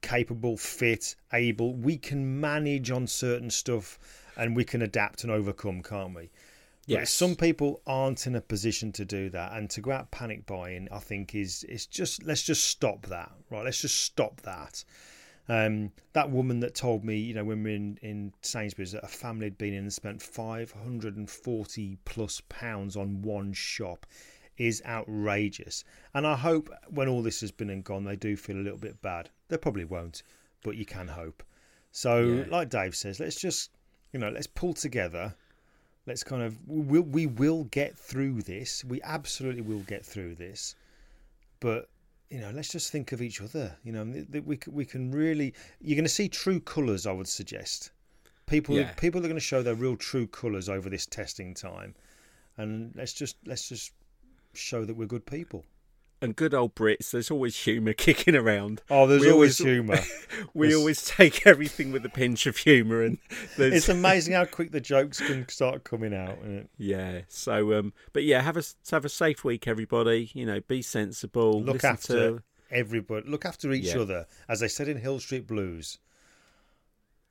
capable 0.02 0.56
fit 0.56 1.14
able. 1.32 1.74
We 1.74 1.96
can 1.96 2.40
manage 2.40 2.90
on 2.90 3.06
certain 3.06 3.50
stuff 3.50 3.98
and 4.36 4.56
we 4.56 4.64
can 4.64 4.82
adapt 4.82 5.22
and 5.22 5.32
overcome 5.32 5.82
can't 5.82 6.14
we? 6.14 6.30
But 6.88 7.00
Yes. 7.00 7.10
some 7.10 7.36
people 7.36 7.82
aren't 7.86 8.26
in 8.26 8.34
a 8.34 8.40
position 8.40 8.92
to 8.92 9.04
do 9.04 9.28
that 9.30 9.52
and 9.52 9.68
to 9.70 9.82
go 9.82 9.90
out 9.90 10.10
panic 10.10 10.46
buying 10.46 10.88
i 10.90 10.98
think 10.98 11.34
is 11.34 11.62
it's 11.68 11.84
just 11.84 12.22
let's 12.24 12.42
just 12.42 12.64
stop 12.64 13.04
that 13.08 13.30
right? 13.50 13.62
Let's 13.64 13.82
just 13.82 14.00
stop 14.00 14.40
that 14.42 14.84
um, 15.48 15.90
that 16.12 16.30
woman 16.30 16.60
that 16.60 16.74
told 16.74 17.04
me, 17.04 17.16
you 17.16 17.34
know, 17.34 17.44
when 17.44 17.62
we 17.62 17.70
were 17.70 17.76
in, 17.76 17.98
in 18.02 18.32
Sainsbury's, 18.42 18.92
that 18.92 19.04
a 19.04 19.08
family 19.08 19.46
had 19.46 19.56
been 19.58 19.72
in 19.72 19.84
and 19.84 19.92
spent 19.92 20.20
540 20.22 21.98
plus 22.04 22.42
pounds 22.48 22.96
on 22.96 23.22
one 23.22 23.52
shop 23.52 24.06
is 24.58 24.82
outrageous. 24.84 25.84
And 26.14 26.26
I 26.26 26.36
hope 26.36 26.68
when 26.88 27.08
all 27.08 27.22
this 27.22 27.40
has 27.40 27.50
been 27.50 27.70
and 27.70 27.84
gone, 27.84 28.04
they 28.04 28.16
do 28.16 28.36
feel 28.36 28.56
a 28.56 28.62
little 28.62 28.78
bit 28.78 29.00
bad. 29.00 29.30
They 29.48 29.56
probably 29.56 29.84
won't, 29.84 30.22
but 30.62 30.76
you 30.76 30.84
can 30.84 31.08
hope. 31.08 31.42
So, 31.92 32.20
Yeah. 32.20 32.44
like 32.50 32.68
Dave 32.68 32.94
says, 32.94 33.18
let's 33.20 33.40
just, 33.40 33.70
you 34.12 34.20
know, 34.20 34.30
let's 34.30 34.46
pull 34.46 34.74
together. 34.74 35.34
Let's 36.06 36.24
kind 36.24 36.42
of, 36.42 36.58
we'll, 36.66 37.02
we 37.02 37.26
will 37.26 37.64
get 37.64 37.96
through 37.96 38.42
this. 38.42 38.84
We 38.84 39.00
absolutely 39.02 39.62
will 39.62 39.80
get 39.80 40.04
through 40.04 40.34
this. 40.34 40.74
But 41.60 41.88
you 42.30 42.40
know, 42.40 42.50
let's 42.50 42.68
just 42.68 42.90
think 42.92 43.12
of 43.12 43.22
each 43.22 43.40
other. 43.40 43.76
You 43.84 43.92
know, 43.92 44.04
that 44.30 44.44
we 44.44 44.58
we 44.68 44.84
can 44.84 45.10
really. 45.10 45.54
You're 45.80 45.96
going 45.96 46.04
to 46.04 46.10
see 46.10 46.28
true 46.28 46.60
colours. 46.60 47.06
I 47.06 47.12
would 47.12 47.28
suggest. 47.28 47.90
People 48.46 48.76
Yeah. 48.76 48.92
people 48.94 49.20
are 49.20 49.28
going 49.28 49.34
to 49.34 49.40
show 49.40 49.62
their 49.62 49.74
real 49.74 49.96
true 49.96 50.26
colours 50.26 50.68
over 50.68 50.88
this 50.88 51.06
testing 51.06 51.54
time, 51.54 51.94
and 52.56 52.92
let's 52.94 53.12
just 53.12 53.36
let's 53.46 53.68
just 53.68 53.92
show 54.54 54.84
that 54.84 54.94
we're 54.94 55.06
good 55.06 55.26
people. 55.26 55.64
And 56.20 56.34
good 56.36 56.54
old 56.54 56.74
Brits. 56.74 57.10
There's 57.10 57.30
always 57.30 57.56
humour 57.56 57.92
kicking 57.94 58.34
around. 58.36 58.82
Oh, 58.90 59.06
there's 59.06 59.22
We 59.22 59.30
always 59.30 59.60
always- 59.60 59.74
humour. 59.74 59.98
We 60.54 60.74
always 60.74 61.04
take 61.04 61.46
everything 61.46 61.90
with 61.92 62.04
a 62.04 62.08
pinch 62.08 62.46
of 62.46 62.56
humour, 62.58 63.02
and 63.02 63.18
there's 63.56 63.74
it's 63.74 63.88
amazing 63.88 64.34
how 64.34 64.44
quick 64.44 64.70
the 64.70 64.80
jokes 64.80 65.20
can 65.20 65.48
start 65.48 65.84
coming 65.84 66.14
out. 66.14 66.38
isn't 66.42 66.56
it? 66.58 66.70
yeah. 66.78 67.20
So 67.28 67.78
um, 67.78 67.92
but 68.12 68.24
yeah, 68.24 68.40
have 68.42 68.56
a 68.56 68.62
have 68.90 69.04
a 69.04 69.08
safe 69.08 69.44
week, 69.44 69.66
everybody. 69.66 70.30
You 70.34 70.46
know, 70.46 70.60
be 70.60 70.80
sensible. 70.82 71.60
Look 71.62 71.82
after 71.84 72.12
to 72.38 72.42
everybody. 72.70 73.28
Look 73.28 73.44
after 73.44 73.72
each 73.72 73.86
Yeah. 73.94 74.00
other, 74.00 74.26
as 74.48 74.60
they 74.60 74.68
said 74.68 74.88
in 74.88 74.98
Hill 74.98 75.18
Street 75.20 75.46
Blues. 75.46 75.98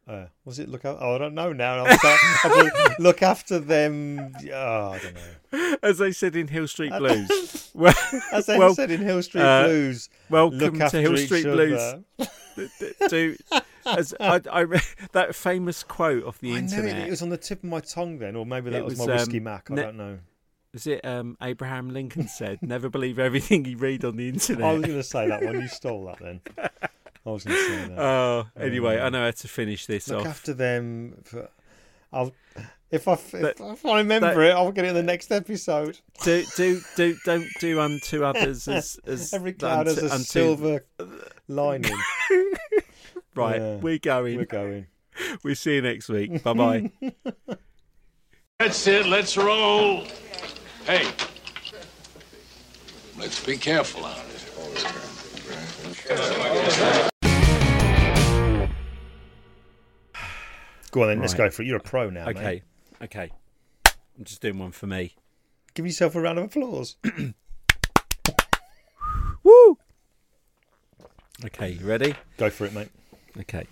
Uh, 0.08 0.28
was 0.46 0.58
it 0.58 0.70
look 0.70 0.86
out? 0.86 0.98
Oh, 1.02 1.16
I 1.16 1.18
don't 1.18 1.36
know 1.36 1.52
now. 1.52 1.84
I'm 1.86 1.98
sorry. 1.98 2.18
I 2.44 2.70
thought, 2.70 3.00
look 3.00 3.22
after 3.22 3.60
them. 3.60 4.34
Oh, 4.54 4.92
I 4.92 5.00
don't 5.00 5.16
know. 5.16 5.76
as 5.84 5.98
they 5.98 6.14
said 6.14 6.36
in 6.36 6.48
Hill 6.48 6.68
Street 6.68 6.94
Blues. 6.98 7.72
well, 7.74 7.94
As 8.32 8.46
they 8.46 8.58
well, 8.58 8.74
said 8.74 8.90
in 8.90 9.02
Hill 9.02 9.22
Street 9.22 9.42
uh, 9.42 9.66
Blues, 9.66 10.10
welcome 10.30 10.80
to 10.80 11.02
Hill 11.02 11.18
Street. 11.18 11.44
Blues. 11.44 11.96
Do 13.10 13.36
as 13.86 14.16
I, 14.20 14.42
I 14.52 14.62
re- 14.62 14.80
that 15.12 15.36
famous 15.36 15.84
quote 15.84 16.24
off 16.24 16.40
the 16.40 16.56
I 16.56 16.58
internet. 16.58 16.98
it, 16.98 17.08
it 17.08 17.10
was 17.12 17.22
on 17.22 17.30
the 17.30 17.38
tip 17.38 17.60
of 17.60 17.70
my 17.70 17.80
tongue 17.82 18.18
then, 18.18 18.36
or 18.36 18.46
maybe 18.46 18.72
that 18.72 18.84
was, 18.84 18.98
was, 18.98 19.08
my 19.08 19.14
um, 19.14 19.20
whiskey 19.20 19.40
mac. 19.40 19.70
I 19.70 19.76
ne- 19.76 19.82
don't 19.84 19.98
know. 19.98 20.20
Was 20.74 20.88
it 20.88 21.06
um, 21.06 21.38
Abraham 21.42 21.92
Lincoln 21.92 22.28
said, 22.28 22.60
"Never 22.62 22.90
believe 22.90 23.20
everything 23.20 23.66
you 23.66 23.78
read 23.78 24.04
on 24.04 24.18
the 24.18 24.30
internet." 24.30 24.66
I 24.66 24.74
was 24.74 24.82
going 24.82 24.98
to 24.98 25.04
say 25.04 25.28
that 25.28 25.44
one. 25.44 25.62
You 25.62 25.68
stole 25.68 26.06
that 26.06 26.20
then. 26.20 26.42
I 27.28 27.32
was 27.32 27.44
going 27.44 27.58
to 27.58 27.64
say 27.68 27.88
that. 27.90 28.00
Oh, 28.00 28.48
anyway, 28.58 29.00
I 29.00 29.10
know 29.10 29.26
how 29.26 29.32
to 29.32 29.48
finish 29.50 29.86
this 29.86 30.08
Look 30.08 30.22
off. 30.22 30.28
after 30.28 30.54
them. 30.54 31.22
For, 31.26 31.50
I'll 32.14 32.32
if 32.90 33.06
I 33.08 33.14
if, 33.14 33.32
That- 33.32 33.60
if 33.60 33.86
I 33.86 33.98
remember 33.98 34.34
that- 34.34 34.42
it, 34.52 34.56
I'll 34.56 34.72
get 34.72 34.86
it 34.86 34.90
in 34.90 34.96
the 34.96 35.04
next 35.04 35.30
episode. 35.32 36.00
do 36.24 36.46
do 36.56 36.80
do 36.96 37.18
don't 37.26 37.48
do 37.60 37.82
unto 37.82 38.24
others 38.24 38.68
as 38.70 38.98
as 39.06 39.34
Every 39.34 39.52
cloud 39.54 39.88
has 39.88 39.98
unto- 39.98 40.08
a 40.10 40.14
unto- 40.14 40.24
silver 40.26 40.86
lining. 41.48 41.94
Right, 43.36 43.62
Yeah, 43.62 43.76
we're 43.76 44.00
going. 44.00 44.38
We're 44.38 44.46
going. 44.46 44.88
We'll 45.44 45.54
see 45.54 45.76
you 45.76 45.82
next 45.84 46.10
week. 46.10 46.42
Bye 46.42 46.54
bye. 46.54 46.92
That's 48.58 48.88
it. 48.88 49.06
Let's 49.06 49.38
roll. 49.38 50.06
Hey, 50.88 51.08
Let's 53.16 53.44
be 53.46 53.58
careful 53.58 54.06
out 54.06 54.18
Go 60.92 61.04
on 61.04 61.10
then. 61.10 61.20
Let's 61.20 61.34
go 61.34 61.50
for 61.50 61.62
it. 61.62 61.66
You're 61.66 61.78
a 61.78 61.82
pro 61.82 62.10
now. 62.10 62.26
mate. 62.26 62.38
okay, 62.38 62.62
okay. 63.04 63.32
I'm 64.18 64.24
just 64.24 64.42
doing 64.42 64.58
one 64.58 64.72
for 64.72 64.88
me. 64.88 65.16
Give 65.74 65.86
yourself 65.86 66.16
a 66.16 66.22
round 66.22 66.40
of 66.40 66.46
applause. 66.46 66.96
Woo. 69.44 69.78
Okay, 71.46 71.70
you 71.72 71.86
ready? 71.86 72.16
go 72.38 72.50
for 72.50 72.66
it, 72.66 72.74
mate. 72.74 72.90
Okay. 73.40 73.68